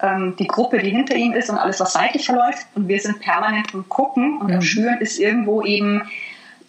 ähm, 0.01 0.35
die 0.39 0.47
Gruppe, 0.47 0.79
die 0.79 0.89
hinter 0.89 1.15
ihm 1.15 1.33
ist 1.33 1.51
und 1.51 1.59
alles, 1.59 1.79
was 1.79 1.93
seitlich 1.93 2.25
verläuft. 2.25 2.67
Und 2.75 2.89
wir 2.89 2.99
sind 2.99 3.21
permanent 3.21 3.75
am 3.75 3.87
Gucken 3.89 4.39
und 4.39 4.49
mhm. 4.49 4.55
am 4.55 4.63
Schüren 4.63 4.99
ist 5.01 5.19
irgendwo 5.19 5.63
eben 5.63 6.03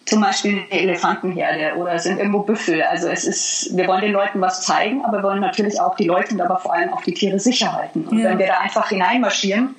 zum 0.04 0.20
Beispiel 0.20 0.60
eine 0.70 0.70
Elefantenherde 0.70 1.76
oder 1.76 1.98
sind 1.98 2.18
irgendwo 2.18 2.40
Büffel. 2.40 2.82
Also 2.82 3.08
es 3.08 3.24
ist, 3.24 3.76
wir 3.76 3.88
wollen 3.88 4.02
den 4.02 4.12
Leuten 4.12 4.40
was 4.40 4.62
zeigen, 4.62 5.04
aber 5.04 5.18
wir 5.18 5.22
wollen 5.24 5.40
natürlich 5.40 5.80
auch 5.80 5.96
die 5.96 6.04
Leute 6.04 6.34
und 6.34 6.40
aber 6.42 6.58
vor 6.58 6.74
allem 6.74 6.92
auch 6.92 7.02
die 7.02 7.14
Tiere 7.14 7.40
sicher 7.40 7.72
halten. 7.72 8.04
Und 8.04 8.18
ja. 8.18 8.30
wenn 8.30 8.38
wir 8.38 8.46
da 8.46 8.58
einfach 8.58 8.90
hineinmarschieren, 8.90 9.74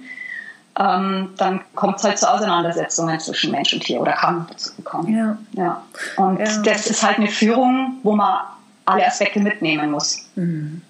ähm, 0.80 1.30
dann 1.38 1.62
kommt 1.76 2.00
es 2.00 2.04
halt 2.04 2.18
zu 2.18 2.30
Auseinandersetzungen 2.30 3.20
zwischen 3.20 3.52
Mensch 3.52 3.74
und 3.74 3.84
Tier 3.84 4.02
oder 4.02 4.14
kann 4.14 4.48
dazu 4.50 4.72
kommen. 4.84 5.16
Ja. 5.16 5.38
ja. 5.54 5.84
Und 6.18 6.40
ja. 6.40 6.62
das 6.64 6.88
ist 6.88 7.04
halt 7.04 7.18
eine 7.18 7.28
Führung, 7.28 8.00
wo 8.04 8.16
man 8.16 8.40
alle 8.88 9.06
Aspekte 9.06 9.40
mitnehmen 9.40 9.92
muss. 9.92 10.26
Mhm. 10.36 10.82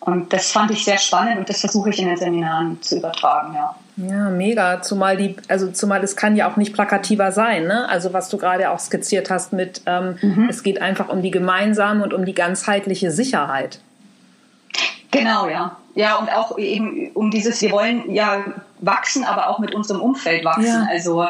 Und 0.00 0.32
das 0.32 0.50
fand 0.50 0.72
ich 0.72 0.84
sehr 0.84 0.98
spannend 0.98 1.38
und 1.38 1.48
das 1.48 1.60
versuche 1.60 1.90
ich 1.90 1.98
in 2.00 2.08
den 2.08 2.16
Seminaren 2.16 2.82
zu 2.82 2.96
übertragen, 2.96 3.54
ja. 3.54 3.74
Ja, 3.96 4.30
mega. 4.30 4.82
Zumal 4.82 5.16
die, 5.16 5.36
also 5.48 5.70
zumal 5.70 6.02
es 6.02 6.16
kann 6.16 6.34
ja 6.34 6.50
auch 6.50 6.56
nicht 6.56 6.72
plakativer 6.72 7.30
sein, 7.30 7.66
ne? 7.66 7.88
Also 7.88 8.12
was 8.12 8.28
du 8.28 8.38
gerade 8.38 8.70
auch 8.70 8.80
skizziert 8.80 9.30
hast 9.30 9.52
mit, 9.52 9.82
ähm, 9.86 10.16
mhm. 10.20 10.48
es 10.48 10.62
geht 10.62 10.82
einfach 10.82 11.08
um 11.08 11.22
die 11.22 11.30
gemeinsame 11.30 12.02
und 12.02 12.14
um 12.14 12.24
die 12.24 12.34
ganzheitliche 12.34 13.10
Sicherheit. 13.10 13.80
Genau, 15.12 15.48
ja. 15.48 15.76
Ja, 15.94 16.16
und 16.16 16.30
auch 16.32 16.58
eben 16.58 17.10
um 17.12 17.30
dieses, 17.30 17.60
wir 17.60 17.70
wollen 17.70 18.12
ja 18.12 18.44
wachsen, 18.82 19.24
aber 19.24 19.48
auch 19.48 19.58
mit 19.58 19.74
unserem 19.74 20.00
Umfeld 20.00 20.44
wachsen. 20.44 20.66
Ja. 20.66 20.86
Also 20.90 21.24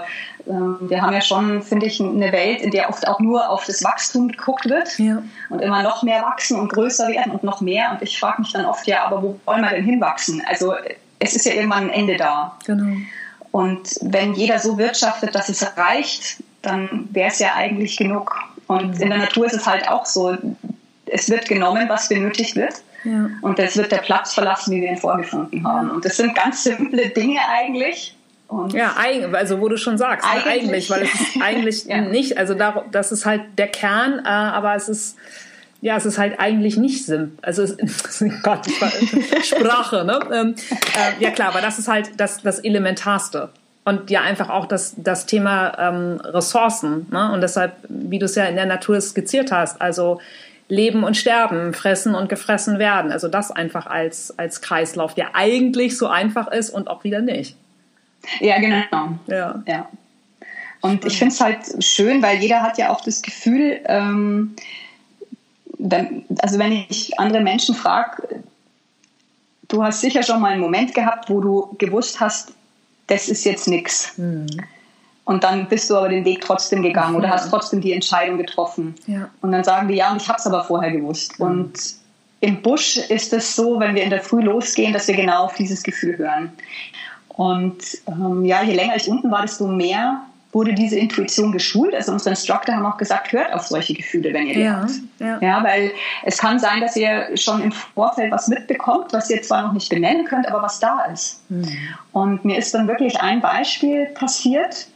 ähm, 0.49 0.79
wir 0.81 1.03
haben 1.03 1.13
ja 1.13 1.21
schon, 1.21 1.63
finde 1.63 1.87
ich, 1.87 2.01
eine 2.01 2.33
Welt, 2.33 2.61
in 2.61 2.71
der 2.71 2.89
oft 2.89 3.07
auch 3.07 3.21
nur 3.21 3.49
auf 3.49 3.65
das 3.65 3.85
Wachstum 3.85 4.29
geguckt 4.29 4.69
wird 4.69 4.99
ja. 4.99 5.23
und 5.51 5.61
immer 5.61 5.83
noch 5.83 6.03
mehr 6.03 6.23
wachsen 6.23 6.59
und 6.59 6.73
größer 6.73 7.09
werden 7.09 7.33
und 7.33 7.45
noch 7.45 7.61
mehr. 7.61 7.93
Und 7.93 8.03
ich 8.03 8.19
frage 8.19 8.43
mich 8.43 8.53
dann 8.53 8.65
oft, 8.65 8.87
ja, 8.87 9.05
aber 9.05 9.23
wo 9.23 9.39
wollen 9.45 9.63
wir 9.63 9.71
denn 9.71 9.85
hinwachsen? 9.85 10.43
Also 10.47 10.75
es 11.19 11.37
ist 11.37 11.47
ja 11.47 11.53
irgendwann 11.53 11.85
ein 11.85 11.91
Ende 11.91 12.17
da. 12.17 12.57
Genau. 12.67 12.97
Und 13.53 13.99
wenn 14.01 14.35
jeder 14.35 14.59
so 14.59 14.79
wirtschaftet, 14.79 15.35
dass 15.35 15.49
es 15.49 15.77
reicht, 15.77 16.43
dann 16.63 17.09
wäre 17.13 17.29
es 17.29 17.39
ja 17.39 17.55
eigentlich 17.55 17.97
genug. 17.97 18.35
Und 18.67 19.01
in 19.01 19.11
der 19.11 19.19
Natur 19.19 19.47
ist 19.47 19.53
es 19.53 19.67
halt 19.67 19.89
auch 19.89 20.07
so, 20.07 20.37
es 21.07 21.29
wird 21.29 21.49
genommen, 21.49 21.89
was 21.89 22.09
benötigt 22.09 22.57
wird. 22.57 22.83
Ja. 23.05 23.31
Und 23.41 23.59
es 23.59 23.77
wird 23.77 23.93
der 23.93 23.99
Platz 23.99 24.35
verlassen, 24.35 24.75
wie 24.75 24.81
wir 24.81 24.91
ihn 24.91 24.97
vorgefunden 24.97 25.67
haben. 25.67 25.91
Und 25.91 26.05
das 26.05 26.17
sind 26.17 26.35
ganz 26.35 26.65
simple 26.65 27.09
Dinge 27.09 27.41
eigentlich. 27.51 28.17
Und 28.49 28.75
ja, 28.75 28.95
also 29.33 29.61
wo 29.61 29.69
du 29.69 29.79
schon 29.79 29.97
sagst, 29.97 30.29
eigentlich, 30.29 30.45
ne, 30.45 30.51
eigentlich 30.51 30.91
weil 30.91 31.03
es 31.03 31.15
ist 31.15 31.43
eigentlich 31.43 31.85
ja. 31.87 32.01
nicht, 32.03 32.37
also 32.37 32.55
da, 32.55 32.85
das 32.91 33.11
ist 33.11 33.25
halt 33.25 33.43
der 33.57 33.69
Kern, 33.69 34.21
äh, 34.25 34.29
aber 34.29 34.75
es 34.75 34.89
ist 34.89 35.17
ja, 35.83 35.97
es 35.97 36.07
ist 36.07 36.17
halt 36.17 36.39
eigentlich 36.39 36.77
nicht 36.77 37.05
simpel. 37.05 37.37
Also, 37.43 37.65
es, 37.65 37.77
Gott, 38.43 38.67
Sprache, 39.43 40.05
ne? 40.05 40.21
Ähm, 40.33 40.55
äh, 40.71 41.23
ja 41.23 41.31
klar, 41.33 41.49
aber 41.49 41.61
das 41.61 41.81
ist 41.81 41.89
halt 41.89 42.13
das, 42.19 42.41
das 42.41 42.61
Elementarste. 42.61 43.49
Und 43.85 44.09
ja, 44.09 44.21
einfach 44.21 44.49
auch 44.49 44.67
das, 44.67 44.95
das 44.97 45.27
Thema 45.27 45.77
ähm, 45.77 46.21
Ressourcen. 46.23 47.09
Ne? 47.11 47.33
Und 47.33 47.41
deshalb, 47.41 47.73
wie 47.89 48.21
du 48.21 48.27
es 48.27 48.37
ja 48.37 48.45
in 48.45 48.55
der 48.55 48.67
Natur 48.67 49.01
skizziert 49.01 49.51
hast, 49.51 49.81
also 49.81 50.21
Leben 50.73 51.05
und 51.05 51.19
Sterben, 51.19 51.75
fressen 51.75 52.15
und 52.15 52.31
gefressen 52.31 52.79
werden. 52.79 53.13
Also 53.13 53.29
das 53.29 53.51
einfach 53.51 53.87
als, 53.87 54.39
als 54.39 54.63
Kreislauf, 54.63 55.15
der 55.15 55.37
eigentlich 55.37 55.99
so 55.99 56.07
einfach 56.07 56.51
ist 56.51 56.71
und 56.71 56.89
auch 56.89 57.05
wieder 57.05 57.21
nicht. 57.21 57.57
Ja, 58.41 58.59
genau. 58.59 59.19
Ja. 59.27 59.63
ja. 59.67 59.89
Und 60.81 61.05
ich 61.05 61.19
finde 61.19 61.35
es 61.35 61.41
halt 61.43 61.85
schön, 61.85 62.23
weil 62.23 62.39
jeder 62.39 62.63
hat 62.63 62.79
ja 62.79 62.89
auch 62.89 63.03
das 63.03 63.21
Gefühl, 63.21 63.81
ähm, 63.85 64.57
wenn, 65.77 66.25
also 66.39 66.59
wenn 66.59 66.73
ich 66.73 67.21
andere 67.21 67.43
Menschen 67.43 67.75
frage, 67.75 68.43
du 69.69 69.85
hast 69.85 70.01
sicher 70.01 70.23
schon 70.23 70.41
mal 70.41 70.53
einen 70.53 70.63
Moment 70.63 70.95
gehabt, 70.95 71.29
wo 71.29 71.43
du 71.43 71.77
gewusst 71.77 72.19
hast, 72.19 72.55
das 73.09 73.29
ist 73.29 73.45
jetzt 73.45 73.69
nichts. 73.69 74.17
Mhm. 74.17 74.47
Und 75.25 75.45
dann 75.45 75.69
bist 75.69 75.89
du 75.89 75.97
aber 75.97 76.09
den 76.09 76.25
Weg 76.25 76.41
trotzdem 76.41 76.83
gegangen 76.83 77.15
oder 77.15 77.31
hast 77.31 77.49
trotzdem 77.49 77.81
die 77.81 77.93
Entscheidung 77.93 78.39
getroffen. 78.39 78.95
Ja. 79.07 79.29
Und 79.41 79.53
dann 79.53 79.63
sagen 79.63 79.89
die, 79.89 79.95
ja, 79.95 80.11
und 80.11 80.21
ich 80.21 80.29
habe 80.29 80.39
es 80.39 80.47
aber 80.47 80.65
vorher 80.65 80.91
gewusst. 80.91 81.39
Mhm. 81.39 81.47
Und 81.47 81.73
im 82.41 82.61
Busch 82.61 82.97
ist 82.97 83.33
es 83.33 83.55
so, 83.55 83.79
wenn 83.79 83.95
wir 83.95 84.03
in 84.03 84.11
der 84.11 84.21
Früh 84.21 84.43
losgehen, 84.43 84.93
dass 84.93 85.07
wir 85.07 85.15
genau 85.15 85.45
auf 85.45 85.55
dieses 85.55 85.85
Gefühl 85.85 86.19
hören. 86.19 86.53
Und 87.29 87.79
ähm, 88.09 88.45
ja, 88.45 88.63
je 88.63 88.75
länger 88.75 88.97
ich 88.97 89.09
unten 89.09 89.31
war, 89.31 89.43
desto 89.43 89.67
mehr 89.69 90.23
wurde 90.53 90.75
diese 90.75 90.99
Intuition 90.99 91.51
geschult. 91.51 91.95
Also 91.95 92.13
unsere 92.13 92.31
Instructor 92.31 92.75
haben 92.75 92.85
auch 92.85 92.99
gesagt, 92.99 93.33
hört 93.33 93.55
auf 93.55 93.67
solche 93.67 93.95
Gefühle, 93.95 94.35
wenn 94.35 94.47
ihr 94.47 94.55
die 94.55 94.61
ja, 94.61 94.81
habt. 94.83 94.91
Ja. 95.19 95.39
ja, 95.41 95.65
weil 95.65 95.93
es 96.25 96.37
kann 96.37 96.59
sein, 96.59 96.81
dass 96.81 96.95
ihr 96.95 97.37
schon 97.37 97.63
im 97.63 97.73
Vorfeld 97.73 98.33
was 98.33 98.49
mitbekommt, 98.49 99.13
was 99.13 99.31
ihr 99.31 99.41
zwar 99.43 99.63
noch 99.63 99.73
nicht 99.73 99.89
benennen 99.89 100.27
könnt, 100.27 100.47
aber 100.47 100.63
was 100.63 100.79
da 100.79 101.07
ist. 101.13 101.41
Mhm. 101.49 101.69
Und 102.13 102.45
mir 102.45 102.59
ist 102.59 102.75
dann 102.75 102.87
wirklich 102.87 103.21
ein 103.21 103.41
Beispiel 103.41 104.07
passiert. 104.07 104.89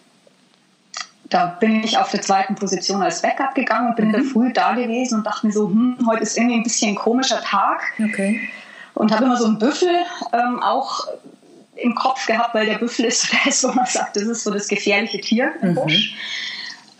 Da 1.28 1.46
bin 1.46 1.82
ich 1.82 1.98
auf 1.98 2.10
der 2.10 2.22
zweiten 2.22 2.54
Position 2.54 3.02
als 3.02 3.22
Backup 3.22 3.54
gegangen 3.54 3.88
und 3.88 3.96
bin 3.96 4.08
mhm. 4.08 4.14
in 4.14 4.20
der. 4.22 4.30
Früh 4.30 4.52
da 4.52 4.74
gewesen 4.74 5.18
und 5.18 5.26
dachte 5.26 5.46
mir 5.46 5.52
so, 5.52 5.68
hm, 5.68 5.98
heute 6.06 6.22
ist 6.22 6.36
irgendwie 6.36 6.56
ein 6.56 6.62
bisschen 6.62 6.90
ein 6.90 6.94
komischer 6.94 7.40
Tag. 7.40 7.80
Okay. 7.98 8.40
Und 8.94 9.12
habe 9.12 9.24
immer 9.24 9.36
so 9.36 9.46
einen 9.46 9.58
Büffel 9.58 10.04
ähm, 10.32 10.62
auch 10.62 11.06
im 11.76 11.94
Kopf 11.94 12.26
gehabt, 12.26 12.54
weil 12.54 12.66
der 12.66 12.78
Büffel 12.78 13.06
ist 13.06 13.22
so 13.30 13.36
das, 13.44 13.64
wo 13.64 13.72
man 13.72 13.86
sagt, 13.86 14.16
das 14.16 14.24
ist 14.24 14.44
so 14.44 14.50
das 14.50 14.68
gefährliche 14.68 15.20
Tier 15.20 15.52
im 15.62 15.70
mhm. 15.70 15.74
Busch. 15.74 16.14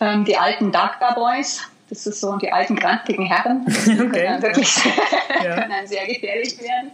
Ähm, 0.01 0.25
die 0.25 0.37
alten 0.37 0.73
Darker 0.73 1.15
Boys, 1.15 1.63
das 1.89 2.07
ist 2.07 2.21
so 2.21 2.37
die 2.37 2.53
alten 2.53 2.77
grantigen 2.77 3.25
Herren, 3.27 3.65
die 3.67 3.93
okay. 4.01 4.09
können 4.09 4.43
wirklich 4.43 4.77
ja. 5.43 5.55
können 5.63 5.87
sehr 5.87 6.07
gefährlich 6.07 6.59
werden. 6.61 6.91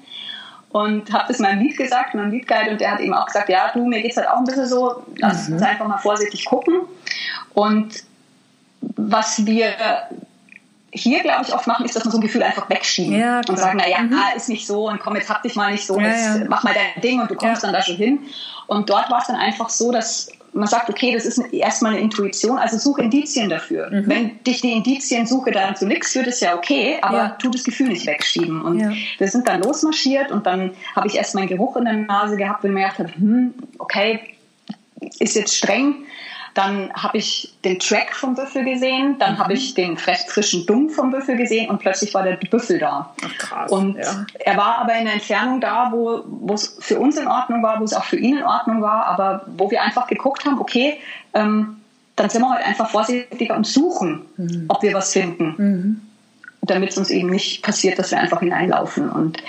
Und 0.73 1.13
habe 1.13 1.25
das 1.29 1.39
meinem 1.39 1.61
Lied 1.61 1.77
gesagt, 1.77 2.15
meinem 2.15 2.31
Liedguide, 2.31 2.71
und 2.71 2.81
der 2.81 2.93
hat 2.93 3.01
eben 3.01 3.13
auch 3.13 3.27
gesagt, 3.27 3.51
ja, 3.51 3.71
du, 3.75 3.87
mir 3.87 4.01
geht 4.01 4.13
es 4.13 4.17
halt 4.17 4.29
auch 4.29 4.39
ein 4.39 4.45
bisschen 4.45 4.67
so, 4.67 5.03
lass 5.19 5.49
mhm. 5.49 5.55
uns 5.55 5.63
einfach 5.63 5.87
mal 5.87 5.99
vorsichtig 5.99 6.47
gucken. 6.47 6.81
Und 7.53 8.03
was 8.97 9.45
wir 9.45 9.75
hier, 10.91 11.21
glaube 11.21 11.45
ich, 11.47 11.55
oft 11.55 11.67
machen, 11.67 11.85
ist, 11.85 11.95
dass 11.97 12.05
man 12.05 12.13
so 12.13 12.19
ein 12.19 12.23
Gefühl 12.23 12.43
einfach 12.43 12.69
wegschieben 12.69 13.19
ja, 13.19 13.41
und 13.49 13.59
sagen, 13.59 13.79
naja, 13.79 13.99
mhm. 14.01 14.15
ah, 14.15 14.35
ist 14.37 14.49
nicht 14.49 14.67
so 14.67 14.89
und 14.89 14.99
komm, 15.01 15.17
jetzt 15.17 15.31
hab 15.31 15.43
dich 15.43 15.55
mal 15.57 15.73
nicht 15.73 15.87
so, 15.87 15.99
ja, 15.99 16.09
jetzt 16.09 16.39
ja. 16.41 16.45
mach 16.49 16.63
mal 16.63 16.75
dein 16.75 17.03
Ding 17.03 17.21
und 17.21 17.31
du 17.31 17.35
kommst 17.35 17.65
dann 17.65 17.73
da 17.73 17.83
schon 17.83 17.97
hin. 17.97 18.21
Und 18.67 18.89
dort 18.91 19.11
war 19.11 19.21
es 19.21 19.27
dann 19.27 19.37
einfach 19.37 19.69
so, 19.69 19.93
dass 19.93 20.31
man 20.53 20.69
sagt, 20.69 20.91
okay, 20.91 21.13
das 21.15 21.25
ist 21.25 21.39
erstmal 21.53 21.93
eine 21.93 22.01
Intuition, 22.01 22.59
also 22.59 22.77
suche 22.79 23.03
Indizien 23.03 23.49
dafür. 23.49 23.91
Mhm. 23.91 24.05
Wenn 24.07 24.45
dich 24.45 24.61
die 24.61 24.73
Indiziensuche 24.73 25.51
dann 25.51 25.77
zu 25.77 25.87
nichts 25.87 26.13
führt, 26.13 26.27
ist 26.27 26.41
ja 26.41 26.57
okay, 26.57 26.99
aber 27.01 27.17
ja. 27.17 27.29
tu 27.39 27.51
das 27.51 27.65
Gefühl 27.65 27.89
nicht 27.89 28.07
wegschieben. 28.07 28.61
Und 28.63 28.79
ja. 28.79 28.93
wir 29.19 29.29
sind 29.29 29.49
dann 29.49 29.63
losmarschiert 29.63 30.31
und 30.31 30.47
dann 30.47 30.73
habe 30.95 31.09
ich 31.09 31.17
erst 31.17 31.35
meinen 31.35 31.49
Geruch 31.49 31.77
in 31.77 31.85
der 31.85 31.95
Nase 31.95 32.37
gehabt, 32.37 32.65
ich 32.65 32.71
mir 32.71 32.83
gedacht 32.83 32.99
habe, 32.99 33.15
hm, 33.15 33.55
okay, 33.79 34.21
ist 35.19 35.35
jetzt 35.35 35.57
streng, 35.57 35.95
dann 36.55 36.93
habe 36.93 37.19
ich 37.19 37.55
den 37.65 37.79
Track 37.79 38.15
vom 38.15 38.35
Büffel 38.35 38.65
gesehen, 38.65 39.17
dann 39.19 39.35
mhm. 39.35 39.39
habe 39.39 39.55
ich 39.55 39.75
den 39.75 39.97
frischen 39.97 40.67
Dumm 40.67 40.91
vom 40.91 41.11
Büffel 41.11 41.37
gesehen 41.37 41.71
und 41.71 41.79
plötzlich 41.79 42.13
war 42.13 42.23
der 42.23 42.37
Büffel 42.37 42.79
da. 42.79 43.15
Ach, 43.25 43.39
krass, 43.39 43.73
und 43.73 43.97
ja. 43.97 44.27
er 44.39 44.57
war 44.57 44.79
aber 44.79 44.95
in 44.95 45.05
der 45.05 45.15
Entfernung 45.15 45.61
da, 45.61 45.91
wo 45.93 46.53
es 46.53 46.77
für 46.81 46.99
uns 46.99 47.17
in 47.17 47.27
Ordnung 47.27 47.63
war, 47.63 47.81
wo 47.81 47.85
es 47.85 47.95
auch 47.95 48.05
für 48.05 48.19
ihn 48.19 48.39
in 48.39 48.45
Ordnung 48.45 48.83
war, 48.83 49.07
aber 49.07 49.47
wo 49.57 49.71
wir 49.71 49.83
einfach 49.83 50.07
geguckt 50.07 50.45
haben, 50.45 50.59
okay, 50.59 50.99
ähm, 51.33 51.79
dann 52.17 52.29
sind 52.29 52.43
wir 52.43 52.51
halt 52.51 52.67
einfach 52.67 52.91
vorsichtiger 52.91 53.57
und 53.57 53.67
suchen, 53.67 54.27
mhm. 54.37 54.67
ob 54.69 54.83
wir 54.83 54.93
was 54.93 55.13
finden. 55.13 55.55
Mhm. 55.57 56.01
Damit 56.61 56.91
es 56.91 56.99
uns 56.99 57.11
eben 57.11 57.31
nicht 57.31 57.63
passiert, 57.63 57.99
dass 57.99 58.11
wir 58.11 58.21
einfach 58.21 58.41
hineinlaufen. 58.41 59.11
Und 59.11 59.43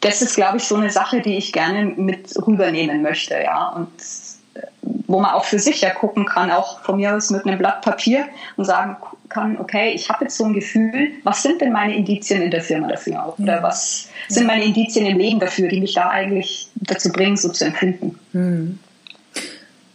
das 0.00 0.22
ist, 0.22 0.36
glaube 0.36 0.58
ich, 0.58 0.64
so 0.64 0.76
eine 0.76 0.90
Sache, 0.90 1.20
die 1.20 1.36
ich 1.36 1.52
gerne 1.52 1.84
mit 1.84 2.34
rübernehmen 2.46 3.02
möchte, 3.02 3.34
ja. 3.42 3.68
Und 3.70 3.88
wo 5.06 5.20
man 5.20 5.32
auch 5.32 5.44
für 5.44 5.58
sich 5.58 5.80
ja 5.80 5.90
gucken 5.90 6.26
kann, 6.26 6.50
auch 6.50 6.80
von 6.80 6.96
mir 6.96 7.14
aus 7.14 7.30
mit 7.30 7.46
einem 7.46 7.58
Blatt 7.58 7.82
Papier 7.82 8.26
und 8.56 8.64
sagen 8.64 8.96
kann, 9.28 9.58
okay, 9.58 9.92
ich 9.94 10.08
habe 10.08 10.24
jetzt 10.24 10.36
so 10.36 10.44
ein 10.44 10.52
Gefühl, 10.52 11.12
was 11.22 11.42
sind 11.42 11.60
denn 11.60 11.72
meine 11.72 11.94
Indizien 11.94 12.42
in 12.42 12.50
der 12.50 12.62
Firma 12.62 12.88
dafür 12.88 13.24
auch? 13.24 13.38
Oder 13.38 13.62
was 13.62 14.08
sind 14.28 14.46
meine 14.46 14.64
Indizien 14.64 15.06
im 15.06 15.18
Leben 15.18 15.40
dafür, 15.40 15.68
die 15.68 15.80
mich 15.80 15.94
da 15.94 16.10
eigentlich 16.10 16.68
dazu 16.74 17.10
bringen, 17.10 17.36
so 17.36 17.48
zu 17.48 17.64
empfinden? 17.64 18.18
Hm. 18.32 18.78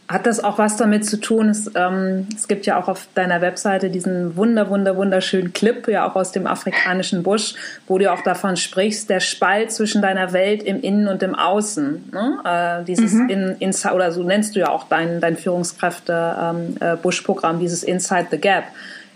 Hat 0.07 0.27
das 0.27 0.43
auch 0.43 0.59
was 0.59 0.77
damit 0.77 1.03
zu 1.03 1.19
tun? 1.19 1.49
Es, 1.49 1.71
ähm, 1.73 2.27
es 2.35 2.47
gibt 2.47 2.67
ja 2.67 2.79
auch 2.79 2.87
auf 2.87 3.07
deiner 3.15 3.41
Webseite 3.41 3.89
diesen 3.89 4.37
wunder, 4.37 4.69
wunder, 4.69 4.97
wunderschönen 4.97 5.51
Clip, 5.51 5.87
ja 5.87 6.07
auch 6.07 6.15
aus 6.15 6.31
dem 6.31 6.45
afrikanischen 6.45 7.23
Busch, 7.23 7.55
wo 7.87 7.97
du 7.97 8.13
auch 8.13 8.21
davon 8.21 8.55
sprichst, 8.55 9.09
der 9.09 9.19
Spalt 9.19 9.71
zwischen 9.71 10.03
deiner 10.03 10.31
Welt 10.31 10.61
im 10.61 10.79
Innen 10.79 11.07
und 11.07 11.23
im 11.23 11.33
Außen. 11.33 12.11
Ne? 12.13 12.37
Äh, 12.45 12.83
dieses 12.85 13.13
mhm. 13.13 13.29
in, 13.29 13.55
in, 13.59 13.73
oder 13.93 14.11
so 14.11 14.21
nennst 14.21 14.55
du 14.55 14.59
ja 14.59 14.69
auch 14.69 14.87
dein, 14.87 15.21
dein 15.21 15.37
Führungskräfte-Busch-Programm, 15.37 17.55
ähm, 17.55 17.61
äh, 17.61 17.63
dieses 17.63 17.81
Inside 17.81 18.27
the 18.29 18.37
Gap. 18.37 18.65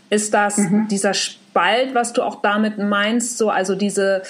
Ist 0.10 0.34
das 0.34 0.58
mhm. 0.58 0.88
dieser 0.90 1.14
Spalt, 1.14 1.94
was 1.94 2.14
du 2.14 2.24
auch 2.24 2.42
damit 2.42 2.80
meinst, 2.80 3.38
so 3.38 3.52
also 3.52 3.76
diese 3.76 4.24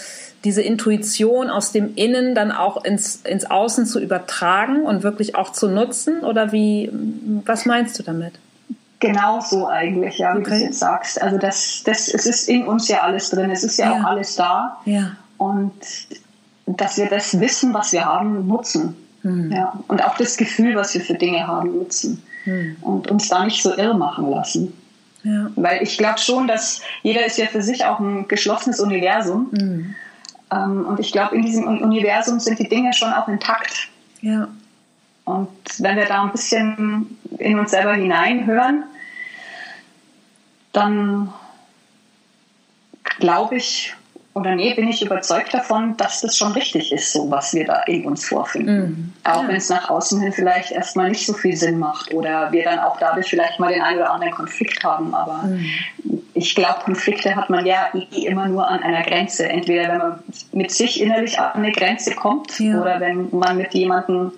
diese 0.43 0.61
Intuition 0.61 1.49
aus 1.49 1.71
dem 1.71 1.95
Innen 1.95 2.35
dann 2.35 2.51
auch 2.51 2.83
ins, 2.83 3.17
ins 3.17 3.49
Außen 3.49 3.85
zu 3.85 3.99
übertragen 3.99 4.83
und 4.83 5.03
wirklich 5.03 5.35
auch 5.35 5.51
zu 5.51 5.67
nutzen? 5.67 6.21
Oder 6.21 6.51
wie, 6.51 6.89
was 7.45 7.65
meinst 7.65 7.99
du 7.99 8.03
damit? 8.03 8.33
Genau 8.99 9.39
so 9.41 9.67
eigentlich, 9.67 10.17
ja, 10.17 10.35
wie 10.35 10.39
okay. 10.39 10.59
du 10.59 10.65
jetzt 10.65 10.79
sagst. 10.79 11.21
Also 11.21 11.37
das, 11.37 11.83
das, 11.85 12.07
es 12.07 12.25
ist 12.25 12.49
in 12.49 12.67
uns 12.67 12.87
ja 12.87 13.01
alles 13.01 13.29
drin, 13.29 13.49
es 13.49 13.63
ist 13.63 13.77
ja, 13.77 13.93
ja. 13.93 14.01
auch 14.01 14.05
alles 14.05 14.35
da. 14.35 14.77
Ja. 14.85 15.11
Und 15.37 15.73
dass 16.65 16.97
wir 16.97 17.07
das 17.07 17.39
Wissen, 17.39 17.73
was 17.73 17.93
wir 17.93 18.05
haben, 18.05 18.47
nutzen. 18.47 18.95
Hm. 19.21 19.51
Ja. 19.51 19.73
Und 19.87 20.03
auch 20.03 20.17
das 20.17 20.37
Gefühl, 20.37 20.75
was 20.75 20.93
wir 20.93 21.01
für 21.01 21.13
Dinge 21.13 21.47
haben, 21.47 21.73
nutzen. 21.77 22.21
Hm. 22.43 22.77
Und 22.81 23.09
uns 23.09 23.29
da 23.29 23.45
nicht 23.45 23.61
so 23.63 23.75
irre 23.75 23.97
machen 23.97 24.29
lassen. 24.29 24.73
Ja. 25.23 25.51
Weil 25.55 25.83
ich 25.83 25.97
glaube 25.97 26.19
schon, 26.19 26.47
dass 26.47 26.81
jeder 27.03 27.25
ist 27.25 27.37
ja 27.37 27.47
für 27.47 27.61
sich 27.61 27.85
auch 27.85 27.99
ein 27.99 28.27
geschlossenes 28.27 28.79
Universum. 28.79 29.49
Mhm. 29.51 29.95
Ähm, 30.51 30.85
und 30.85 30.99
ich 30.99 31.11
glaube, 31.11 31.35
in 31.35 31.43
diesem 31.43 31.67
Universum 31.67 32.39
sind 32.39 32.59
die 32.59 32.67
Dinge 32.69 32.93
schon 32.93 33.13
auch 33.13 33.27
intakt. 33.27 33.89
Ja. 34.21 34.47
Und 35.25 35.49
wenn 35.77 35.97
wir 35.97 36.05
da 36.05 36.23
ein 36.23 36.31
bisschen 36.31 37.17
in 37.37 37.59
uns 37.59 37.71
selber 37.71 37.93
hineinhören, 37.93 38.83
dann 40.71 41.33
glaube 43.03 43.57
ich, 43.57 43.95
oder 44.33 44.55
nee, 44.55 44.73
bin 44.75 44.87
ich 44.87 45.03
überzeugt 45.03 45.53
davon, 45.53 45.97
dass 45.97 46.21
das 46.21 46.37
schon 46.37 46.51
richtig 46.51 46.91
ist, 46.91 47.13
so 47.13 47.29
was 47.31 47.53
wir 47.53 47.65
da 47.65 47.81
in 47.83 48.05
uns 48.05 48.25
vorfinden. 48.25 48.79
Mhm. 48.79 49.13
Auch 49.23 49.41
ja. 49.41 49.47
wenn 49.47 49.55
es 49.55 49.69
nach 49.69 49.89
außen 49.89 50.21
hin 50.21 50.31
vielleicht 50.31 50.71
erstmal 50.71 51.09
nicht 51.09 51.25
so 51.25 51.33
viel 51.33 51.55
Sinn 51.55 51.79
macht 51.79 52.13
oder 52.13 52.51
wir 52.51 52.63
dann 52.63 52.79
auch 52.79 52.99
dadurch 52.99 53.27
vielleicht 53.27 53.59
mal 53.59 53.73
den 53.73 53.81
einen 53.81 53.97
oder 53.97 54.11
anderen 54.11 54.33
Konflikt 54.33 54.83
haben. 54.83 55.15
Aber 55.15 55.43
mhm. 55.43 55.65
ich 56.35 56.53
glaube, 56.53 56.81
Konflikte 56.83 57.35
hat 57.35 57.49
man 57.49 57.65
ja 57.65 57.87
immer 58.11 58.47
nur 58.47 58.67
an 58.67 58.83
einer 58.83 59.01
Grenze. 59.01 59.49
Entweder 59.49 59.89
wenn 59.89 59.97
man 59.97 60.19
mit 60.51 60.71
sich 60.71 61.01
innerlich 61.01 61.39
an 61.39 61.63
eine 61.63 61.71
Grenze 61.71 62.13
kommt 62.13 62.59
ja. 62.59 62.79
oder 62.79 62.99
wenn 62.99 63.29
man 63.31 63.57
mit 63.57 63.73
jemandem 63.73 64.31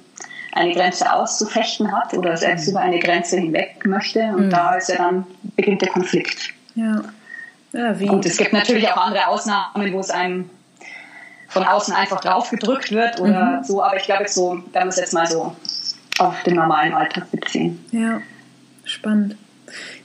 eine 0.54 0.74
Grenze 0.74 1.12
auszufechten 1.12 1.92
hat 1.92 2.14
oder 2.14 2.38
selbst 2.38 2.68
mhm. 2.68 2.72
über 2.72 2.80
eine 2.80 3.00
Grenze 3.00 3.38
hinweg 3.38 3.86
möchte. 3.86 4.22
Und 4.22 4.46
mhm. 4.46 4.50
da 4.52 4.76
ist 4.76 4.88
ja 4.88 4.96
dann 4.96 5.26
beginnt 5.58 5.82
der 5.82 5.90
Konflikt. 5.90 6.54
Ja. 6.76 7.02
Ja? 7.74 7.94
Gut, 7.94 8.26
es 8.26 8.38
gibt 8.38 8.54
natürlich 8.54 8.88
auch 8.90 8.98
andere 8.98 9.28
Ausnahmen, 9.28 9.94
wo 9.94 10.00
es 10.00 10.10
einem 10.10 10.50
von 11.48 11.66
außen 11.66 11.94
einfach 11.94 12.22
drauf 12.22 12.50
gedrückt 12.50 12.92
wird 12.92 13.20
oder 13.20 13.60
mhm. 13.60 13.64
so, 13.64 13.84
aber 13.84 13.98
ich 13.98 14.04
glaube 14.04 14.24
jetzt 14.24 14.36
so, 14.36 14.64
wenn 14.72 14.84
wir 14.84 14.90
es 14.90 14.98
jetzt 14.98 15.14
mal 15.14 15.28
so 15.28 15.56
auf 16.18 16.44
den 16.44 16.56
normalen 16.56 16.94
Alltag 16.94 17.30
beziehen. 17.32 17.84
Ja, 17.92 18.22
spannend. 18.86 19.36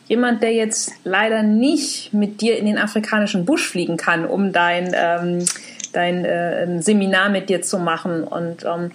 Jemand, 0.09 0.43
der 0.43 0.53
jetzt 0.53 0.93
leider 1.05 1.43
nicht 1.43 2.12
mit 2.12 2.41
dir 2.41 2.59
in 2.59 2.67
den 2.67 2.79
afrikanischen 2.79 3.45
Busch 3.45 3.69
fliegen 3.69 3.97
kann, 3.97 4.25
um 4.25 4.53
dein 4.53 4.93
ähm, 4.95 5.45
dein 5.97 6.24
äh, 6.24 6.82
Seminar 6.82 7.30
mit 7.30 7.49
dir 7.49 7.62
zu 7.62 7.78
machen. 7.78 8.24
Und 8.24 8.64
ähm, 8.64 8.90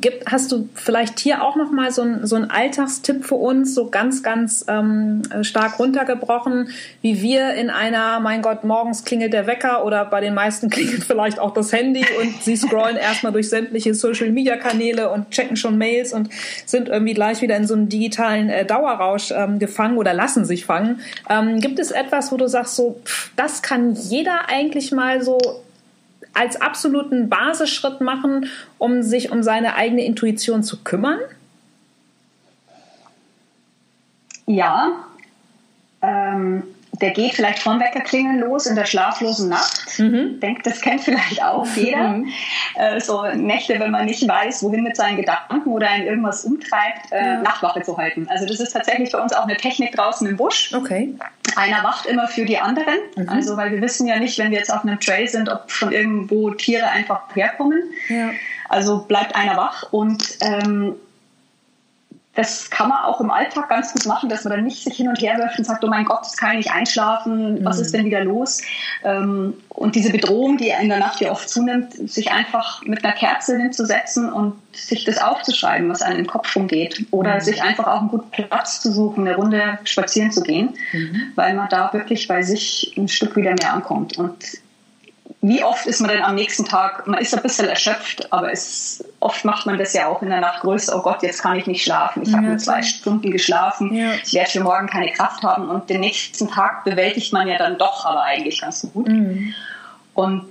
gibt, 0.00 0.30
hast 0.30 0.52
du 0.52 0.68
vielleicht 0.74 1.18
hier 1.18 1.42
auch 1.42 1.56
noch 1.56 1.70
mal 1.70 1.90
so, 1.90 2.02
ein, 2.02 2.26
so 2.26 2.36
einen 2.36 2.50
Alltagstipp 2.50 3.24
für 3.24 3.36
uns, 3.36 3.74
so 3.74 3.88
ganz, 3.88 4.22
ganz 4.22 4.64
ähm, 4.68 5.22
stark 5.42 5.78
runtergebrochen, 5.78 6.68
wie 7.00 7.22
wir 7.22 7.54
in 7.54 7.70
einer, 7.70 8.20
mein 8.20 8.42
Gott, 8.42 8.64
morgens 8.64 9.04
klingelt 9.04 9.32
der 9.32 9.46
Wecker 9.46 9.84
oder 9.84 10.04
bei 10.04 10.20
den 10.20 10.34
meisten 10.34 10.68
klingelt 10.70 11.04
vielleicht 11.04 11.38
auch 11.38 11.54
das 11.54 11.72
Handy 11.72 12.04
und 12.20 12.42
sie 12.42 12.56
scrollen 12.56 12.96
erstmal 13.00 13.32
durch 13.32 13.48
sämtliche 13.48 13.94
Social-Media-Kanäle 13.94 15.10
und 15.10 15.30
checken 15.30 15.56
schon 15.56 15.78
Mails 15.78 16.12
und 16.12 16.28
sind 16.66 16.88
irgendwie 16.88 17.14
gleich 17.14 17.40
wieder 17.40 17.56
in 17.56 17.66
so 17.66 17.74
einem 17.74 17.88
digitalen 17.88 18.50
äh, 18.50 18.66
Dauerrausch 18.66 19.32
ähm, 19.32 19.58
gefangen 19.58 19.96
oder 19.96 20.12
lassen 20.12 20.44
sich 20.44 20.66
fangen. 20.66 21.00
Ähm, 21.30 21.60
gibt 21.60 21.78
es 21.78 21.92
etwas, 21.92 22.32
wo 22.32 22.36
du 22.36 22.48
sagst, 22.48 22.76
so, 22.76 23.00
pff, 23.04 23.30
das 23.36 23.62
kann 23.62 23.94
jeder 23.94 24.48
eigentlich 24.48 24.92
mal 24.92 25.22
so 25.22 25.38
als 26.34 26.60
absoluten 26.60 27.28
Basisschritt 27.28 28.00
machen, 28.00 28.46
um 28.78 29.02
sich 29.02 29.30
um 29.30 29.42
seine 29.42 29.74
eigene 29.74 30.04
Intuition 30.04 30.62
zu 30.62 30.82
kümmern? 30.82 31.18
Ja, 34.46 35.04
ähm, 36.00 36.62
der 37.02 37.10
geht 37.10 37.34
vielleicht 37.34 37.58
vom 37.58 37.80
Weckerklingeln 37.80 38.38
los 38.38 38.66
in 38.66 38.76
der 38.76 38.86
schlaflosen 38.86 39.48
Nacht. 39.48 39.98
Mhm. 39.98 40.38
Denkt, 40.40 40.66
das 40.66 40.80
kennt 40.80 41.02
vielleicht 41.02 41.42
auch 41.42 41.66
jeder. 41.76 42.10
Mhm. 42.10 42.28
Äh, 42.76 43.00
so 43.00 43.26
Nächte, 43.34 43.78
wenn 43.80 43.90
man 43.90 44.06
nicht 44.06 44.26
weiß, 44.26 44.62
wohin 44.62 44.84
mit 44.84 44.96
seinen 44.96 45.16
Gedanken 45.16 45.68
oder 45.68 45.94
in 45.96 46.04
irgendwas 46.04 46.44
umtreibt, 46.44 47.10
äh, 47.10 47.16
ja. 47.16 47.42
Nachtwache 47.42 47.82
zu 47.82 47.98
halten. 47.98 48.28
Also 48.30 48.46
das 48.46 48.60
ist 48.60 48.72
tatsächlich 48.72 49.10
bei 49.10 49.18
uns 49.20 49.32
auch 49.32 49.42
eine 49.42 49.56
Technik 49.56 49.92
draußen 49.96 50.26
im 50.28 50.36
Busch. 50.36 50.72
Okay. 50.72 51.14
Einer 51.56 51.82
wacht 51.82 52.06
immer 52.06 52.28
für 52.28 52.44
die 52.44 52.58
anderen. 52.58 52.98
Mhm. 53.16 53.28
Also 53.28 53.56
weil 53.56 53.72
wir 53.72 53.80
wissen 53.80 54.06
ja 54.06 54.18
nicht, 54.18 54.38
wenn 54.38 54.52
wir 54.52 54.58
jetzt 54.58 54.72
auf 54.72 54.84
einem 54.84 55.00
Trail 55.00 55.26
sind, 55.26 55.50
ob 55.50 55.70
von 55.70 55.90
irgendwo 55.90 56.50
Tiere 56.50 56.88
einfach 56.88 57.22
herkommen. 57.34 57.82
Ja. 58.08 58.30
Also 58.68 59.00
bleibt 59.00 59.34
einer 59.34 59.56
wach 59.56 59.92
und 59.92 60.38
ähm, 60.40 60.94
das 62.34 62.70
kann 62.70 62.88
man 62.88 63.02
auch 63.04 63.20
im 63.20 63.30
Alltag 63.30 63.68
ganz 63.68 63.92
gut 63.92 64.06
machen, 64.06 64.30
dass 64.30 64.44
man 64.44 64.54
dann 64.54 64.64
nicht 64.64 64.82
sich 64.82 64.96
hin 64.96 65.08
und 65.08 65.20
her 65.20 65.36
wirft 65.36 65.58
und 65.58 65.64
sagt, 65.64 65.84
oh 65.84 65.88
mein 65.88 66.06
Gott, 66.06 66.20
jetzt 66.22 66.38
kann 66.38 66.52
ich 66.52 66.56
nicht 66.58 66.72
einschlafen, 66.72 67.62
was 67.62 67.76
mhm. 67.76 67.82
ist 67.82 67.94
denn 67.94 68.04
wieder 68.06 68.24
los? 68.24 68.62
Ähm, 69.04 69.54
und 69.68 69.94
diese 69.94 70.10
Bedrohung, 70.10 70.56
die 70.56 70.70
in 70.70 70.88
der 70.88 70.98
Nacht 70.98 71.20
ja 71.20 71.30
oft 71.30 71.48
zunimmt, 71.48 71.92
sich 71.92 72.30
einfach 72.30 72.82
mit 72.84 73.04
einer 73.04 73.12
Kerze 73.12 73.58
hinzusetzen 73.58 74.32
und 74.32 74.54
sich 74.72 75.04
das 75.04 75.18
aufzuschreiben, 75.18 75.90
was 75.90 76.00
einem 76.00 76.20
im 76.20 76.26
Kopf 76.26 76.56
rumgeht. 76.56 77.04
Oder 77.10 77.34
mhm. 77.34 77.40
sich 77.40 77.62
einfach 77.62 77.86
auch 77.86 78.00
einen 78.00 78.08
guten 78.08 78.30
Platz 78.30 78.80
zu 78.80 78.92
suchen, 78.92 79.26
eine 79.26 79.36
Runde 79.36 79.78
spazieren 79.84 80.30
zu 80.30 80.42
gehen, 80.42 80.70
mhm. 80.92 81.32
weil 81.34 81.52
man 81.52 81.68
da 81.68 81.92
wirklich 81.92 82.28
bei 82.28 82.42
sich 82.42 82.94
ein 82.96 83.08
Stück 83.08 83.36
wieder 83.36 83.54
mehr 83.60 83.74
ankommt. 83.74 84.16
Und 84.16 84.61
wie 85.44 85.64
oft 85.64 85.86
ist 85.86 86.00
man 86.00 86.10
denn 86.10 86.22
am 86.22 86.36
nächsten 86.36 86.64
Tag, 86.64 87.04
man 87.08 87.18
ist 87.20 87.34
ein 87.34 87.42
bisschen 87.42 87.68
erschöpft, 87.68 88.32
aber 88.32 88.52
es, 88.52 89.04
oft 89.18 89.44
macht 89.44 89.66
man 89.66 89.76
das 89.76 89.92
ja 89.92 90.06
auch 90.06 90.22
in 90.22 90.30
der 90.30 90.40
Nacht 90.40 90.60
größer, 90.60 90.96
oh 90.96 91.02
Gott, 91.02 91.24
jetzt 91.24 91.42
kann 91.42 91.56
ich 91.56 91.66
nicht 91.66 91.82
schlafen, 91.82 92.22
ich 92.22 92.28
ja, 92.28 92.36
habe 92.36 92.46
nur 92.46 92.58
zwei 92.58 92.80
Stunden 92.82 93.28
geschlafen, 93.32 93.92
ja. 93.92 94.12
ich 94.24 94.32
werde 94.34 94.50
für 94.50 94.60
morgen 94.60 94.86
keine 94.86 95.10
Kraft 95.10 95.42
haben 95.42 95.68
und 95.68 95.90
den 95.90 96.00
nächsten 96.00 96.48
Tag 96.48 96.84
bewältigt 96.84 97.32
man 97.32 97.48
ja 97.48 97.58
dann 97.58 97.76
doch 97.76 98.06
aber 98.06 98.22
eigentlich 98.22 98.60
ganz 98.60 98.86
gut. 98.92 99.08
Mhm. 99.08 99.52
Und 100.14 100.48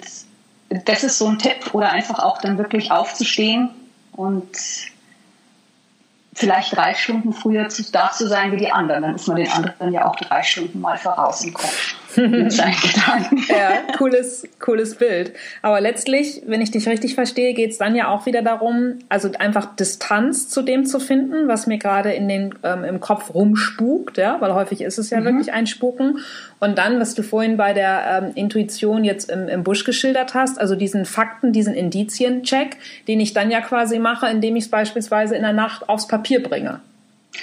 das 0.86 1.04
ist 1.06 1.18
so 1.18 1.28
ein 1.28 1.40
Tipp 1.40 1.74
oder 1.74 1.90
einfach 1.92 2.20
auch 2.20 2.40
dann 2.40 2.58
wirklich 2.58 2.92
aufzustehen 2.92 3.70
und 4.12 4.50
vielleicht 6.34 6.76
drei 6.76 6.96
Stunden 6.96 7.32
früher 7.32 7.70
da 7.94 8.12
zu 8.12 8.28
sein 8.28 8.52
wie 8.52 8.58
die 8.58 8.72
anderen. 8.72 9.04
Dann 9.04 9.16
ist 9.16 9.28
man 9.28 9.38
den 9.38 9.52
anderen 9.52 9.94
ja 9.94 10.06
auch 10.06 10.18
drei 10.18 10.44
Stunden 10.44 10.82
mal 10.82 10.98
voraus 10.98 11.46
im 11.46 11.54
Kopf. 11.54 11.96
ja, 13.50 13.96
cooles, 13.98 14.48
cooles 14.60 14.96
Bild. 14.96 15.34
Aber 15.62 15.82
letztlich, 15.82 16.42
wenn 16.46 16.62
ich 16.62 16.72
dich 16.72 16.88
richtig 16.88 17.16
verstehe, 17.16 17.54
geht 17.54 17.72
es 17.72 17.78
dann 17.78 17.96
ja 17.96 18.10
auch 18.10 18.26
wieder 18.26 18.42
darum, 18.42 19.00
also 19.10 19.30
einfach 19.40 19.76
Distanz 19.76 20.50
zu 20.50 20.62
dem 20.62 20.86
zu 20.86 21.00
finden, 21.00 21.48
was 21.48 21.68
mir 21.68 21.78
gerade 21.78 22.12
in 22.12 22.28
den 22.28 22.56
ähm, 22.64 22.84
im 22.84 23.00
Kopf 23.00 23.34
rumspukt, 23.34 24.18
ja, 24.18 24.40
weil 24.40 24.54
häufig 24.54 24.82
ist 24.82 24.98
es 24.98 25.10
ja 25.10 25.20
mhm. 25.20 25.26
wirklich 25.26 25.54
ein 25.54 25.68
Spuken. 25.68 26.20
Und 26.60 26.78
dann, 26.78 27.00
was 27.00 27.16
du 27.16 27.24
vorhin 27.24 27.58
bei 27.58 27.74
der 27.74 28.24
ähm, 28.24 28.32
Intuition 28.36 29.04
jetzt 29.04 29.32
im, 29.32 29.48
im 29.48 29.64
Busch 29.64 29.84
geschildert 29.84 30.34
hast, 30.34 30.60
also 30.60 30.76
diesen 30.76 31.06
Fakten, 31.06 31.54
diesen 31.54 31.74
Indizien-Check, 31.74 32.78
den 33.08 33.20
ich 33.20 33.34
dann 33.34 33.50
ja 33.50 33.62
quasi 33.62 34.00
mache, 34.00 34.28
indem 34.28 34.56
ich 34.56 34.66
es 34.66 34.70
beispielsweise 34.70 35.36
in 35.36 35.42
der 35.42 35.54
Nacht 35.54 35.90
aufs 35.90 36.08
Papier 36.08 36.44
bringe. 36.44 36.82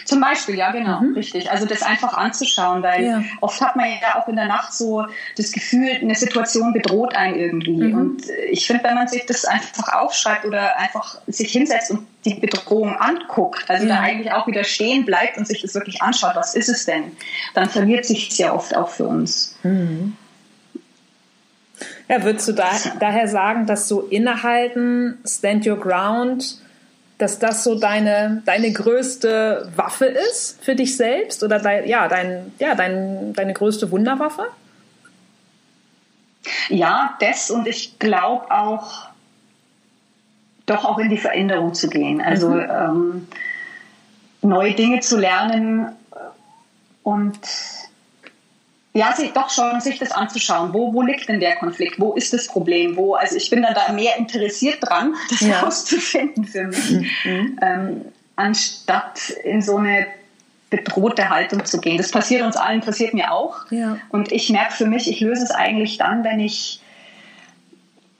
Zum 0.04 0.20
Beispiel, 0.20 0.56
ja, 0.56 0.70
genau, 0.70 1.00
mhm. 1.00 1.14
richtig. 1.14 1.50
Also 1.50 1.64
das 1.64 1.82
einfach 1.82 2.14
anzuschauen, 2.14 2.82
weil 2.82 3.04
ja. 3.04 3.22
oft 3.40 3.60
hat 3.60 3.76
man 3.76 3.86
ja 3.86 4.20
auch 4.20 4.28
in 4.28 4.36
der 4.36 4.46
Nacht 4.46 4.72
so 4.74 5.06
das 5.36 5.52
Gefühl, 5.52 5.88
eine 5.90 6.14
Situation 6.14 6.72
bedroht 6.72 7.14
einen 7.14 7.36
irgendwie. 7.36 7.84
Mhm. 7.84 7.94
Und 7.94 8.22
ich 8.50 8.66
finde, 8.66 8.84
wenn 8.84 8.94
man 8.94 9.08
sich 9.08 9.24
das 9.24 9.44
einfach 9.44 9.94
aufschreibt 9.94 10.44
oder 10.44 10.76
einfach 10.78 11.20
sich 11.26 11.52
hinsetzt 11.52 11.90
und 11.90 12.06
die 12.24 12.34
Bedrohung 12.34 12.96
anguckt, 12.96 13.70
also 13.70 13.86
ja. 13.86 13.96
da 13.96 14.00
eigentlich 14.02 14.32
auch 14.32 14.46
wieder 14.46 14.64
stehen 14.64 15.06
bleibt 15.06 15.38
und 15.38 15.46
sich 15.46 15.62
das 15.62 15.74
wirklich 15.74 16.02
anschaut, 16.02 16.36
was 16.36 16.54
ist 16.54 16.68
es 16.68 16.84
denn, 16.84 17.12
dann 17.54 17.70
verliert 17.70 18.04
sich 18.04 18.28
es 18.28 18.38
ja 18.38 18.52
oft 18.52 18.76
auch 18.76 18.90
für 18.90 19.04
uns. 19.06 19.56
Mhm. 19.62 20.16
Ja, 22.08 22.24
würdest 22.24 22.48
du 22.48 22.52
da, 22.52 22.70
daher 22.98 23.28
sagen, 23.28 23.66
dass 23.66 23.88
so 23.88 24.02
innehalten, 24.02 25.18
stand 25.26 25.66
your 25.66 25.78
ground, 25.78 26.58
dass 27.18 27.40
das 27.40 27.64
so 27.64 27.78
deine, 27.78 28.42
deine 28.46 28.72
größte 28.72 29.70
Waffe 29.74 30.06
ist 30.06 30.64
für 30.64 30.76
dich 30.76 30.96
selbst 30.96 31.42
oder 31.42 31.58
dein, 31.58 31.86
ja, 31.86 32.06
dein, 32.06 32.52
ja, 32.58 32.74
dein, 32.76 33.32
deine 33.32 33.54
größte 33.54 33.90
Wunderwaffe? 33.90 34.46
Ja, 36.68 37.16
das 37.20 37.50
und 37.50 37.66
ich 37.66 37.98
glaube 37.98 38.50
auch, 38.50 39.08
doch 40.66 40.84
auch 40.84 40.98
in 40.98 41.10
die 41.10 41.18
Veränderung 41.18 41.74
zu 41.74 41.88
gehen. 41.88 42.20
Also 42.20 42.50
mhm. 42.50 42.70
ähm, 42.70 43.28
neue 44.42 44.74
Dinge 44.74 45.00
zu 45.00 45.18
lernen 45.18 45.96
und 47.02 47.38
ja, 48.98 49.12
sich 49.14 49.32
doch 49.32 49.48
schon, 49.48 49.80
sich 49.80 49.98
das 49.98 50.10
anzuschauen. 50.10 50.74
Wo, 50.74 50.92
wo 50.92 51.02
liegt 51.02 51.28
denn 51.28 51.38
der 51.38 51.54
Konflikt? 51.56 52.00
Wo 52.00 52.14
ist 52.14 52.32
das 52.32 52.48
Problem? 52.48 52.96
Wo, 52.96 53.14
also 53.14 53.36
ich 53.36 53.48
bin 53.48 53.62
dann 53.62 53.74
da 53.74 53.92
mehr 53.92 54.16
interessiert 54.16 54.78
dran, 54.80 55.14
das 55.30 55.40
ja. 55.40 55.48
herauszufinden 55.48 56.44
für 56.44 56.64
mich, 56.64 56.90
mhm. 57.24 57.58
ähm, 57.62 58.04
anstatt 58.34 59.30
in 59.44 59.62
so 59.62 59.76
eine 59.76 60.06
bedrohte 60.70 61.30
Haltung 61.30 61.64
zu 61.64 61.80
gehen. 61.80 61.96
Das 61.96 62.10
passiert 62.10 62.42
uns 62.42 62.56
allen, 62.56 62.80
passiert 62.80 63.14
mir 63.14 63.32
auch. 63.32 63.70
Ja. 63.70 63.98
Und 64.10 64.32
ich 64.32 64.50
merke 64.50 64.72
für 64.72 64.86
mich, 64.86 65.08
ich 65.08 65.20
löse 65.20 65.44
es 65.44 65.52
eigentlich 65.52 65.98
dann, 65.98 66.24
wenn 66.24 66.40
ich 66.40 66.80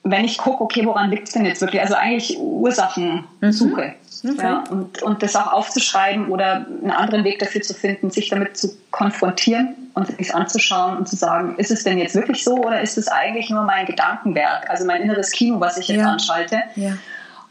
wenn 0.05 0.25
ich 0.25 0.39
gucke, 0.39 0.63
okay, 0.63 0.87
woran 0.87 1.11
liegt 1.11 1.27
es 1.27 1.35
denn 1.35 1.45
jetzt 1.45 1.61
wirklich? 1.61 1.83
Also 1.83 1.95
eigentlich 1.95 2.39
Ursachensuche. 2.39 3.83
Mhm. 3.83 3.95
Okay. 4.25 4.43
Ja, 4.43 4.65
und, 4.71 5.03
und 5.03 5.23
das 5.23 5.37
auch 5.37 5.53
aufzuschreiben 5.53 6.29
oder 6.29 6.67
einen 6.67 6.91
anderen 6.91 7.25
Weg 7.25 7.39
dafür 7.39 7.63
zu 7.63 7.75
finden, 7.75 8.11
sich 8.11 8.29
damit 8.29 8.57
zu 8.57 8.77
konfrontieren 8.91 9.75
und 9.95 10.07
sich 10.17 10.35
anzuschauen 10.35 10.99
und 10.99 11.09
zu 11.09 11.17
sagen, 11.17 11.57
ist 11.57 11.71
es 11.71 11.85
denn 11.85 11.99
jetzt 11.99 12.15
wirklich 12.15 12.45
so 12.45 12.57
oder 12.57 12.81
ist 12.81 12.99
es 12.99 13.09
eigentlich 13.09 13.51
nur 13.51 13.63
mein 13.63 13.87
Gedankenwerk, 13.87 14.69
also 14.71 14.85
mein 14.85 15.03
inneres 15.03 15.31
Kino, 15.31 15.61
was 15.61 15.79
ich 15.79 15.89
jetzt 15.89 16.01
ja. 16.01 16.09
anschalte? 16.09 16.63
Ja 16.77 16.93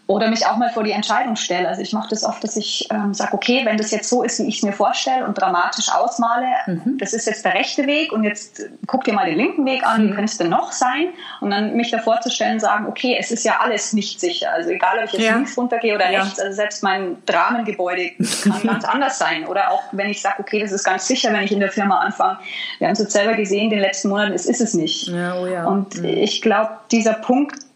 oder 0.08 0.30
mich 0.30 0.46
auch 0.46 0.56
mal 0.56 0.70
vor 0.70 0.84
die 0.84 0.92
Entscheidung 0.92 1.36
stelle. 1.36 1.68
Also 1.68 1.82
ich 1.82 1.92
mache 1.92 2.08
das 2.10 2.24
oft, 2.24 2.42
dass 2.42 2.56
ich 2.56 2.88
ähm, 2.92 3.14
sage, 3.14 3.34
okay, 3.34 3.66
wenn 3.66 3.76
das 3.76 3.92
jetzt 3.92 4.10
so 4.10 4.24
ist, 4.24 4.40
wie 4.40 4.48
ich 4.48 4.58
es 4.58 4.64
mir 4.64 4.72
vorstelle 4.72 5.26
und 5.26 5.38
dramatisch 5.38 5.90
ausmale, 5.94 6.48
mhm. 6.66 6.98
das 6.98 7.12
ist 7.12 7.28
jetzt 7.28 7.44
der 7.44 7.54
rechte 7.54 7.86
Weg 7.88 8.14
und 8.14 8.24
jetzt 8.24 8.62
guck 8.88 9.04
dir 9.04 9.14
mal 9.14 9.26
den 9.26 9.38
linken 9.38 9.66
Weg 9.66 9.86
an, 9.86 10.04
mhm. 10.04 10.10
wie 10.10 10.14
könnte 10.14 10.32
es 10.32 10.38
denn 10.38 10.50
noch 10.50 10.72
sein? 10.72 11.10
Und 11.42 11.52
dann 11.52 11.76
mich 11.76 11.92
davor 11.92 12.22
zu 12.22 12.32
stellen, 12.32 12.62
sagen, 12.62 12.88
okay, 12.88 13.18
es 13.20 13.32
ist 13.32 13.44
ja 13.44 13.60
alles 13.60 13.92
nicht 13.92 14.22
sicher. 14.22 14.54
Also 14.54 14.70
egal, 14.70 14.98
ob 15.00 15.06
ich 15.06 15.14
jetzt 15.14 15.24
ja. 15.24 15.36
links 15.36 15.58
runtergehe 15.58 15.94
oder 15.94 16.10
ja. 16.10 16.22
rechts, 16.22 16.40
also 16.40 16.56
selbst 16.56 16.84
mein 16.84 17.18
Dramengebäude 17.26 18.12
kann 18.44 18.64
ganz 18.64 18.86
anders 18.86 19.20
sein. 19.20 19.46
Oder 19.46 19.72
auch 19.72 19.84
wenn 19.92 20.10
ich 20.10 20.22
sage, 20.22 20.38
okay, 20.40 20.62
das 20.62 20.72
ist 20.72 20.86
ganz 20.86 21.06
sicher, 21.06 21.34
wenn 21.34 21.44
ich 21.44 21.52
in 21.52 21.60
der 21.60 21.72
Firma 21.72 22.00
anfange. 22.00 22.40
Wir 22.80 22.88
haben 22.88 22.94
es 22.94 23.00
jetzt 23.00 23.12
selber 23.12 23.34
gesehen, 23.34 23.66
in 23.66 23.72
den 23.72 23.80
letzten 23.80 24.08
Monaten, 24.08 24.32
es 24.32 24.46
ist 24.46 24.62
es 24.62 24.74
nicht. 24.74 25.10
Ja, 25.10 25.36
oh 25.38 25.70
und 25.70 25.98
mhm. 25.98 26.06
ich 26.06 26.42
glaube, 26.42 26.72
dieser 26.92 27.14
Punkt, 27.14 27.67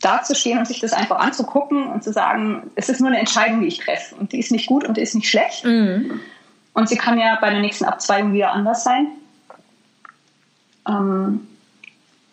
dazustehen 0.00 0.58
und 0.58 0.66
sich 0.66 0.80
das 0.80 0.92
einfach 0.92 1.18
anzugucken 1.18 1.88
und 1.88 2.04
zu 2.04 2.12
sagen, 2.12 2.70
es 2.76 2.88
ist 2.88 3.00
nur 3.00 3.08
eine 3.08 3.18
Entscheidung, 3.18 3.60
die 3.60 3.68
ich 3.68 3.78
treffe 3.78 4.14
und 4.14 4.32
die 4.32 4.38
ist 4.38 4.52
nicht 4.52 4.66
gut 4.66 4.86
und 4.86 4.96
die 4.96 5.00
ist 5.00 5.14
nicht 5.14 5.28
schlecht. 5.28 5.64
Mhm. 5.64 6.20
Und 6.74 6.88
sie 6.88 6.96
kann 6.96 7.18
ja 7.18 7.36
bei 7.40 7.50
der 7.50 7.60
nächsten 7.60 7.84
Abzweigung 7.84 8.32
wieder 8.32 8.52
anders 8.52 8.84
sein. 8.84 9.08
Ähm, 10.86 11.46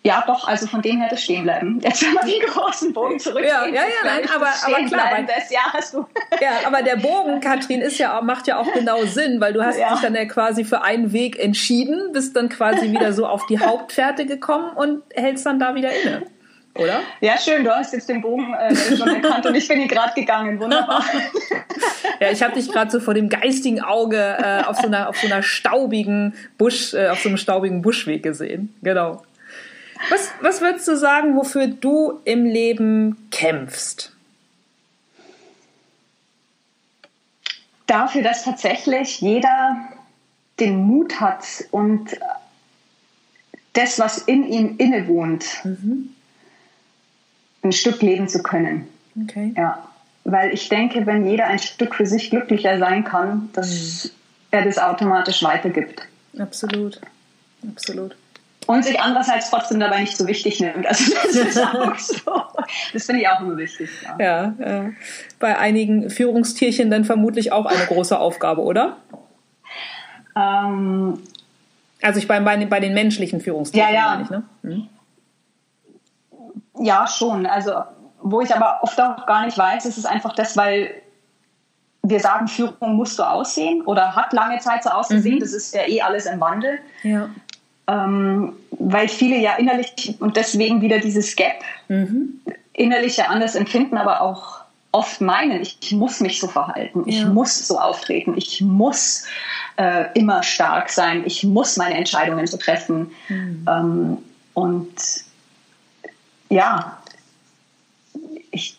ja, 0.03 0.24
doch, 0.28 0.47
also 0.47 0.68
von 0.68 0.84
dem 0.84 0.99
her 0.99 1.07
das 1.09 1.24
stehen 1.24 1.43
bleiben. 1.43 1.80
Jetzt 1.82 2.03
wenn 2.03 2.13
wir 2.13 2.39
den 2.39 2.47
großen 2.47 2.93
Bogen 2.93 3.20
zurück. 3.20 3.43
Ja, 3.43 3.66
ja, 3.66 3.74
ja, 3.74 3.82
nein, 4.03 4.30
aber, 4.36 4.49
aber 4.63 4.86
klar. 4.86 5.07
Bleiben, 5.07 5.28
das, 5.28 5.49
ja, 5.49 5.61
hast 5.74 5.95
du. 5.95 6.05
Ja, 6.39 6.68
aber 6.68 6.84
der 6.84 6.97
Bogen, 6.97 7.39
Katrin, 7.41 7.82
ist 7.82 7.97
ja, 7.97 8.22
macht 8.22 8.45
ja 8.45 8.59
auch 8.59 8.72
genau 8.72 9.03
Sinn, 9.05 9.41
weil 9.41 9.53
du 9.53 9.63
hast 9.63 9.80
ja. 9.80 9.91
dich 9.93 10.01
dann 10.01 10.13
ja 10.13 10.26
quasi 10.26 10.63
für 10.63 10.84
einen 10.84 11.11
Weg 11.11 11.39
entschieden, 11.39 12.11
bist 12.13 12.36
dann 12.36 12.49
quasi 12.49 12.91
wieder 12.91 13.13
so 13.13 13.26
auf 13.26 13.47
die 13.47 13.59
Hauptfährte 13.59 14.28
gekommen 14.28 14.74
und 14.76 15.01
hältst 15.16 15.47
dann 15.47 15.57
da 15.57 15.74
wieder 15.74 15.89
inne 15.91 16.22
oder? 16.76 17.01
Ja, 17.21 17.38
schön, 17.38 17.63
du 17.63 17.73
hast 17.73 17.93
jetzt 17.93 18.09
den 18.09 18.21
Bogen 18.21 18.53
äh, 18.53 18.76
schon 18.76 19.07
erkannt 19.07 19.45
und 19.45 19.55
ich 19.55 19.67
bin 19.67 19.80
hier 19.80 19.88
gerade 19.88 20.13
gegangen. 20.13 20.59
Wunderbar. 20.59 21.03
ja, 22.19 22.32
ich 22.32 22.43
habe 22.43 22.53
dich 22.53 22.69
gerade 22.69 22.91
so 22.91 22.99
vor 22.99 23.13
dem 23.13 23.30
geistigen 23.30 23.82
Auge 23.82 24.17
äh, 24.17 24.63
auf, 24.63 24.78
so 24.78 24.88
einer, 24.88 25.09
auf 25.09 25.17
so 25.17 25.28
einer 25.28 25.41
staubigen 25.41 26.34
Busch, 26.57 26.93
äh, 26.93 27.07
auf 27.07 27.21
so 27.21 27.30
einem 27.30 27.38
staubigen 27.38 27.82
Buschweg 27.82 28.23
gesehen. 28.23 28.76
Genau. 28.82 29.23
Was, 30.09 30.32
was 30.41 30.61
würdest 30.61 30.88
du 30.88 30.97
sagen, 30.97 31.36
wofür 31.38 31.67
du 31.67 32.19
im 32.26 32.45
Leben 32.45 33.30
kämpfst? 33.32 34.11
Dafür, 37.88 38.21
dass 38.21 38.43
tatsächlich 38.43 39.21
jeder 39.21 39.78
den 40.59 40.76
Mut 40.76 41.21
hat 41.21 41.45
und 41.71 42.17
das, 43.73 43.99
was 43.99 44.17
in 44.19 44.47
ihm 44.47 44.76
innewohnt, 44.78 45.45
mhm 45.63 46.14
ein 47.66 47.72
Stück 47.72 48.01
leben 48.01 48.28
zu 48.28 48.41
können. 48.41 48.88
Okay. 49.22 49.53
Ja. 49.57 49.84
Weil 50.24 50.53
ich 50.53 50.70
denke, 50.70 51.05
wenn 51.05 51.28
jeder 51.28 51.45
ein 51.47 51.59
Stück 51.59 51.95
für 51.95 52.05
sich 52.05 52.30
glücklicher 52.30 52.80
sein 52.80 53.03
kann, 53.03 53.49
dass 53.53 54.05
mhm. 54.05 54.09
er 54.51 54.66
das 54.66 54.78
automatisch 54.78 55.43
weitergibt. 55.43 56.07
Absolut. 56.38 57.01
Absolut. 57.68 58.16
Und 58.68 58.84
sich 58.84 58.99
andererseits 58.99 59.51
trotzdem 59.51 59.80
dabei 59.80 60.01
nicht 60.01 60.18
so 60.18 60.28
wichtig 60.28 60.59
nimmt. 60.59 60.88
Also 60.88 61.13
das 61.13 61.36
ist 61.36 61.59
auch 61.63 61.97
so. 61.99 62.32
Das 62.93 63.05
finde 63.05 63.22
ich 63.22 63.28
auch 63.28 63.41
immer 63.41 63.57
wichtig. 63.57 63.89
Ja, 64.20 64.53
ja 64.59 64.86
äh, 64.88 64.91
bei 65.39 65.57
einigen 65.57 66.09
Führungstierchen 66.09 66.89
dann 66.89 67.05
vermutlich 67.05 67.51
auch 67.51 67.66
eine 67.66 67.86
große 67.86 68.18
Aufgabe, 68.18 68.61
oder? 68.61 68.97
Ähm, 70.36 71.20
also 72.01 72.20
ich 72.20 72.28
bei, 72.28 72.39
bei, 72.39 72.57
den, 72.57 72.70
bei 72.70 72.80
den 72.80 72.93
menschlichen 72.93 73.39
Führungstierchen 73.39 73.93
ja, 73.93 73.99
ja. 73.99 74.09
meine 74.09 74.24
ich, 74.24 74.30
ne? 74.30 74.43
Hm. 74.63 74.89
Ja, 76.80 77.07
schon. 77.07 77.45
Also, 77.45 77.84
wo 78.21 78.41
ich 78.41 78.53
aber 78.55 78.80
oft 78.82 78.99
auch 78.99 79.26
gar 79.26 79.45
nicht 79.45 79.57
weiß, 79.57 79.86
ist 79.86 79.97
es 79.97 80.05
einfach 80.05 80.34
das, 80.34 80.57
weil 80.57 80.93
wir 82.03 82.19
sagen, 82.19 82.47
Führung 82.47 82.95
musst 82.95 83.17
du 83.19 83.23
aussehen 83.23 83.82
oder 83.82 84.15
hat 84.15 84.34
lange 84.34 84.59
Zeit 84.59 84.84
so 84.84 84.89
ausgesehen. 84.89 85.36
Mhm. 85.36 85.39
Das 85.39 85.53
ist 85.53 85.73
ja 85.73 85.88
eh 85.88 86.01
alles 86.01 86.26
im 86.26 86.39
Wandel. 86.39 86.80
Ja. 87.03 87.30
Ähm, 87.88 88.53
weil 88.71 89.07
viele 89.07 89.38
ja 89.38 89.55
innerlich 89.55 90.15
und 90.19 90.38
deswegen 90.38 90.82
wieder 90.82 90.99
dieses 90.99 91.36
Gap 91.36 91.61
mhm. 91.88 92.39
innerlich 92.73 93.17
ja 93.17 93.26
anders 93.26 93.55
empfinden, 93.55 93.97
aber 93.97 94.21
auch 94.21 94.61
oft 94.91 95.21
meinen, 95.21 95.61
ich 95.61 95.91
muss 95.91 96.19
mich 96.19 96.39
so 96.39 96.47
verhalten, 96.47 97.03
ich 97.05 97.19
ja. 97.19 97.28
muss 97.28 97.67
so 97.67 97.78
auftreten, 97.78 98.34
ich 98.38 98.61
muss 98.61 99.26
äh, 99.78 100.05
immer 100.13 100.41
stark 100.41 100.89
sein, 100.89 101.23
ich 101.26 101.43
muss 101.43 101.78
meine 101.78 101.95
Entscheidungen 101.95 102.47
so 102.47 102.57
treffen. 102.57 103.11
Mhm. 103.28 103.65
Ähm, 103.69 104.17
und 104.53 105.24
ja, 106.50 106.98
ich 108.52 108.78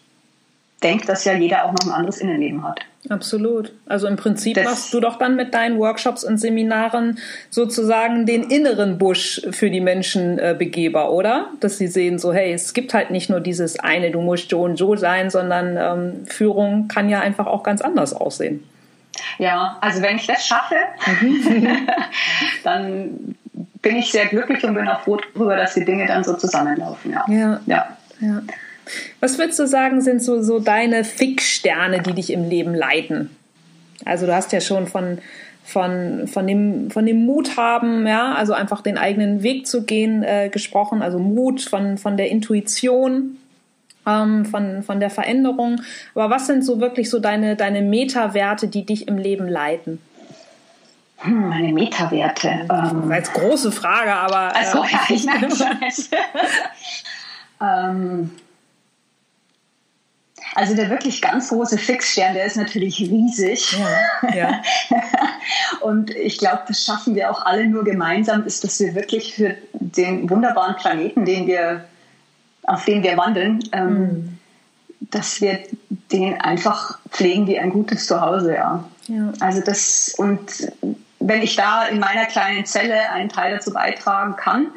denke, 0.82 1.06
dass 1.06 1.24
ja 1.24 1.34
jeder 1.34 1.64
auch 1.64 1.72
noch 1.72 1.86
ein 1.86 1.92
anderes 1.92 2.18
Innenleben 2.18 2.62
hat. 2.62 2.80
Absolut. 3.08 3.72
Also 3.86 4.08
im 4.08 4.16
Prinzip 4.16 4.54
das 4.54 4.64
machst 4.64 4.94
du 4.94 5.00
doch 5.00 5.16
dann 5.16 5.36
mit 5.36 5.54
deinen 5.54 5.78
Workshops 5.78 6.24
und 6.24 6.38
Seminaren 6.38 7.18
sozusagen 7.50 8.26
den 8.26 8.50
inneren 8.50 8.98
Busch 8.98 9.42
für 9.50 9.70
die 9.70 9.80
Menschen 9.80 10.38
äh, 10.38 10.54
begehbar, 10.58 11.12
oder? 11.12 11.48
Dass 11.60 11.78
sie 11.78 11.86
sehen 11.86 12.18
so, 12.18 12.32
hey, 12.32 12.52
es 12.52 12.74
gibt 12.74 12.94
halt 12.94 13.10
nicht 13.10 13.30
nur 13.30 13.40
dieses 13.40 13.78
eine, 13.78 14.10
du 14.10 14.20
musst 14.20 14.50
so 14.50 14.62
und 14.62 14.76
so 14.76 14.96
sein, 14.96 15.30
sondern 15.30 15.76
ähm, 15.76 16.26
Führung 16.26 16.88
kann 16.88 17.08
ja 17.08 17.20
einfach 17.20 17.46
auch 17.46 17.62
ganz 17.62 17.80
anders 17.80 18.12
aussehen. 18.12 18.64
Ja, 19.38 19.78
also 19.80 20.02
wenn 20.02 20.16
ich 20.16 20.26
das 20.26 20.46
schaffe, 20.46 20.76
mhm. 21.22 21.88
dann 22.64 23.36
bin 23.86 23.96
ich 23.96 24.10
sehr 24.10 24.26
glücklich 24.26 24.64
und 24.64 24.74
bin 24.74 24.88
auch 24.88 25.02
froh 25.02 25.16
darüber, 25.16 25.56
dass 25.56 25.74
die 25.74 25.84
Dinge 25.84 26.06
dann 26.06 26.24
so 26.24 26.34
zusammenlaufen. 26.34 27.12
Ja. 27.12 27.24
ja. 27.28 27.60
ja. 27.66 27.96
ja. 28.20 28.42
Was 29.20 29.38
würdest 29.38 29.58
du 29.58 29.66
sagen, 29.66 30.00
sind 30.00 30.22
so, 30.22 30.42
so 30.42 30.58
deine 30.58 31.04
Fixsterne, 31.04 32.00
die 32.02 32.12
dich 32.12 32.32
im 32.32 32.48
Leben 32.48 32.74
leiten? 32.74 33.30
Also 34.04 34.26
du 34.26 34.34
hast 34.34 34.52
ja 34.52 34.60
schon 34.60 34.86
von, 34.86 35.18
von, 35.64 36.26
von, 36.26 36.46
dem, 36.46 36.90
von 36.90 37.06
dem 37.06 37.24
Mut 37.26 37.56
haben, 37.56 38.06
ja, 38.06 38.34
also 38.34 38.52
einfach 38.52 38.80
den 38.80 38.98
eigenen 38.98 39.42
Weg 39.42 39.66
zu 39.66 39.84
gehen, 39.84 40.22
äh, 40.22 40.48
gesprochen, 40.48 41.02
also 41.02 41.18
Mut 41.18 41.62
von, 41.62 41.96
von 41.96 42.16
der 42.16 42.28
Intuition, 42.28 43.36
ähm, 44.06 44.44
von, 44.44 44.82
von 44.82 45.00
der 45.00 45.10
Veränderung. 45.10 45.80
Aber 46.14 46.30
was 46.30 46.46
sind 46.46 46.64
so 46.64 46.80
wirklich 46.80 47.08
so 47.08 47.20
deine, 47.20 47.56
deine 47.56 47.82
Meta-Werte, 47.82 48.68
die 48.68 48.84
dich 48.84 49.06
im 49.06 49.16
Leben 49.16 49.48
leiten? 49.48 50.00
Hm, 51.18 51.48
meine 51.48 51.72
Metawerte. 51.72 52.66
Ähm, 52.70 53.10
Als 53.10 53.32
große 53.32 53.72
Frage, 53.72 54.14
aber. 54.14 54.54
Also, 54.54 54.84
äh, 54.84 54.92
ja, 54.92 55.00
ich 55.08 55.24
merke 55.24 55.54
schon. 55.54 55.66
ähm, 57.60 58.30
also 60.56 60.74
der 60.74 60.88
wirklich 60.88 61.20
ganz 61.20 61.50
große 61.50 61.76
Fixstern, 61.76 62.32
der 62.32 62.46
ist 62.46 62.56
natürlich 62.56 62.98
riesig. 62.98 63.76
Ja, 64.22 64.34
ja. 64.34 64.62
Und 65.82 66.10
ich 66.10 66.38
glaube, 66.38 66.62
das 66.66 66.82
schaffen 66.82 67.14
wir 67.14 67.30
auch 67.30 67.44
alle 67.44 67.66
nur 67.66 67.84
gemeinsam, 67.84 68.44
ist, 68.44 68.64
dass 68.64 68.80
wir 68.80 68.94
wirklich 68.94 69.34
für 69.34 69.54
den 69.74 70.30
wunderbaren 70.30 70.76
Planeten, 70.76 71.26
den 71.26 71.46
wir, 71.46 71.84
auf 72.62 72.86
den 72.86 73.02
wir 73.02 73.18
wandeln, 73.18 73.68
ähm, 73.72 73.98
mhm. 73.98 74.38
dass 75.10 75.42
wir 75.42 75.58
den 76.10 76.40
einfach 76.40 76.98
pflegen 77.10 77.46
wie 77.46 77.58
ein 77.58 77.70
gutes 77.70 78.06
Zuhause, 78.06 78.54
ja. 78.54 78.84
ja. 79.08 79.32
Also 79.40 79.60
das 79.60 80.14
und 80.16 80.72
wenn 81.28 81.42
ich 81.42 81.56
da 81.56 81.86
in 81.86 81.98
meiner 81.98 82.26
kleinen 82.26 82.64
Zelle 82.66 83.10
einen 83.10 83.28
Teil 83.28 83.54
dazu 83.54 83.72
beitragen 83.72 84.36
kann, 84.36 84.68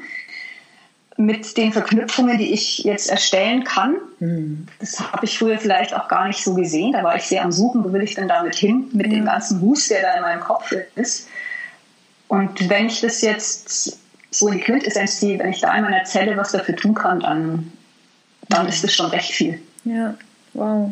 mit 1.18 1.58
den 1.58 1.74
Verknüpfungen, 1.74 2.38
die 2.38 2.54
ich 2.54 2.80
jetzt 2.80 3.10
erstellen 3.10 3.66
kann. 3.66 3.97
Mhm. 4.20 4.68
Das 4.80 5.00
habe 5.12 5.26
ich 5.26 5.38
früher 5.38 5.60
vielleicht 5.60 5.93
auch 5.93 6.08
gar 6.08 6.28
nicht 6.28 6.41
so 6.41 6.54
gesehen. 6.54 6.93
Da 6.93 7.04
war 7.04 7.18
ich 7.18 7.24
sehr 7.24 7.43
am 7.43 7.52
Suchen, 7.52 7.84
wo 7.84 7.91
will 7.91 8.04
ich 8.04 8.16
denn 8.16 8.30
damit 8.30 8.56
hin, 8.56 8.89
mit 8.93 9.08
mhm. 9.08 9.12
dem 9.12 9.26
ganzen 9.26 9.62
Wust, 9.62 9.91
der 9.91 10.02
da 10.02 10.16
in 10.16 10.22
meinem 10.22 10.39
Kopf 10.39 10.74
ist. 10.95 11.28
Und 12.30 12.70
wenn 12.70 12.88
ich 12.88 13.02
das 13.02 13.22
jetzt 13.22 14.00
so 14.32 14.47
in 14.47 14.60
die 14.60 14.64
Quintessenz 14.64 15.20
ziehe, 15.20 15.38
wenn 15.39 15.50
ich 15.50 15.60
da 15.60 15.76
in 15.76 15.84
meiner 15.84 16.06
Zelle 16.06 16.38
was 16.38 16.52
dafür 16.52 16.76
tun 16.76 16.93
kann, 16.93 17.20
dann, 17.20 17.74
dann 18.47 18.68
ist 18.68 18.84
das 18.84 18.93
schon 18.93 19.08
recht 19.08 19.32
viel. 19.32 19.62
Ja, 19.84 20.16
wow. 20.54 20.91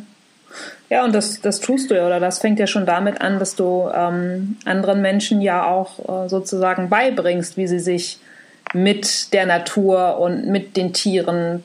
Ja, 0.89 1.03
und 1.03 1.13
das, 1.13 1.41
das 1.41 1.59
tust 1.59 1.91
du 1.91 1.95
ja, 1.95 2.05
oder 2.05 2.19
das 2.19 2.39
fängt 2.39 2.59
ja 2.59 2.67
schon 2.67 2.85
damit 2.85 3.21
an, 3.21 3.39
dass 3.39 3.55
du 3.55 3.89
ähm, 3.93 4.57
anderen 4.65 5.01
Menschen 5.01 5.41
ja 5.41 5.65
auch 5.65 6.25
äh, 6.25 6.29
sozusagen 6.29 6.89
beibringst, 6.89 7.57
wie 7.57 7.67
sie 7.67 7.79
sich 7.79 8.19
mit 8.73 9.33
der 9.33 9.45
Natur 9.45 10.19
und 10.19 10.47
mit 10.47 10.77
den 10.77 10.93
Tieren 10.93 11.63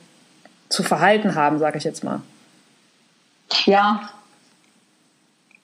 zu 0.68 0.82
verhalten 0.82 1.34
haben, 1.34 1.58
sage 1.58 1.78
ich 1.78 1.84
jetzt 1.84 2.02
mal. 2.02 2.20
Ja, 3.66 4.10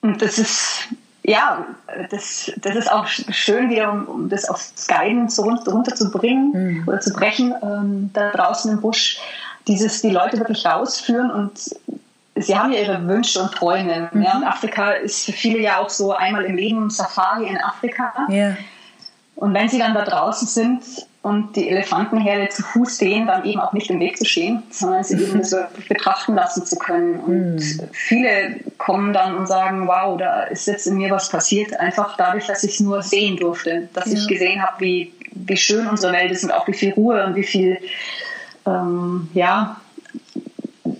und 0.01 0.21
das 0.21 0.37
ist, 0.37 0.87
ja, 1.23 1.65
das, 2.09 2.51
das 2.57 2.75
ist 2.75 2.91
auch 2.91 3.07
schön, 3.07 3.69
wieder 3.69 3.91
um, 3.91 4.05
um 4.05 4.29
das 4.29 4.45
aufs 4.45 4.87
Guiden 4.87 5.27
zu, 5.29 5.41
runterzubringen 5.41 6.51
mhm. 6.51 6.87
oder 6.87 6.99
zu 6.99 7.11
brechen, 7.11 7.53
ähm, 7.61 8.11
da 8.13 8.31
draußen 8.31 8.71
im 8.71 8.81
Busch 8.81 9.19
dieses 9.67 10.01
die 10.01 10.09
Leute 10.09 10.37
wirklich 10.37 10.65
rausführen 10.65 11.29
und 11.29 11.51
sie 12.41 12.57
haben 12.57 12.71
ja 12.71 12.79
ihre 12.79 13.07
Wünsche 13.07 13.41
und 13.41 13.51
Träume. 13.51 14.09
Mhm. 14.11 14.21
Ja, 14.21 14.37
und 14.37 14.43
Afrika 14.43 14.91
ist 14.91 15.25
für 15.25 15.31
viele 15.31 15.59
ja 15.59 15.79
auch 15.79 15.89
so 15.89 16.13
einmal 16.13 16.45
im 16.45 16.55
Leben 16.55 16.89
Safari 16.89 17.47
in 17.47 17.57
Afrika. 17.57 18.13
Yeah. 18.29 18.57
Und 19.35 19.53
wenn 19.53 19.69
sie 19.69 19.79
dann 19.79 19.93
da 19.93 20.03
draußen 20.03 20.47
sind 20.47 20.83
und 21.21 21.55
die 21.55 21.69
Elefantenherde 21.69 22.49
zu 22.49 22.61
Fuß 22.61 22.97
sehen, 22.97 23.25
dann 23.25 23.45
eben 23.45 23.61
auch 23.61 23.71
nicht 23.71 23.89
im 23.89 23.99
Weg 24.01 24.17
zu 24.17 24.25
stehen, 24.25 24.63
sondern 24.69 25.03
sie 25.03 25.15
eben 25.21 25.43
so 25.45 25.57
betrachten 25.87 26.35
lassen 26.35 26.65
zu 26.65 26.75
können. 26.77 27.19
Und 27.21 27.55
mm. 27.55 27.89
viele 27.93 28.59
kommen 28.77 29.13
dann 29.13 29.37
und 29.37 29.47
sagen, 29.47 29.87
wow, 29.87 30.17
da 30.17 30.43
ist 30.43 30.67
jetzt 30.67 30.87
in 30.87 30.97
mir 30.97 31.09
was 31.09 31.29
passiert, 31.29 31.79
einfach 31.79 32.17
dadurch, 32.17 32.47
dass 32.47 32.63
ich 32.63 32.73
es 32.73 32.79
nur 32.81 33.01
sehen 33.01 33.37
durfte, 33.37 33.87
dass 33.93 34.07
ja. 34.07 34.17
ich 34.17 34.27
gesehen 34.27 34.61
habe, 34.61 34.79
wie, 34.81 35.13
wie 35.31 35.57
schön 35.57 35.87
unsere 35.87 36.11
Welt 36.11 36.31
ist 36.31 36.43
und 36.43 36.51
auch 36.51 36.67
wie 36.67 36.73
viel 36.73 36.93
Ruhe 36.93 37.25
und 37.25 37.35
wie 37.35 37.43
viel, 37.43 37.79
ähm, 38.65 39.29
ja, 39.33 39.77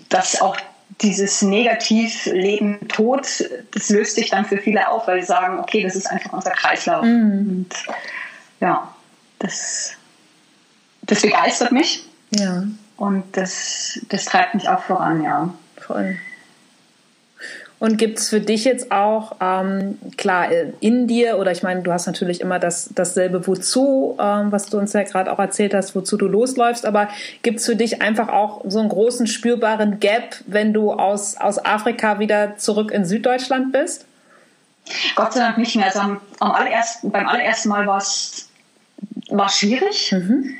dass 0.08 0.42
auch 0.42 0.56
dieses 1.02 1.42
Negativ 1.42 2.26
Leben 2.26 2.88
Tod, 2.88 3.44
das 3.72 3.90
löst 3.90 4.16
sich 4.16 4.30
dann 4.30 4.46
für 4.46 4.58
viele 4.58 4.90
auf, 4.90 5.08
weil 5.08 5.22
sie 5.22 5.28
sagen, 5.28 5.60
okay, 5.60 5.84
das 5.84 5.96
ist 5.96 6.08
einfach 6.08 6.34
unser 6.34 6.52
Kreislauf. 6.52 7.04
Mm. 7.04 7.50
Und 7.50 7.70
ja, 8.60 8.94
das, 9.40 9.94
das 11.04 11.22
begeistert 11.22 11.72
mich. 11.72 12.06
Ja. 12.32 12.64
Und 12.98 13.38
das, 13.38 14.00
das 14.10 14.26
treibt 14.26 14.56
mich 14.56 14.68
auch 14.68 14.82
voran, 14.84 15.24
ja. 15.24 15.54
Voll. 15.78 16.18
Und 17.80 17.98
gibt 17.98 18.20
es 18.20 18.30
für 18.30 18.42
dich 18.42 18.66
jetzt 18.66 18.92
auch, 18.92 19.38
ähm, 19.40 19.98
klar, 20.18 20.50
in 20.82 21.08
dir, 21.08 21.40
oder 21.40 21.52
ich 21.52 21.64
meine, 21.64 21.82
du 21.82 21.94
hast 21.94 22.08
natürlich 22.08 22.42
immer 22.42 22.60
das, 22.60 22.90
dasselbe 22.94 23.48
Wozu, 23.48 24.18
ähm, 24.20 24.52
was 24.52 24.66
du 24.66 24.78
uns 24.78 24.92
ja 24.92 25.04
gerade 25.04 25.32
auch 25.32 25.40
erzählt 25.40 25.74
hast, 25.74 25.96
wozu 25.96 26.18
du 26.18 26.28
losläufst, 26.28 26.86
aber 26.86 27.08
gibt 27.42 27.60
es 27.60 27.66
für 27.66 27.78
dich 27.78 28.02
einfach 28.02 28.28
auch 28.28 28.66
so 28.68 28.80
einen 28.80 28.90
großen 28.90 29.28
spürbaren 29.28 30.02
Gap, 30.02 30.36
wenn 30.46 30.74
du 30.74 30.92
aus, 30.92 31.38
aus 31.38 31.64
Afrika 31.64 32.20
wieder 32.20 32.58
zurück 32.58 32.92
in 32.92 33.06
Süddeutschland 33.06 33.72
bist? 33.72 34.06
Gott 35.16 35.32
sei 35.32 35.40
Dank 35.40 35.58
nicht 35.58 35.76
mehr. 35.78 35.86
Also 35.86 36.00
am, 36.00 36.20
am 36.40 36.52
allerersten, 36.52 37.12
beim 37.12 37.28
allerersten 37.28 37.70
Mal 37.70 37.88
war 37.88 37.98
es 37.98 38.50
schwierig. 39.50 40.12
Mhm. 40.12 40.56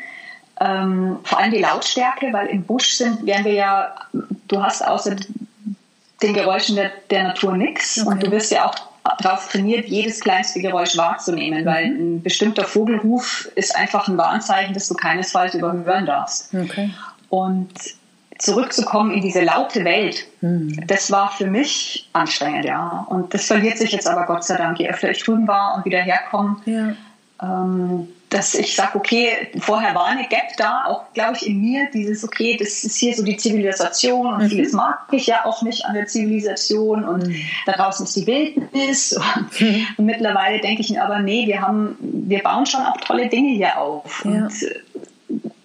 Ähm, 0.62 1.20
vor 1.24 1.40
allem 1.40 1.52
die 1.52 1.62
Lautstärke, 1.62 2.32
weil 2.32 2.48
im 2.48 2.64
Busch 2.64 2.92
sind, 2.92 3.26
wären 3.26 3.44
wir 3.46 3.54
ja, 3.54 3.96
du 4.48 4.62
hast 4.62 4.86
außer 4.86 5.16
den 6.22 6.34
Geräuschen 6.34 6.76
der, 6.76 6.92
der 7.10 7.24
Natur 7.24 7.56
nichts 7.56 8.00
okay. 8.00 8.10
und 8.10 8.24
du 8.24 8.32
wirst 8.32 8.52
ja 8.52 8.68
auch 8.68 8.76
darauf 9.22 9.48
trainiert, 9.50 9.88
jedes 9.88 10.20
kleinste 10.20 10.60
Geräusch 10.60 10.98
wahrzunehmen, 10.98 11.62
mhm. 11.62 11.66
weil 11.66 11.86
ein 11.86 12.22
bestimmter 12.22 12.66
Vogelruf 12.66 13.50
ist 13.56 13.76
einfach 13.76 14.08
ein 14.08 14.18
Warnzeichen, 14.18 14.74
dass 14.74 14.88
du 14.88 14.96
keinesfalls 14.96 15.56
überhören 15.56 16.06
darfst. 16.06 16.54
Okay. 16.54 16.92
Und 17.30 17.70
zurückzukommen 18.38 19.12
in 19.12 19.22
diese 19.22 19.42
laute 19.42 19.84
Welt, 19.84 20.26
mhm. 20.42 20.88
das 20.88 21.12
war 21.12 21.32
für 21.32 21.48
mich 21.48 22.10
anstrengend, 22.14 22.66
ja. 22.66 23.06
Und 23.10 23.34
das 23.34 23.46
verliert 23.46 23.78
sich 23.78 23.92
jetzt 23.92 24.08
aber 24.08 24.26
Gott 24.26 24.44
sei 24.44 24.58
Dank, 24.58 24.80
je 24.80 24.90
öfter 24.90 25.12
ich 25.12 25.24
drüben 25.24 25.48
war 25.48 25.76
und 25.76 25.86
wieder 25.86 26.00
herkomme. 26.00 26.58
Ja. 26.66 26.94
Ähm, 27.42 28.08
dass 28.30 28.54
ich 28.54 28.76
sage, 28.76 28.96
okay, 28.96 29.50
vorher 29.60 29.96
war 29.96 30.06
eine 30.06 30.28
Gap 30.28 30.56
da, 30.58 30.86
auch 30.86 31.14
glaube 31.14 31.36
ich 31.36 31.48
in 31.48 31.62
mir, 31.62 31.90
dieses, 31.92 32.24
okay, 32.24 32.58
das 32.58 32.84
ist 32.84 32.98
hier 32.98 33.16
so 33.16 33.24
die 33.24 33.38
Zivilisation 33.38 34.28
und 34.28 34.44
mhm. 34.44 34.50
vieles 34.50 34.74
mag 34.74 35.00
ich 35.12 35.26
ja 35.28 35.46
auch 35.46 35.64
nicht 35.64 35.86
an 35.86 35.96
der 35.96 36.06
Zivilisation 36.06 37.04
und 37.04 37.28
mhm. 37.28 37.36
da 37.66 37.72
draußen 37.72 38.06
ist 38.06 38.16
die 38.16 38.28
Wildnis. 38.28 39.14
Und, 39.14 39.62
mhm. 39.62 39.88
und 39.98 40.06
mittlerweile 40.06 40.60
denke 40.60 40.82
ich 40.82 40.92
mir 40.92 41.04
aber, 41.04 41.20
nee, 41.20 41.48
wir 41.48 41.62
haben, 41.62 41.98
wir 42.00 42.44
bauen 42.44 42.68
schon 42.68 42.82
auch 42.82 42.98
tolle 42.98 43.28
Dinge 43.30 43.56
hier 43.56 43.80
auf. 43.80 44.24
Ja. 44.24 44.32
Und 44.32 44.54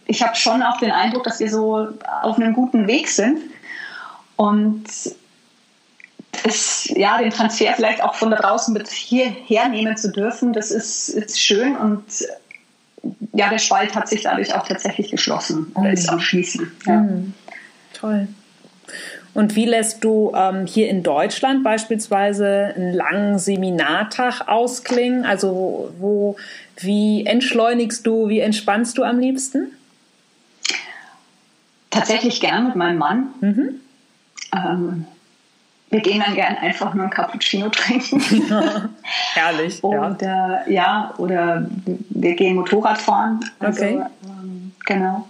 ich 0.06 0.22
habe 0.22 0.34
schon 0.34 0.62
auch 0.62 0.78
den 0.78 0.90
Eindruck, 0.90 1.24
dass 1.24 1.40
wir 1.40 1.50
so 1.50 1.88
auf 2.22 2.36
einem 2.36 2.54
guten 2.54 2.86
Weg 2.86 3.08
sind. 3.08 3.40
Und 4.36 4.84
es, 6.44 6.90
ja, 6.94 7.18
den 7.18 7.30
Transfer 7.30 7.74
vielleicht 7.74 8.02
auch 8.02 8.14
von 8.14 8.30
da 8.30 8.36
draußen 8.36 8.72
mit 8.72 8.88
hierher 8.88 9.68
nehmen 9.68 9.96
zu 9.96 10.10
dürfen, 10.10 10.52
das 10.52 10.70
ist, 10.70 11.08
ist 11.08 11.40
schön 11.40 11.76
und 11.76 12.04
ja, 13.32 13.48
der 13.50 13.58
Spalt 13.58 13.94
hat 13.94 14.08
sich 14.08 14.22
dadurch 14.22 14.54
auch 14.54 14.66
tatsächlich 14.66 15.10
geschlossen 15.10 15.72
oder 15.74 15.92
ist 15.92 16.08
am 16.08 16.20
Schließen. 16.20 16.70
Ja. 16.86 17.00
Mhm. 17.00 17.34
Toll. 17.92 18.28
Und 19.34 19.56
wie 19.56 19.64
lässt 19.64 20.04
du 20.04 20.32
ähm, 20.36 20.66
hier 20.66 20.88
in 20.88 21.02
Deutschland 21.02 21.64
beispielsweise 21.64 22.72
einen 22.76 22.94
langen 22.94 23.38
Seminartag 23.38 24.46
ausklingen? 24.46 25.24
Also 25.24 25.92
wo, 25.98 26.36
wie 26.78 27.26
entschleunigst 27.26 28.06
du, 28.06 28.28
wie 28.28 28.38
entspannst 28.40 28.96
du 28.96 29.02
am 29.02 29.18
liebsten? 29.18 29.72
Tatsächlich 31.90 32.40
gern 32.40 32.66
mit 32.66 32.76
meinem 32.76 32.98
Mann. 32.98 33.26
Mhm. 33.40 33.80
Ähm, 34.52 35.06
wir 35.94 36.00
gehen 36.00 36.20
dann 36.26 36.34
gern 36.34 36.56
einfach 36.56 36.92
nur 36.92 37.04
ein 37.04 37.10
Cappuccino 37.10 37.68
trinken. 37.68 38.20
Herrlich. 39.34 39.82
oder, 39.84 40.16
ja. 40.20 40.68
ja. 40.68 41.14
oder 41.18 41.66
wir 42.10 42.34
gehen 42.34 42.56
Motorrad 42.56 42.98
fahren. 42.98 43.48
Also, 43.60 43.84
okay. 43.84 44.02
Ähm, 44.24 44.72
genau. 44.86 45.28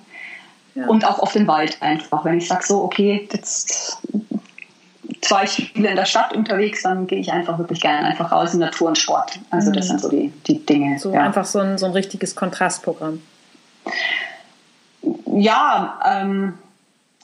Ja. 0.75 0.87
Und 0.87 1.07
auch 1.07 1.19
auf 1.19 1.35
den 1.35 1.47
Wald 1.47 1.77
einfach. 1.83 2.25
Wenn 2.25 2.39
ich 2.39 2.49
sage 2.49 2.65
so, 2.65 2.83
okay, 2.83 3.29
jetzt 3.31 3.99
zwar 5.21 5.45
ich 5.45 5.51
viel 5.51 5.85
in 5.85 5.97
der 5.97 6.07
Stadt 6.07 6.33
unterwegs, 6.33 6.83
dann 6.83 7.07
gehe 7.07 7.19
ich 7.19 7.31
einfach 7.31 7.59
wirklich 7.59 7.83
gerne 7.83 8.09
einfach 8.09 8.33
raus 8.33 8.55
in 8.55 8.61
Natur 8.61 8.89
und 8.89 8.97
Sport. 8.97 9.39
Also 9.51 9.71
das 9.71 9.85
mhm. 9.85 9.89
sind 9.91 10.01
so 10.01 10.09
die, 10.09 10.33
die 10.47 10.65
Dinge. 10.65 10.99
So 10.99 11.13
ja. 11.13 11.25
einfach 11.25 11.45
so 11.45 11.59
ein, 11.59 11.77
so 11.77 11.85
ein 11.85 11.93
richtiges 11.93 12.35
Kontrastprogramm. 12.35 13.21
Ja, 15.27 16.01
ähm, 16.11 16.55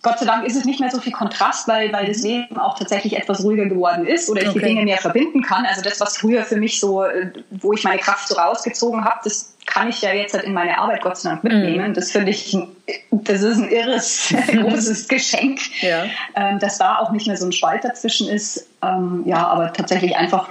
Gott 0.03 0.19
sei 0.19 0.27
Dank 0.27 0.47
ist 0.47 0.57
es 0.57 0.65
nicht 0.65 0.81
mehr 0.81 0.91
so 0.91 0.99
viel 0.99 1.13
Kontrast, 1.13 1.69
weil, 1.69 1.93
weil 1.93 2.07
das 2.07 2.23
Leben 2.23 2.59
auch 2.59 2.79
tatsächlich 2.79 3.17
etwas 3.17 3.45
ruhiger 3.45 3.67
geworden 3.67 4.07
ist 4.07 4.31
oder 4.31 4.43
ich 4.43 4.49
okay. 4.49 4.61
die 4.61 4.65
Dinge 4.65 4.85
mehr 4.85 4.99
verbinden 4.99 5.43
kann. 5.43 5.67
Also 5.67 5.83
das, 5.83 6.01
was 6.01 6.17
früher 6.17 6.45
für 6.45 6.57
mich 6.57 6.81
so, 6.81 7.05
äh, 7.05 7.33
wo 7.51 7.73
ich 7.75 7.85
meine 7.85 7.99
Kraft 7.99 8.29
so 8.29 8.35
rausgezogen 8.35 9.05
habe, 9.05 9.21
das 9.25 9.55
kann 9.67 9.89
ich 9.91 10.01
ja 10.01 10.13
jetzt 10.13 10.35
halt 10.35 10.45
in 10.45 10.55
meine 10.55 10.79
Arbeit 10.79 11.03
Gott 11.03 11.19
sei 11.19 11.31
Dank 11.31 11.45
mitnehmen. 11.45 11.93
Mm. 11.93 11.95
Das 11.95 12.11
finde 12.11 12.31
ich, 12.31 12.57
das 13.11 13.43
ist 13.43 13.59
ein 13.59 13.69
irres, 13.69 14.35
großes 14.53 15.07
Geschenk, 15.09 15.61
ja. 15.83 16.05
Ähm, 16.35 16.59
dass 16.59 16.79
da 16.79 16.97
auch 16.97 17.13
nicht 17.13 17.27
mehr 17.27 17.37
so 17.37 17.47
ein 17.47 17.53
Spalt 17.53 17.85
dazwischen 17.85 18.29
ist. 18.29 18.67
Ähm, 18.83 19.23
ja, 19.27 19.47
aber 19.47 19.73
tatsächlich 19.73 20.17
einfach 20.17 20.49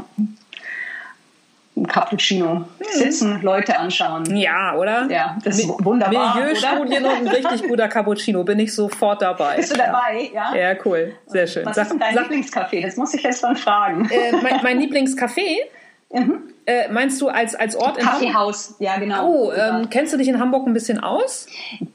ein 1.79 1.87
Cappuccino. 1.87 2.55
Mhm. 2.55 2.65
Sitzen, 2.91 3.41
Leute 3.41 3.77
anschauen. 3.77 4.35
Ja, 4.35 4.75
oder? 4.75 5.07
Ja, 5.09 5.37
das 5.43 5.59
ist 5.59 5.69
wunderbar. 5.83 6.35
Milieustudien 6.35 7.05
und 7.05 7.11
ein 7.11 7.27
richtig 7.27 7.67
guter 7.67 7.87
Cappuccino. 7.87 8.43
Bin 8.43 8.59
ich 8.59 8.73
sofort 8.73 9.21
dabei. 9.21 9.57
Bist 9.57 9.71
du 9.71 9.77
dabei? 9.77 10.29
Ja. 10.33 10.55
Ja, 10.55 10.75
cool. 10.85 11.13
Sehr 11.27 11.47
schön. 11.47 11.65
Was 11.65 11.75
sag, 11.75 11.83
ist 11.83 11.91
denn 11.91 11.99
dein 11.99 12.15
Lieblingscafé? 12.15 12.81
Das 12.81 12.97
muss 12.97 13.13
ich 13.13 13.23
jetzt 13.23 13.43
dann 13.43 13.55
fragen. 13.55 14.09
Äh, 14.09 14.31
mein, 14.41 14.59
mein 14.63 14.79
Lieblingscafé? 14.79 15.57
Mhm. 16.11 16.41
Äh, 16.69 16.87
meinst 16.91 17.19
du 17.19 17.29
als, 17.29 17.55
als 17.55 17.75
Ort 17.75 17.97
in 17.97 18.05
Kaffeehaus, 18.05 18.75
ja 18.77 18.99
genau. 18.99 19.27
Oh, 19.27 19.51
ähm, 19.51 19.89
kennst 19.89 20.13
du 20.13 20.17
dich 20.17 20.27
in 20.27 20.39
Hamburg 20.39 20.67
ein 20.67 20.73
bisschen 20.73 20.99
aus? 20.99 21.47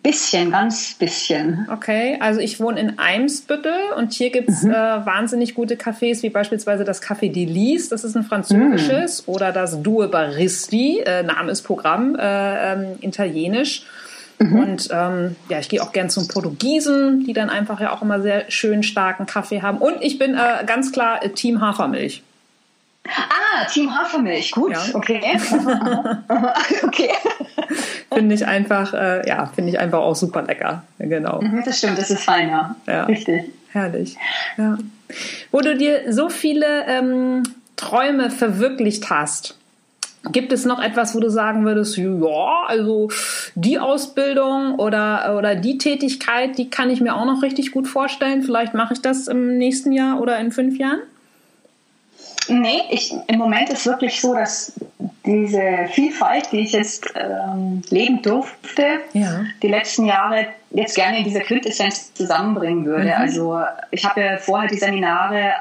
Bisschen, 0.02 0.50
ganz 0.50 0.94
bisschen. 0.94 1.68
Okay, 1.72 2.16
also 2.18 2.40
ich 2.40 2.58
wohne 2.58 2.80
in 2.80 2.98
Eimsbüttel 2.98 3.72
und 3.96 4.12
hier 4.12 4.30
gibt 4.30 4.48
es 4.48 4.64
mhm. 4.64 4.72
äh, 4.72 4.74
wahnsinnig 4.74 5.54
gute 5.54 5.76
Cafés, 5.76 6.24
wie 6.24 6.28
beispielsweise 6.28 6.82
das 6.82 7.00
Café 7.00 7.30
Delis, 7.30 7.88
das 7.88 8.02
ist 8.02 8.16
ein 8.16 8.24
französisches, 8.24 9.24
mhm. 9.24 9.34
oder 9.34 9.52
das 9.52 9.80
Due 9.80 10.08
Baristi, 10.08 11.04
äh, 11.06 11.22
Name 11.22 11.52
ist 11.52 11.62
Programm, 11.62 12.16
äh, 12.16 12.72
ähm, 12.72 12.98
italienisch. 13.00 13.84
Mhm. 14.40 14.58
Und 14.58 14.88
ähm, 14.90 15.36
ja, 15.48 15.60
ich 15.60 15.68
gehe 15.68 15.80
auch 15.80 15.92
gern 15.92 16.10
zum 16.10 16.26
Portugiesen, 16.26 17.24
die 17.24 17.32
dann 17.32 17.48
einfach 17.48 17.78
ja 17.80 17.92
auch 17.92 18.02
immer 18.02 18.20
sehr 18.20 18.50
schön 18.50 18.82
starken 18.82 19.26
Kaffee 19.26 19.62
haben. 19.62 19.78
Und 19.78 19.98
ich 20.00 20.18
bin 20.18 20.34
äh, 20.34 20.64
ganz 20.66 20.90
klar 20.90 21.20
Team 21.20 21.60
Hafermilch. 21.60 22.24
Ah, 23.07 23.64
Team 23.66 23.94
Hafermilch, 23.94 24.52
gut, 24.52 24.72
ja. 24.72 24.82
okay. 24.94 25.20
okay. 26.82 27.11
finde 28.12 28.34
ich 28.34 28.46
einfach, 28.46 28.94
äh, 28.94 29.28
ja, 29.28 29.46
finde 29.46 29.70
ich 29.70 29.78
einfach 29.78 29.98
auch 29.98 30.16
super 30.16 30.42
lecker. 30.42 30.84
Genau. 30.98 31.40
Mhm, 31.42 31.62
das 31.64 31.78
stimmt, 31.78 31.98
das 31.98 32.11
ist 32.11 32.24
fein, 32.24 32.48
ja. 32.48 32.76
ja. 32.86 33.05
Richtig. 33.05 33.44
Herrlich. 33.72 34.16
Ja. 34.57 34.78
Wo 35.50 35.61
du 35.61 35.76
dir 35.76 36.12
so 36.12 36.28
viele 36.28 36.86
ähm, 36.86 37.42
Träume 37.76 38.30
verwirklicht 38.30 39.11
hast, 39.11 39.57
Gibt 40.32 40.52
es 40.52 40.64
noch 40.64 40.82
etwas, 40.82 41.14
wo 41.14 41.20
du 41.20 41.28
sagen 41.28 41.66
würdest, 41.66 41.98
ja, 41.98 42.64
also 42.66 43.11
die 43.55 43.78
Ausbildung 43.78 44.76
oder, 44.76 45.36
oder 45.36 45.55
die 45.55 45.76
Tätigkeit, 45.76 46.57
die 46.57 46.70
kann 46.70 46.88
ich 46.88 47.02
mir 47.02 47.14
auch 47.14 47.26
noch 47.26 47.42
richtig 47.42 47.72
gut 47.72 47.86
vorstellen. 47.86 48.42
Vielleicht 48.42 48.72
mache 48.72 48.94
ich 48.94 49.02
das 49.02 49.28
im 49.28 49.59
nächsten 49.59 49.92
Jahr 49.92 50.22
oder 50.22 50.38
in 50.38 50.50
fünf 50.50 50.78
Jahren? 50.78 51.00
Nee, 52.49 52.82
ich, 52.90 53.12
im 53.26 53.38
Moment 53.38 53.70
ist 53.70 53.86
wirklich 53.86 54.20
so, 54.20 54.34
dass 54.34 54.72
diese 55.24 55.88
Vielfalt, 55.92 56.53
die 56.53 56.61
ich 56.61 56.72
jetzt 56.72 57.07
ähm, 57.14 57.82
leben 57.88 58.20
durfte, 58.22 59.01
ja. 59.12 59.45
die 59.62 59.68
letzten 59.68 60.05
Jahre 60.07 60.47
jetzt 60.70 60.97
gerne 60.97 61.18
in 61.18 61.24
dieser 61.24 61.40
Quintessenz 61.40 62.12
zusammenbringen 62.14 62.84
würde. 62.84 63.07
Mhm. 63.07 63.14
Also 63.16 63.61
ich 63.90 64.05
habe 64.05 64.20
ja 64.20 64.36
vorher 64.36 64.68
die 64.68 64.76
Seminare 64.76 65.55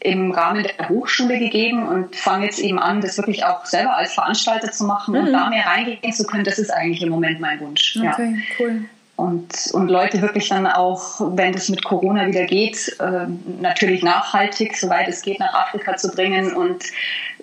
im 0.00 0.32
Rahmen 0.32 0.64
der 0.64 0.88
Hochschule 0.88 1.38
gegeben 1.38 1.86
und 1.86 2.16
fange 2.16 2.46
jetzt 2.46 2.58
eben 2.58 2.78
an, 2.78 3.00
das 3.00 3.16
wirklich 3.18 3.44
auch 3.44 3.64
selber 3.66 3.96
als 3.96 4.14
Veranstalter 4.14 4.72
zu 4.72 4.84
machen 4.84 5.14
mhm. 5.14 5.26
und 5.26 5.32
da 5.32 5.48
mehr 5.48 5.66
reingehen 5.66 6.12
zu 6.12 6.24
können. 6.24 6.44
Das 6.44 6.58
ist 6.58 6.70
eigentlich 6.70 7.02
im 7.02 7.10
Moment 7.10 7.40
mein 7.40 7.60
Wunsch. 7.60 7.96
Okay, 7.96 8.36
ja. 8.36 8.42
cool. 8.58 8.84
Und, 9.16 9.70
und 9.72 9.88
Leute 9.88 10.20
wirklich 10.22 10.48
dann 10.48 10.66
auch, 10.66 11.20
wenn 11.36 11.52
das 11.52 11.68
mit 11.68 11.84
Corona 11.84 12.26
wieder 12.26 12.46
geht, 12.46 12.96
äh, 12.98 13.26
natürlich 13.60 14.02
nachhaltig, 14.02 14.76
soweit 14.76 15.08
es 15.08 15.22
geht, 15.22 15.38
nach 15.38 15.54
Afrika 15.54 15.96
zu 15.96 16.10
bringen 16.10 16.52
und 16.54 16.84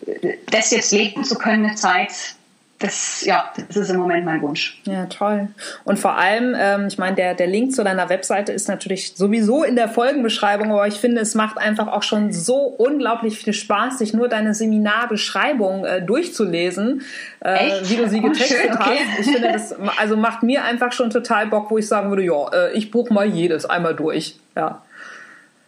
äh, 0.06 0.36
das 0.48 0.72
jetzt 0.72 0.92
leben 0.92 1.24
zu 1.24 1.36
können, 1.36 1.66
eine 1.66 1.76
Zeit, 1.76 2.36
das, 2.82 3.24
ja, 3.26 3.52
das 3.68 3.78
ist 3.78 3.90
im 3.90 3.98
Moment 3.98 4.26
mein 4.26 4.42
Wunsch. 4.42 4.82
Ja, 4.86 5.06
toll. 5.06 5.48
Und 5.84 6.00
vor 6.00 6.18
allem, 6.18 6.56
ähm, 6.58 6.88
ich 6.88 6.98
meine, 6.98 7.16
der, 7.16 7.36
der 7.36 7.48
Link 7.48 7.74
zu 7.74 7.84
deiner 7.84 8.10
Webseite 8.10 8.52
ist 8.52 8.68
natürlich 8.68 9.16
sowieso 9.16 9.64
in 9.64 9.76
der 9.76 9.88
Folgenbeschreibung, 9.88 10.72
aber 10.72 10.88
ich 10.88 10.96
finde, 10.96 11.22
es 11.22 11.36
macht 11.36 11.58
einfach 11.58 11.88
auch 11.88 12.04
schon 12.04 12.32
so 12.32 12.56
unglaublich 12.56 13.38
viel 13.38 13.54
Spaß, 13.54 14.00
sich 14.00 14.14
nur 14.14 14.28
deine 14.28 14.54
Seminarbeschreibung 14.54 15.86
äh, 15.86 16.02
durchzulesen, 16.02 17.04
äh, 17.42 17.82
wie 17.84 17.98
du 17.98 18.10
sie 18.10 18.20
oh, 18.20 18.30
getextet 18.30 18.58
oh, 18.58 18.64
schön, 18.64 18.74
okay. 18.74 19.00
hast. 19.08 19.20
Ich 19.20 19.32
finde, 19.32 19.52
das 19.52 19.76
also 19.98 20.18
macht 20.18 20.44
mir 20.44 20.64
einfach 20.64 20.92
schon 20.92 21.10
total 21.10 21.48
Bock, 21.48 21.72
wo 21.72 21.78
ich 21.78 21.88
sagen 21.88 22.10
würde, 22.10 22.24
ja, 22.24 22.50
äh, 22.52 22.74
ich 22.74 22.92
buche 22.92 23.14
mal 23.14 23.26
jedes 23.26 23.66
einmal 23.66 23.96
durch. 23.96 24.36
Ja. 24.56 24.82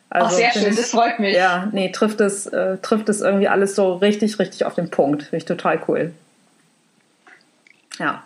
Also, 0.10 0.28
Ach, 0.28 0.32
sehr 0.32 0.52
schön, 0.52 0.70
ich, 0.70 0.76
das 0.76 0.92
freut 0.92 1.20
mich. 1.20 1.36
Ja, 1.36 1.70
nee, 1.72 1.90
trifft 1.90 2.22
es, 2.22 2.46
äh, 2.46 2.78
trifft 2.78 3.10
es 3.10 3.22
irgendwie 3.22 3.48
alles 3.48 3.76
so 3.76 3.94
richtig, 3.94 4.38
richtig 4.38 4.64
auf 4.66 4.76
den 4.76 4.92
Punkt. 4.92 5.24
Finde 5.24 5.38
ich 5.38 5.46
total 5.46 5.80
cool. 5.88 6.12
Ja. 8.00 8.24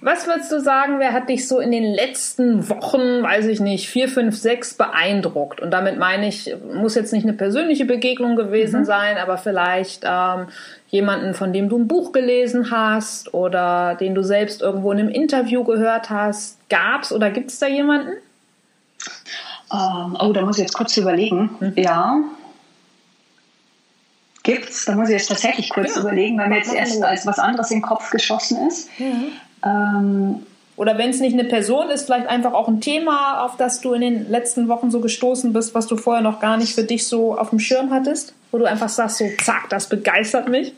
Was 0.00 0.26
würdest 0.26 0.50
du 0.50 0.60
sagen, 0.60 0.98
wer 0.98 1.12
hat 1.12 1.28
dich 1.28 1.46
so 1.46 1.60
in 1.60 1.70
den 1.70 1.84
letzten 1.84 2.68
Wochen, 2.68 3.22
weiß 3.22 3.46
ich 3.46 3.60
nicht, 3.60 3.88
vier, 3.88 4.08
fünf, 4.08 4.36
sechs 4.36 4.74
beeindruckt? 4.74 5.60
Und 5.60 5.70
damit 5.70 5.98
meine 5.98 6.26
ich, 6.26 6.52
muss 6.72 6.96
jetzt 6.96 7.12
nicht 7.12 7.24
eine 7.24 7.32
persönliche 7.32 7.84
Begegnung 7.84 8.34
gewesen 8.34 8.80
mhm. 8.80 8.84
sein, 8.86 9.18
aber 9.18 9.38
vielleicht 9.38 10.02
ähm, 10.04 10.48
jemanden, 10.88 11.34
von 11.34 11.52
dem 11.52 11.68
du 11.68 11.78
ein 11.78 11.86
Buch 11.86 12.10
gelesen 12.10 12.72
hast 12.72 13.34
oder 13.34 13.94
den 13.94 14.16
du 14.16 14.22
selbst 14.22 14.62
irgendwo 14.62 14.90
in 14.90 14.98
einem 14.98 15.10
Interview 15.10 15.62
gehört 15.62 16.10
hast. 16.10 16.58
Gab 16.68 17.02
es 17.02 17.12
oder 17.12 17.30
gibt 17.30 17.50
es 17.50 17.60
da 17.60 17.68
jemanden? 17.68 18.14
Ähm, 19.72 20.16
oh, 20.18 20.32
da 20.32 20.42
muss 20.42 20.58
ich 20.58 20.64
jetzt 20.64 20.74
kurz 20.74 20.96
überlegen. 20.96 21.50
Mhm. 21.60 21.72
Ja, 21.76 22.20
gibt's. 24.44 24.84
Da 24.84 24.94
muss 24.94 25.08
ich 25.08 25.14
jetzt 25.14 25.28
tatsächlich 25.28 25.70
kurz 25.70 25.96
ja. 25.96 26.02
überlegen, 26.02 26.38
weil 26.38 26.48
mir 26.48 26.58
jetzt 26.58 26.72
erst 26.72 27.02
als 27.02 27.26
was 27.26 27.40
anderes 27.40 27.72
in 27.72 27.78
den 27.78 27.82
Kopf 27.82 28.10
geschossen 28.10 28.68
ist. 28.68 28.88
Mhm. 29.00 29.32
Ähm, 29.64 30.46
oder 30.76 30.98
wenn 30.98 31.10
es 31.10 31.20
nicht 31.20 31.34
eine 31.34 31.48
Person 31.48 31.90
ist, 31.90 32.04
vielleicht 32.04 32.26
einfach 32.26 32.52
auch 32.52 32.68
ein 32.68 32.80
Thema, 32.80 33.44
auf 33.44 33.56
das 33.56 33.80
du 33.80 33.92
in 33.92 34.00
den 34.00 34.30
letzten 34.30 34.68
Wochen 34.68 34.90
so 34.90 35.00
gestoßen 35.00 35.52
bist, 35.52 35.74
was 35.74 35.86
du 35.86 35.96
vorher 35.96 36.22
noch 36.22 36.40
gar 36.40 36.56
nicht 36.56 36.74
für 36.74 36.84
dich 36.84 37.06
so 37.06 37.38
auf 37.38 37.50
dem 37.50 37.60
Schirm 37.60 37.92
hattest, 37.92 38.34
wo 38.50 38.58
du 38.58 38.64
einfach 38.64 38.88
sagst, 38.88 39.18
so 39.18 39.28
zack, 39.42 39.68
das 39.70 39.88
begeistert 39.88 40.48
mich. 40.48 40.74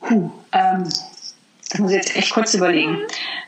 Puh, 0.00 0.30
ähm, 0.52 0.88
das 1.70 1.80
muss 1.80 1.90
ich 1.90 1.96
jetzt 1.98 2.16
echt 2.16 2.32
kurz 2.32 2.54
überlegen. 2.54 2.98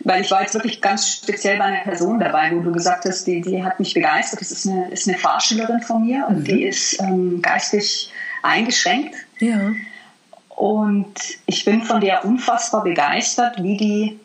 Weil 0.00 0.20
ich 0.20 0.30
war 0.30 0.42
jetzt 0.42 0.54
wirklich 0.54 0.80
ganz 0.80 1.08
speziell 1.08 1.58
bei 1.58 1.64
einer 1.64 1.82
Person 1.82 2.20
dabei, 2.20 2.50
wo 2.54 2.60
du 2.60 2.72
gesagt 2.72 3.06
hast, 3.06 3.26
die, 3.26 3.40
die 3.40 3.62
hat 3.64 3.80
mich 3.80 3.94
begeistert. 3.94 4.40
Das 4.40 4.50
ist 4.50 4.66
eine, 4.66 4.90
ist 4.90 5.08
eine 5.08 5.16
Fahrschülerin 5.16 5.80
von 5.80 6.04
mir 6.04 6.26
und 6.28 6.40
mhm. 6.40 6.44
die 6.44 6.64
ist 6.64 7.00
ähm, 7.00 7.40
geistig 7.40 8.12
eingeschränkt. 8.42 9.14
Ja. 9.38 9.72
Und 10.48 11.14
ich 11.46 11.64
bin 11.64 11.82
von 11.82 12.00
der 12.00 12.24
unfassbar 12.24 12.84
begeistert, 12.84 13.62
wie 13.62 13.76
die, 13.78 14.20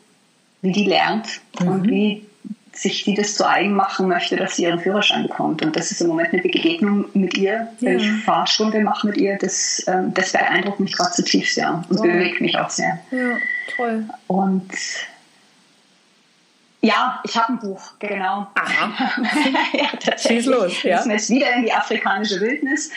wie 0.61 0.73
die 0.73 0.85
lernt 0.85 1.39
mhm. 1.59 1.67
und 1.67 1.87
wie 1.87 2.24
sich 2.77 3.03
die 3.03 3.13
das 3.13 3.35
zu 3.35 3.47
eigen 3.47 3.73
machen 3.73 4.07
möchte, 4.07 4.35
dass 4.35 4.55
sie 4.55 4.63
ihren 4.63 4.79
Führerschein 4.79 5.23
bekommt. 5.23 5.63
Und 5.63 5.75
das 5.75 5.91
ist 5.91 6.01
im 6.01 6.07
Moment 6.07 6.33
eine 6.33 6.41
Begegnung 6.41 7.05
mit 7.13 7.37
ihr, 7.37 7.69
wenn 7.79 7.99
ja. 7.99 8.05
ich 8.05 8.23
Fahrstunde 8.23 8.81
mache 8.81 9.07
mit 9.07 9.17
ihr. 9.17 9.37
Das, 9.37 9.83
ähm, 9.87 10.13
das 10.13 10.31
beeindruckt 10.31 10.79
mich 10.79 10.95
gerade 10.95 11.11
zutiefst, 11.11 11.57
ja. 11.57 11.83
Und 11.89 11.97
wow. 11.97 12.01
bewegt 12.01 12.41
mich 12.41 12.57
auch 12.57 12.69
sehr. 12.69 12.99
Ja, 13.11 13.37
toll. 13.75 14.03
Und 14.27 14.69
ja, 16.85 17.19
ich 17.23 17.35
habe 17.35 17.53
ein 17.53 17.59
Buch, 17.59 17.81
genau. 17.97 18.47
Aha. 18.53 18.91
ja, 19.73 20.17
Schieß 20.17 20.45
los. 20.45 20.83
Ja. 20.83 20.97
Das 20.97 21.05
ist 21.07 21.11
jetzt 21.11 21.29
wieder 21.31 21.51
in 21.53 21.63
die 21.63 21.73
afrikanische 21.73 22.39
Wildnis. 22.39 22.91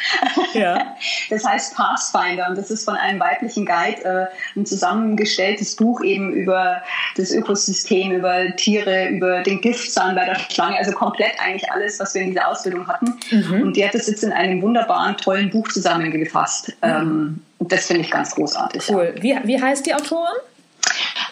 ja. 0.52 0.96
Das 1.30 1.44
heißt 1.44 1.76
Pathfinder 1.76 2.48
und 2.48 2.56
das 2.56 2.70
ist 2.70 2.84
von 2.84 2.94
einem 2.94 3.20
weiblichen 3.20 3.66
Guide 3.66 4.04
äh, 4.04 4.58
ein 4.58 4.64
zusammengestelltes 4.66 5.76
Buch 5.76 6.02
eben 6.02 6.32
über 6.32 6.82
das 7.16 7.30
Ökosystem, 7.30 8.12
über 8.12 8.56
Tiere, 8.56 9.08
über 9.08 9.42
den 9.42 9.60
Giftzahn 9.60 10.14
bei 10.14 10.24
der 10.24 10.36
Schlange, 10.50 10.78
also 10.78 10.92
komplett 10.92 11.38
eigentlich 11.38 11.70
alles, 11.70 12.00
was 12.00 12.14
wir 12.14 12.22
in 12.22 12.28
dieser 12.28 12.48
Ausbildung 12.48 12.86
hatten. 12.88 13.14
Mhm. 13.30 13.62
Und 13.62 13.76
die 13.76 13.84
hat 13.84 13.94
das 13.94 14.06
jetzt 14.06 14.24
in 14.24 14.32
einem 14.32 14.62
wunderbaren, 14.62 15.16
tollen 15.16 15.50
Buch 15.50 15.68
zusammengefasst. 15.68 16.70
Mhm. 16.82 16.88
Ähm, 16.88 17.42
das 17.60 17.86
finde 17.86 18.02
ich 18.02 18.10
ganz 18.10 18.34
großartig. 18.34 18.88
Cool. 18.88 19.14
Ja. 19.22 19.42
Wie, 19.42 19.48
wie 19.48 19.62
heißt 19.62 19.86
die 19.86 19.94
Autorin? 19.94 20.36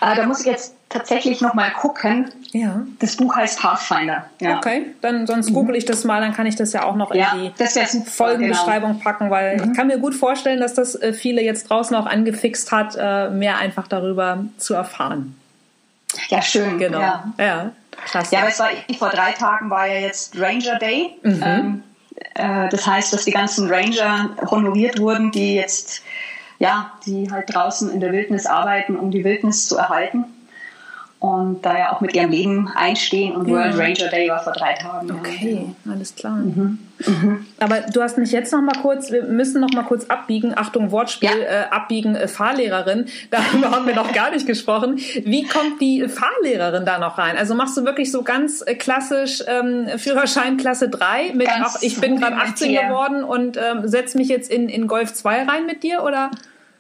Äh, 0.01 0.15
da 0.15 0.27
muss 0.27 0.41
ich 0.41 0.47
jetzt 0.47 0.76
tatsächlich 0.89 1.41
noch 1.41 1.55
mal 1.55 1.71
gucken. 1.73 2.31
Ja. 2.53 2.87
Das 3.01 3.17
Buch 3.17 3.35
heißt 3.37 3.61
Pathfinder. 3.61 4.27
Ja. 4.41 4.59
Okay, 4.59 4.95
dann 5.01 5.27
sonst 5.27 5.53
google 5.53 5.77
ich 5.77 5.85
das 5.85 6.05
mal, 6.05 6.21
dann 6.21 6.33
kann 6.33 6.47
ich 6.47 6.57
das 6.57 6.73
ja 6.73 6.85
auch 6.85 6.97
noch 6.97 7.11
in 7.11 7.25
die 7.33 8.01
Folgenbeschreibung 8.11 8.93
genau. 8.93 9.05
packen, 9.05 9.31
weil 9.31 9.57
mhm. 9.57 9.65
ich 9.65 9.77
kann 9.77 9.89
mir 9.89 9.99
gut 9.99 10.15
vorstellen, 10.15 10.61
dass 10.61 10.75
das 10.75 10.95
äh, 10.95 11.13
viele 11.13 11.43
jetzt 11.43 11.71
draußen 11.71 11.95
auch 11.97 12.07
angefixt 12.07 12.73
hat, 12.73 12.97
äh, 12.99 13.31
mehr 13.31 13.59
einfach 13.59 13.89
darüber 13.89 14.45
zu 14.59 14.75
erfahren. 14.75 15.37
Ja, 16.29 16.41
schön. 16.41 16.79
Genau. 16.79 17.01
Ja, 17.01 17.33
ja 17.39 17.73
klasse. 18.07 18.35
Ja, 18.35 18.47
es 18.47 18.59
war 18.59 18.69
vor 18.99 19.11
drei 19.11 19.33
Tagen 19.33 19.71
war 19.71 19.87
ja 19.87 20.01
jetzt 20.01 20.39
Ranger 20.39 20.79
Day. 20.79 21.17
Mhm. 21.23 21.43
Ähm, 21.45 21.83
äh, 22.35 22.69
das 22.69 22.87
heißt, 22.87 23.13
dass 23.13 23.25
die 23.25 23.33
ganzen 23.33 23.69
Ranger 23.69 24.31
honoriert 24.51 24.99
wurden, 24.99 25.31
die 25.33 25.55
jetzt 25.55 26.03
ja, 26.59 26.93
die 27.05 27.31
halt 27.31 27.55
draußen 27.55 27.91
in 27.91 28.01
der 28.01 28.13
Wildnis 28.13 28.47
arbeiten, 28.47 28.97
um 28.97 29.11
die 29.11 29.25
Wildnis 29.25 29.67
zu 29.67 29.77
erhalten 29.77 30.25
und 31.19 31.65
da 31.65 31.79
ja 31.79 31.93
auch 31.93 32.03
mit 32.03 32.15
ihrem 32.15 32.31
Leben 32.31 32.71
einstehen. 32.75 33.35
Und 33.35 33.49
World 33.49 33.75
ja. 33.75 33.81
Ranger 33.81 34.09
Day 34.11 34.29
war 34.29 34.43
vor 34.43 34.53
drei 34.53 34.75
Tagen. 34.75 35.11
Okay, 35.11 35.67
ja. 35.85 35.93
alles 35.93 36.15
klar. 36.15 36.37
Mhm. 36.37 36.79
Mhm. 37.07 37.47
Aber 37.59 37.81
du 37.81 38.03
hast 38.03 38.19
mich 38.19 38.33
jetzt 38.33 38.53
noch 38.53 38.61
mal 38.61 38.77
kurz, 38.81 39.11
wir 39.11 39.23
müssen 39.23 39.61
noch 39.61 39.73
mal 39.73 39.83
kurz 39.83 40.07
abbiegen, 40.07 40.53
Achtung 40.57 40.91
Wortspiel, 40.91 41.31
ja. 41.31 41.65
äh, 41.65 41.65
abbiegen 41.71 42.17
äh, 42.17 42.29
Fahrlehrerin, 42.29 43.07
darüber 43.31 43.71
haben 43.75 43.87
wir 43.87 43.95
noch 43.95 44.13
gar 44.13 44.31
nicht 44.31 44.47
gesprochen. 44.47 44.97
Wie 44.97 45.45
kommt 45.45 45.81
die 45.81 46.07
Fahrlehrerin 46.07 46.85
da 46.85 46.99
noch 46.99 47.17
rein? 47.17 47.37
Also 47.37 47.55
machst 47.55 47.77
du 47.77 47.85
wirklich 47.85 48.13
so 48.13 48.23
ganz 48.23 48.63
äh, 48.67 48.75
klassisch 48.75 49.43
ähm, 49.47 49.89
Führerschein 49.99 50.59
Klasse 50.59 50.89
3 50.89 51.33
mit 51.35 51.49
auch, 51.49 51.81
ich 51.81 52.01
bin 52.01 52.21
gerade 52.21 52.37
18 52.37 52.73
geworden 52.73 53.25
und 53.25 53.57
ähm, 53.57 53.89
setz 53.89 54.15
mich 54.15 54.29
jetzt 54.29 54.51
in, 54.51 54.69
in 54.69 54.87
Golf 54.87 55.15
2 55.15 55.45
rein 55.45 55.67
mit 55.67 55.83
dir 55.83 56.03
oder? 56.03 56.31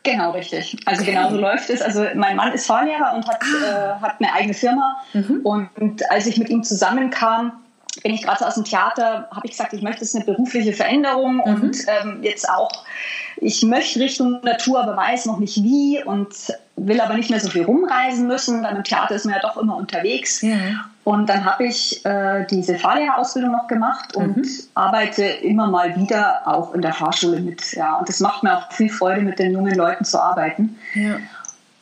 Genau, 0.07 0.30
richtig. 0.30 0.76
Also 0.86 1.02
okay. 1.02 1.12
genau 1.12 1.30
so 1.30 1.36
läuft 1.36 1.68
es. 1.68 1.82
Also 1.82 2.07
mein 2.14 2.36
Mann 2.36 2.52
ist 2.52 2.66
Fahrlehrer 2.66 3.14
und 3.14 3.26
hat, 3.26 3.40
ah. 3.42 3.96
äh, 3.98 4.00
hat 4.00 4.20
eine 4.20 4.32
eigene 4.32 4.54
Firma. 4.54 5.00
Mhm. 5.12 5.40
Und, 5.42 5.68
und 5.76 6.11
als 6.11 6.26
ich 6.26 6.38
mit 6.38 6.48
ihm 6.48 6.62
zusammenkam, 6.62 7.52
bin 8.02 8.14
ich 8.14 8.22
gerade 8.22 8.38
so 8.38 8.44
aus 8.44 8.54
dem 8.54 8.64
Theater, 8.64 9.28
habe 9.30 9.44
ich 9.44 9.52
gesagt, 9.52 9.72
ich 9.72 9.82
möchte 9.82 10.02
jetzt 10.02 10.14
eine 10.14 10.24
berufliche 10.24 10.72
Veränderung 10.72 11.36
mhm. 11.36 11.40
und 11.40 11.76
ähm, 11.88 12.18
jetzt 12.22 12.48
auch, 12.48 12.70
ich 13.38 13.62
möchte 13.62 14.00
Richtung 14.00 14.40
Natur, 14.42 14.82
aber 14.82 14.96
weiß 14.96 15.26
noch 15.26 15.38
nicht 15.38 15.62
wie 15.62 16.02
und 16.04 16.28
will 16.76 17.00
aber 17.00 17.14
nicht 17.14 17.30
mehr 17.30 17.40
so 17.40 17.50
viel 17.50 17.64
rumreisen 17.64 18.26
müssen. 18.26 18.62
Dann 18.62 18.76
im 18.76 18.84
Theater 18.84 19.14
ist 19.14 19.24
man 19.24 19.34
ja 19.34 19.40
doch 19.40 19.57
immer 19.57 19.76
unterwegs. 19.76 20.42
Ja. 20.42 20.88
Und 21.07 21.28
dann 21.28 21.44
habe 21.44 21.64
ich 21.66 22.04
äh, 22.04 22.44
diese 22.50 22.76
Fahrlehrerausbildung 22.76 23.52
noch 23.52 23.68
gemacht 23.68 24.16
und 24.16 24.38
mhm. 24.38 24.48
arbeite 24.74 25.22
immer 25.22 25.68
mal 25.68 25.94
wieder 25.94 26.42
auch 26.44 26.74
in 26.74 26.82
der 26.82 26.92
Fahrschule 26.92 27.38
mit. 27.38 27.74
Ja, 27.74 27.94
und 27.94 28.09
es 28.09 28.18
macht 28.18 28.42
mir 28.42 28.59
auch 28.59 28.72
viel 28.72 28.88
Freude, 28.88 29.20
mit 29.20 29.38
den 29.38 29.52
jungen 29.52 29.76
Leuten 29.76 30.04
zu 30.04 30.20
arbeiten. 30.20 30.76
Ja. 30.94 31.18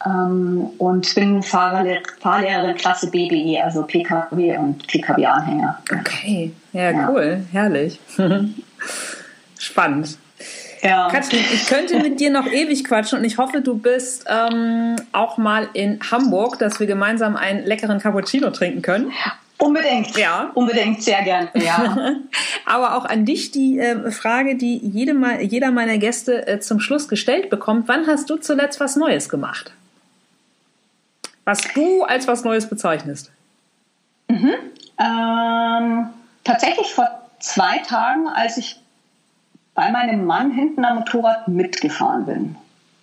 Ähm, 0.04 0.68
und 0.76 1.14
bin 1.14 1.42
Fahrlehr 1.42 2.02
Fahrlehrerin 2.20 2.76
Klasse 2.76 3.10
BBE, 3.10 3.64
also 3.64 3.84
PKW 3.84 4.58
und 4.58 4.86
PKW-Anhänger. 4.88 5.78
Okay, 5.90 6.52
ja, 6.74 6.90
ja, 6.90 7.08
cool, 7.08 7.46
herrlich. 7.50 7.98
Spannend. 9.58 10.18
Ja. 10.84 11.08
Katrin, 11.10 11.40
ich 11.52 11.66
könnte 11.66 11.98
mit 11.98 12.20
dir 12.20 12.30
noch 12.30 12.46
ewig 12.46 12.84
quatschen 12.84 13.18
und 13.18 13.24
ich 13.24 13.38
hoffe, 13.38 13.62
du 13.62 13.78
bist 13.78 14.26
ähm, 14.28 14.96
auch 15.12 15.38
mal 15.38 15.68
in 15.72 15.98
Hamburg, 16.10 16.58
dass 16.58 16.78
wir 16.78 16.86
gemeinsam 16.86 17.36
einen 17.36 17.64
leckeren 17.64 17.98
Cappuccino 18.00 18.50
trinken 18.50 18.82
können. 18.82 19.10
Unbedingt. 19.56 20.14
Ja. 20.18 20.50
Unbedingt, 20.52 21.02
sehr 21.02 21.22
gerne. 21.22 21.48
Ja. 21.54 22.16
Aber 22.66 22.96
auch 22.98 23.06
an 23.06 23.24
dich 23.24 23.50
die 23.50 23.78
äh, 23.78 24.10
Frage, 24.10 24.56
die 24.56 24.76
jede, 24.76 25.14
jeder 25.40 25.70
meiner 25.70 25.96
Gäste 25.96 26.46
äh, 26.46 26.60
zum 26.60 26.80
Schluss 26.80 27.08
gestellt 27.08 27.48
bekommt. 27.48 27.88
Wann 27.88 28.06
hast 28.06 28.28
du 28.28 28.36
zuletzt 28.36 28.78
was 28.78 28.96
Neues 28.96 29.30
gemacht? 29.30 29.72
Was 31.44 31.62
du 31.74 32.02
als 32.02 32.28
was 32.28 32.44
Neues 32.44 32.68
bezeichnest? 32.68 33.30
Mhm. 34.28 34.52
Ähm, 34.98 36.08
tatsächlich 36.42 36.92
vor 36.92 37.08
zwei 37.38 37.78
Tagen, 37.78 38.28
als 38.28 38.58
ich 38.58 38.80
bei 39.74 39.90
meinem 39.90 40.24
Mann 40.24 40.50
hinten 40.50 40.84
am 40.84 40.98
Motorrad 40.98 41.48
mitgefahren 41.48 42.26
bin. 42.26 42.56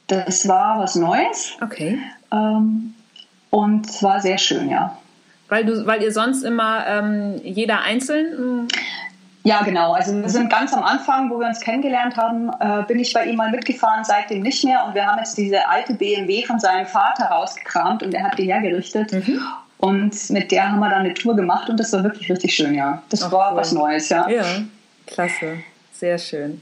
Das 0.07 0.47
war 0.47 0.80
was 0.80 0.95
Neues. 0.95 1.53
Okay. 1.61 1.99
Ähm, 2.32 2.93
und 3.49 3.89
es 3.89 4.01
war 4.01 4.22
sehr 4.22 4.38
schön, 4.38 4.69
ja. 4.69 4.97
Weil, 5.49 5.65
du, 5.65 5.86
weil 5.86 6.01
ihr 6.01 6.13
sonst 6.13 6.43
immer 6.43 6.88
ähm, 6.88 7.41
jeder 7.43 7.82
einzeln? 7.82 8.69
Ja, 9.43 9.63
genau. 9.63 9.93
Also 9.93 10.13
wir 10.13 10.30
sind 10.30 10.49
ganz 10.49 10.74
am 10.74 10.84
Anfang, 10.84 11.30
wo 11.30 11.39
wir 11.39 11.47
uns 11.47 11.59
kennengelernt 11.59 12.15
haben, 12.15 12.51
äh, 12.59 12.84
bin 12.88 12.99
ich 12.99 13.11
bei 13.13 13.26
ihm 13.26 13.36
mal 13.36 13.51
mitgefahren, 13.51 14.03
seitdem 14.03 14.43
nicht 14.43 14.63
mehr. 14.63 14.86
Und 14.86 14.95
wir 14.95 15.05
haben 15.05 15.17
jetzt 15.17 15.38
diese 15.38 15.67
alte 15.67 15.93
BMW 15.93 16.43
von 16.43 16.59
seinem 16.59 16.86
Vater 16.86 17.26
rausgekramt 17.26 18.03
und 18.03 18.13
er 18.13 18.24
hat 18.24 18.38
die 18.38 18.45
hergerichtet. 18.45 19.11
Mhm. 19.11 19.41
Und 19.78 20.30
mit 20.30 20.51
der 20.51 20.72
haben 20.72 20.80
wir 20.80 20.89
dann 20.89 20.99
eine 20.99 21.13
Tour 21.15 21.36
gemacht 21.36 21.69
und 21.69 21.80
das 21.80 21.91
war 21.91 22.03
wirklich 22.03 22.32
richtig 22.32 22.53
schön, 22.53 22.76
ja. 22.76 23.01
Das 23.09 23.24
Ach, 23.24 23.32
war 23.32 23.51
cool. 23.51 23.57
was 23.57 23.72
Neues, 23.72 24.09
ja. 24.09 24.30
Ja, 24.30 24.45
klasse. 25.07 25.57
Sehr 26.02 26.18
schön. 26.18 26.62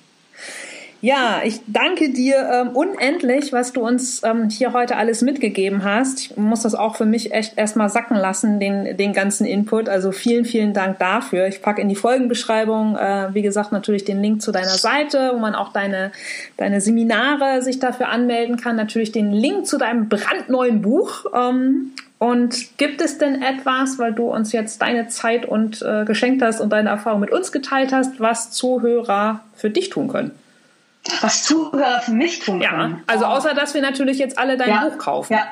Ja, 1.01 1.41
ich 1.45 1.61
danke 1.65 2.09
dir 2.09 2.35
ähm, 2.51 2.69
unendlich, 2.75 3.53
was 3.53 3.71
du 3.71 3.87
uns 3.87 4.21
ähm, 4.25 4.49
hier 4.49 4.73
heute 4.73 4.97
alles 4.97 5.21
mitgegeben 5.21 5.85
hast. 5.85 6.19
Ich 6.19 6.37
muss 6.37 6.63
das 6.63 6.75
auch 6.75 6.97
für 6.97 7.05
mich 7.05 7.31
echt 7.31 7.57
erstmal 7.57 7.87
sacken 7.87 8.17
lassen, 8.17 8.59
den, 8.59 8.97
den 8.97 9.13
ganzen 9.13 9.45
Input. 9.45 9.87
Also 9.87 10.11
vielen, 10.11 10.43
vielen 10.43 10.73
Dank 10.73 10.99
dafür. 10.99 11.47
Ich 11.47 11.61
packe 11.61 11.81
in 11.81 11.87
die 11.87 11.95
Folgenbeschreibung, 11.95 12.97
äh, 12.97 13.33
wie 13.33 13.41
gesagt, 13.41 13.71
natürlich 13.71 14.03
den 14.03 14.21
Link 14.21 14.41
zu 14.41 14.51
deiner 14.51 14.67
Seite, 14.67 15.31
wo 15.33 15.39
man 15.39 15.55
auch 15.55 15.71
deine, 15.71 16.11
deine 16.57 16.81
Seminare 16.81 17.61
sich 17.61 17.79
dafür 17.79 18.09
anmelden 18.09 18.57
kann. 18.57 18.75
Natürlich 18.75 19.13
den 19.13 19.31
Link 19.31 19.67
zu 19.67 19.77
deinem 19.77 20.09
brandneuen 20.09 20.81
Buch. 20.81 21.25
Ähm, 21.33 21.93
und 22.17 22.77
gibt 22.77 22.99
es 22.99 23.17
denn 23.17 23.41
etwas, 23.41 23.99
weil 23.99 24.11
du 24.11 24.29
uns 24.29 24.51
jetzt 24.51 24.81
deine 24.81 25.07
Zeit 25.07 25.45
und 25.45 25.81
äh, 25.81 26.03
geschenkt 26.03 26.41
hast 26.41 26.59
und 26.59 26.73
deine 26.73 26.89
Erfahrung 26.89 27.21
mit 27.21 27.31
uns 27.31 27.53
geteilt 27.53 27.93
hast, 27.93 28.19
was 28.19 28.51
Zuhörer 28.51 29.39
für 29.55 29.69
dich 29.69 29.89
tun 29.89 30.09
können? 30.09 30.31
Was 31.21 31.43
Zuhörer 31.43 32.01
für 32.01 32.11
mich 32.11 32.39
tun 32.39 32.61
ja, 32.61 32.69
können. 32.69 33.03
Also 33.07 33.25
oh. 33.25 33.29
außer, 33.29 33.53
dass 33.53 33.73
wir 33.73 33.81
natürlich 33.81 34.17
jetzt 34.17 34.37
alle 34.37 34.57
dein 34.57 34.69
ja, 34.69 34.87
Buch 34.87 34.97
kaufen. 34.97 35.33
Ja, 35.33 35.47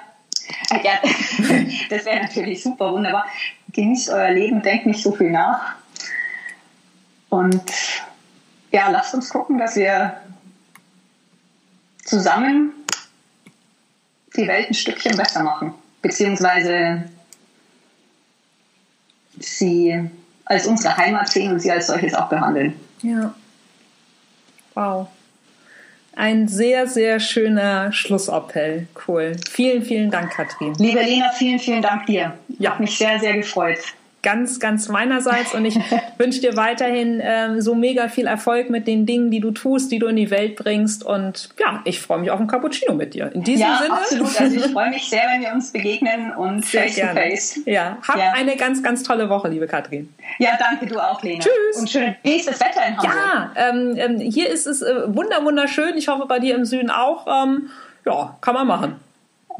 ja 0.84 1.00
das 1.90 2.06
wäre 2.06 2.22
natürlich 2.22 2.64
super, 2.64 2.92
wunderbar. 2.92 3.26
Genießt 3.74 4.10
euer 4.10 4.32
Leben, 4.32 4.62
denkt 4.62 4.86
nicht 4.86 5.02
so 5.02 5.12
viel 5.12 5.32
nach. 5.32 5.76
Und 7.30 7.64
ja, 8.72 8.90
lasst 8.90 9.14
uns 9.14 9.30
gucken, 9.30 9.58
dass 9.58 9.76
wir 9.76 10.22
zusammen 12.04 12.74
die 14.36 14.48
Welt 14.48 14.70
ein 14.70 14.74
Stückchen 14.74 15.18
besser 15.18 15.44
machen. 15.44 15.74
Beziehungsweise 16.02 17.10
sie 19.40 20.10
als 20.46 20.68
unsere 20.68 20.96
Heimat 20.96 21.30
sehen 21.30 21.52
und 21.52 21.60
sie 21.60 21.72
als 21.72 21.88
solches 21.88 22.14
auch 22.14 22.30
behandeln. 22.30 22.80
Ja. 23.02 23.34
Wow. 24.74 25.08
Ein 26.18 26.48
sehr, 26.48 26.88
sehr 26.88 27.20
schöner 27.20 27.94
Schlussappell. 27.94 28.88
Cool. 29.08 29.38
Vielen, 29.52 29.84
vielen 29.84 30.10
Dank, 30.10 30.32
Katrin. 30.32 30.74
Liebe 30.80 31.00
Lena, 31.00 31.32
vielen, 31.32 31.60
vielen 31.60 31.84
Dank 31.84 32.08
dir. 32.08 32.34
Ja. 32.58 32.72
Hat 32.72 32.80
mich 32.80 32.98
sehr, 32.98 33.20
sehr 33.20 33.36
gefreut 33.36 33.78
ganz, 34.28 34.60
ganz 34.60 34.90
meinerseits 34.90 35.54
und 35.54 35.64
ich 35.64 35.80
wünsche 36.18 36.42
dir 36.42 36.58
weiterhin 36.58 37.22
ähm, 37.24 37.62
so 37.62 37.74
mega 37.76 38.10
viel 38.10 38.28
Erfolg 38.28 38.70
mit 38.70 38.86
den 38.86 39.06
Dingen, 39.06 39.32
die 39.32 39.40
du 39.40 39.52
tust, 39.52 39.90
die 39.90 40.00
du 40.00 40.08
in 40.08 40.18
die 40.18 40.30
Welt 40.30 40.58
bringst 40.58 41.06
und 41.06 41.48
ja, 41.58 41.80
ich 41.86 42.02
freue 42.02 42.20
mich 42.20 42.30
auf 42.30 42.38
ein 42.38 42.48
Cappuccino 42.48 42.94
mit 42.94 43.14
dir. 43.14 43.32
In 43.34 43.44
diesem 43.44 43.62
ja, 43.62 43.80
Sinne. 43.82 43.94
absolut. 43.94 44.42
Also 44.42 44.58
ich 44.58 44.66
freue 44.74 44.90
mich 44.90 45.10
sehr, 45.10 45.22
wenn 45.32 45.44
wir 45.44 45.54
uns 45.54 45.72
begegnen 45.72 46.34
und 46.34 46.66
sehr 46.66 46.84
face 46.84 46.96
gerne. 46.96 47.22
to 47.22 47.26
face. 47.30 47.60
Ja, 47.66 48.00
hab 48.06 48.18
ja. 48.18 48.34
eine 48.34 48.58
ganz, 48.58 48.84
ganz 48.84 49.02
tolle 49.02 49.30
Woche, 49.30 49.48
liebe 49.48 49.66
Katrin. 49.66 50.14
Ja, 50.40 50.58
danke, 50.60 50.88
du 50.88 51.00
auch, 51.00 51.24
Lena. 51.24 51.40
Tschüss. 51.40 51.80
Und 51.80 51.90
schön, 51.90 52.14
wie 52.24 52.36
ist 52.36 52.50
das 52.50 52.60
Wetter 52.60 52.86
in 52.86 52.98
Hamburg? 52.98 53.16
Ja, 53.16 53.52
ähm, 53.56 53.96
ähm, 53.96 54.20
hier 54.20 54.50
ist 54.50 54.68
es 54.68 54.82
äh, 54.82 55.04
wunder, 55.08 55.46
wunderschön. 55.46 55.96
Ich 55.96 56.10
hoffe, 56.10 56.26
bei 56.28 56.40
dir 56.40 56.56
im 56.56 56.66
Süden 56.66 56.90
auch. 56.90 57.28
Ähm, 57.46 57.70
ja, 58.06 58.38
kann 58.42 58.56
man 58.56 58.68
machen. 58.68 59.07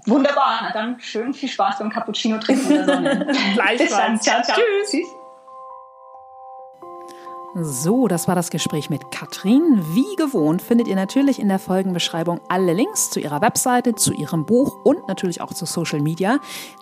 Wunderbar, 0.06 0.60
na 0.62 0.72
dann 0.72 1.00
schön 1.00 1.34
viel 1.34 1.50
Spaß 1.50 1.80
beim 1.80 1.90
Cappuccino 1.90 2.38
trinken 2.38 2.72
in 2.72 2.86
der 2.86 2.86
Sonne. 2.86 3.28
Gleichfalls. 3.54 4.22
Ciao, 4.22 4.42
ciao. 4.42 4.56
Tschüss. 4.56 4.92
Tschüss. 4.92 5.27
So, 7.60 8.08
das 8.08 8.28
war 8.28 8.36
das 8.36 8.52
Gespräch 8.52 8.92
mit 8.92 9.10
Katrin. 9.10 9.84
Wie 9.94 10.16
gewohnt 10.16 10.62
findet 10.62 10.88
ihr 10.88 10.96
natürlich 10.96 11.40
in 11.40 11.48
der 11.48 11.58
Folgenbeschreibung 11.58 12.40
alle 12.50 12.74
Links 12.74 13.10
zu 13.10 13.20
ihrer 13.20 13.42
Webseite, 13.42 13.96
zu 13.96 14.14
ihrem 14.14 14.46
Buch 14.46 14.78
und 14.84 15.08
natürlich 15.08 15.42
auch 15.42 15.52
zu 15.52 15.66
Social 15.66 16.00
Media. 16.00 16.38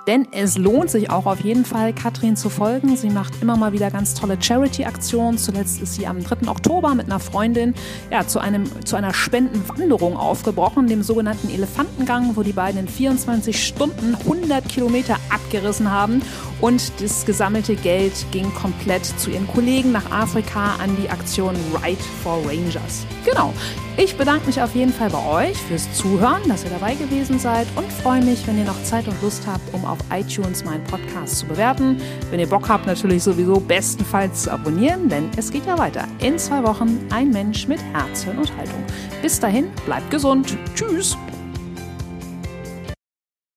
Denn 0.05 0.27
es 0.33 0.57
lohnt 0.57 0.89
sich 0.89 1.09
auch 1.09 1.27
auf 1.27 1.39
jeden 1.39 1.63
Fall, 1.63 1.93
Katrin 1.93 2.35
zu 2.35 2.49
folgen. 2.49 2.97
Sie 2.97 3.09
macht 3.09 3.41
immer 3.41 3.55
mal 3.55 3.71
wieder 3.71 3.89
ganz 3.89 4.15
tolle 4.15 4.37
Charity-Aktionen. 4.41 5.37
Zuletzt 5.37 5.81
ist 5.81 5.93
sie 5.93 6.07
am 6.07 6.21
3. 6.21 6.49
Oktober 6.49 6.93
mit 6.93 7.05
einer 7.05 7.19
Freundin 7.19 7.73
ja, 8.11 8.27
zu, 8.27 8.39
einem, 8.39 8.65
zu 8.85 8.97
einer 8.97 9.13
Spendenwanderung 9.13 10.17
aufgebrochen, 10.17 10.87
dem 10.87 11.03
sogenannten 11.03 11.49
Elefantengang, 11.51 12.35
wo 12.35 12.43
die 12.43 12.51
beiden 12.51 12.81
in 12.81 12.89
24 12.89 13.65
Stunden 13.65 14.13
100 14.13 14.67
Kilometer 14.67 15.15
abgerissen 15.29 15.89
haben. 15.89 16.21
Und 16.59 17.01
das 17.01 17.25
gesammelte 17.25 17.75
Geld 17.75 18.13
ging 18.31 18.53
komplett 18.53 19.05
zu 19.05 19.29
ihren 19.29 19.47
Kollegen 19.47 19.91
nach 19.91 20.11
Afrika 20.11 20.64
an 20.79 20.95
die 21.01 21.09
Aktion 21.09 21.55
Ride 21.73 22.01
for 22.23 22.37
Rangers. 22.45 23.05
Genau. 23.25 23.53
Ich 23.97 24.17
bedanke 24.17 24.47
mich 24.47 24.61
auf 24.61 24.75
jeden 24.75 24.91
Fall 24.91 25.09
bei 25.09 25.49
euch 25.49 25.57
fürs 25.57 25.91
Zuhören, 25.93 26.41
dass 26.47 26.63
ihr 26.65 26.69
dabei 26.69 26.95
gewesen 26.95 27.39
seid 27.39 27.67
und 27.75 27.91
freue 27.91 28.21
mich, 28.21 28.45
wenn 28.45 28.57
ihr 28.57 28.65
noch 28.65 28.81
Zeit 28.83 29.07
und 29.07 29.21
Lust 29.21 29.47
habt, 29.47 29.73
um 29.73 29.85
auf 29.85 29.99
iTunes 30.11 30.65
meinen 30.65 30.83
Podcast 30.83 31.39
zu 31.39 31.45
bewerten. 31.45 31.97
Wenn 32.29 32.39
ihr 32.39 32.49
Bock 32.49 32.67
habt, 32.67 32.85
natürlich 32.87 33.23
sowieso 33.23 33.59
bestenfalls 33.59 34.43
zu 34.43 34.51
abonnieren, 34.51 35.07
denn 35.07 35.29
es 35.37 35.51
geht 35.51 35.65
ja 35.65 35.77
weiter. 35.77 36.07
In 36.19 36.37
zwei 36.37 36.63
Wochen 36.63 37.07
ein 37.09 37.29
Mensch 37.29 37.67
mit 37.67 37.81
Herz, 37.93 38.23
Hirn 38.23 38.39
und 38.39 38.55
Haltung. 38.57 38.83
Bis 39.21 39.39
dahin, 39.39 39.67
bleibt 39.85 40.11
gesund. 40.11 40.57
Tschüss. 40.75 41.17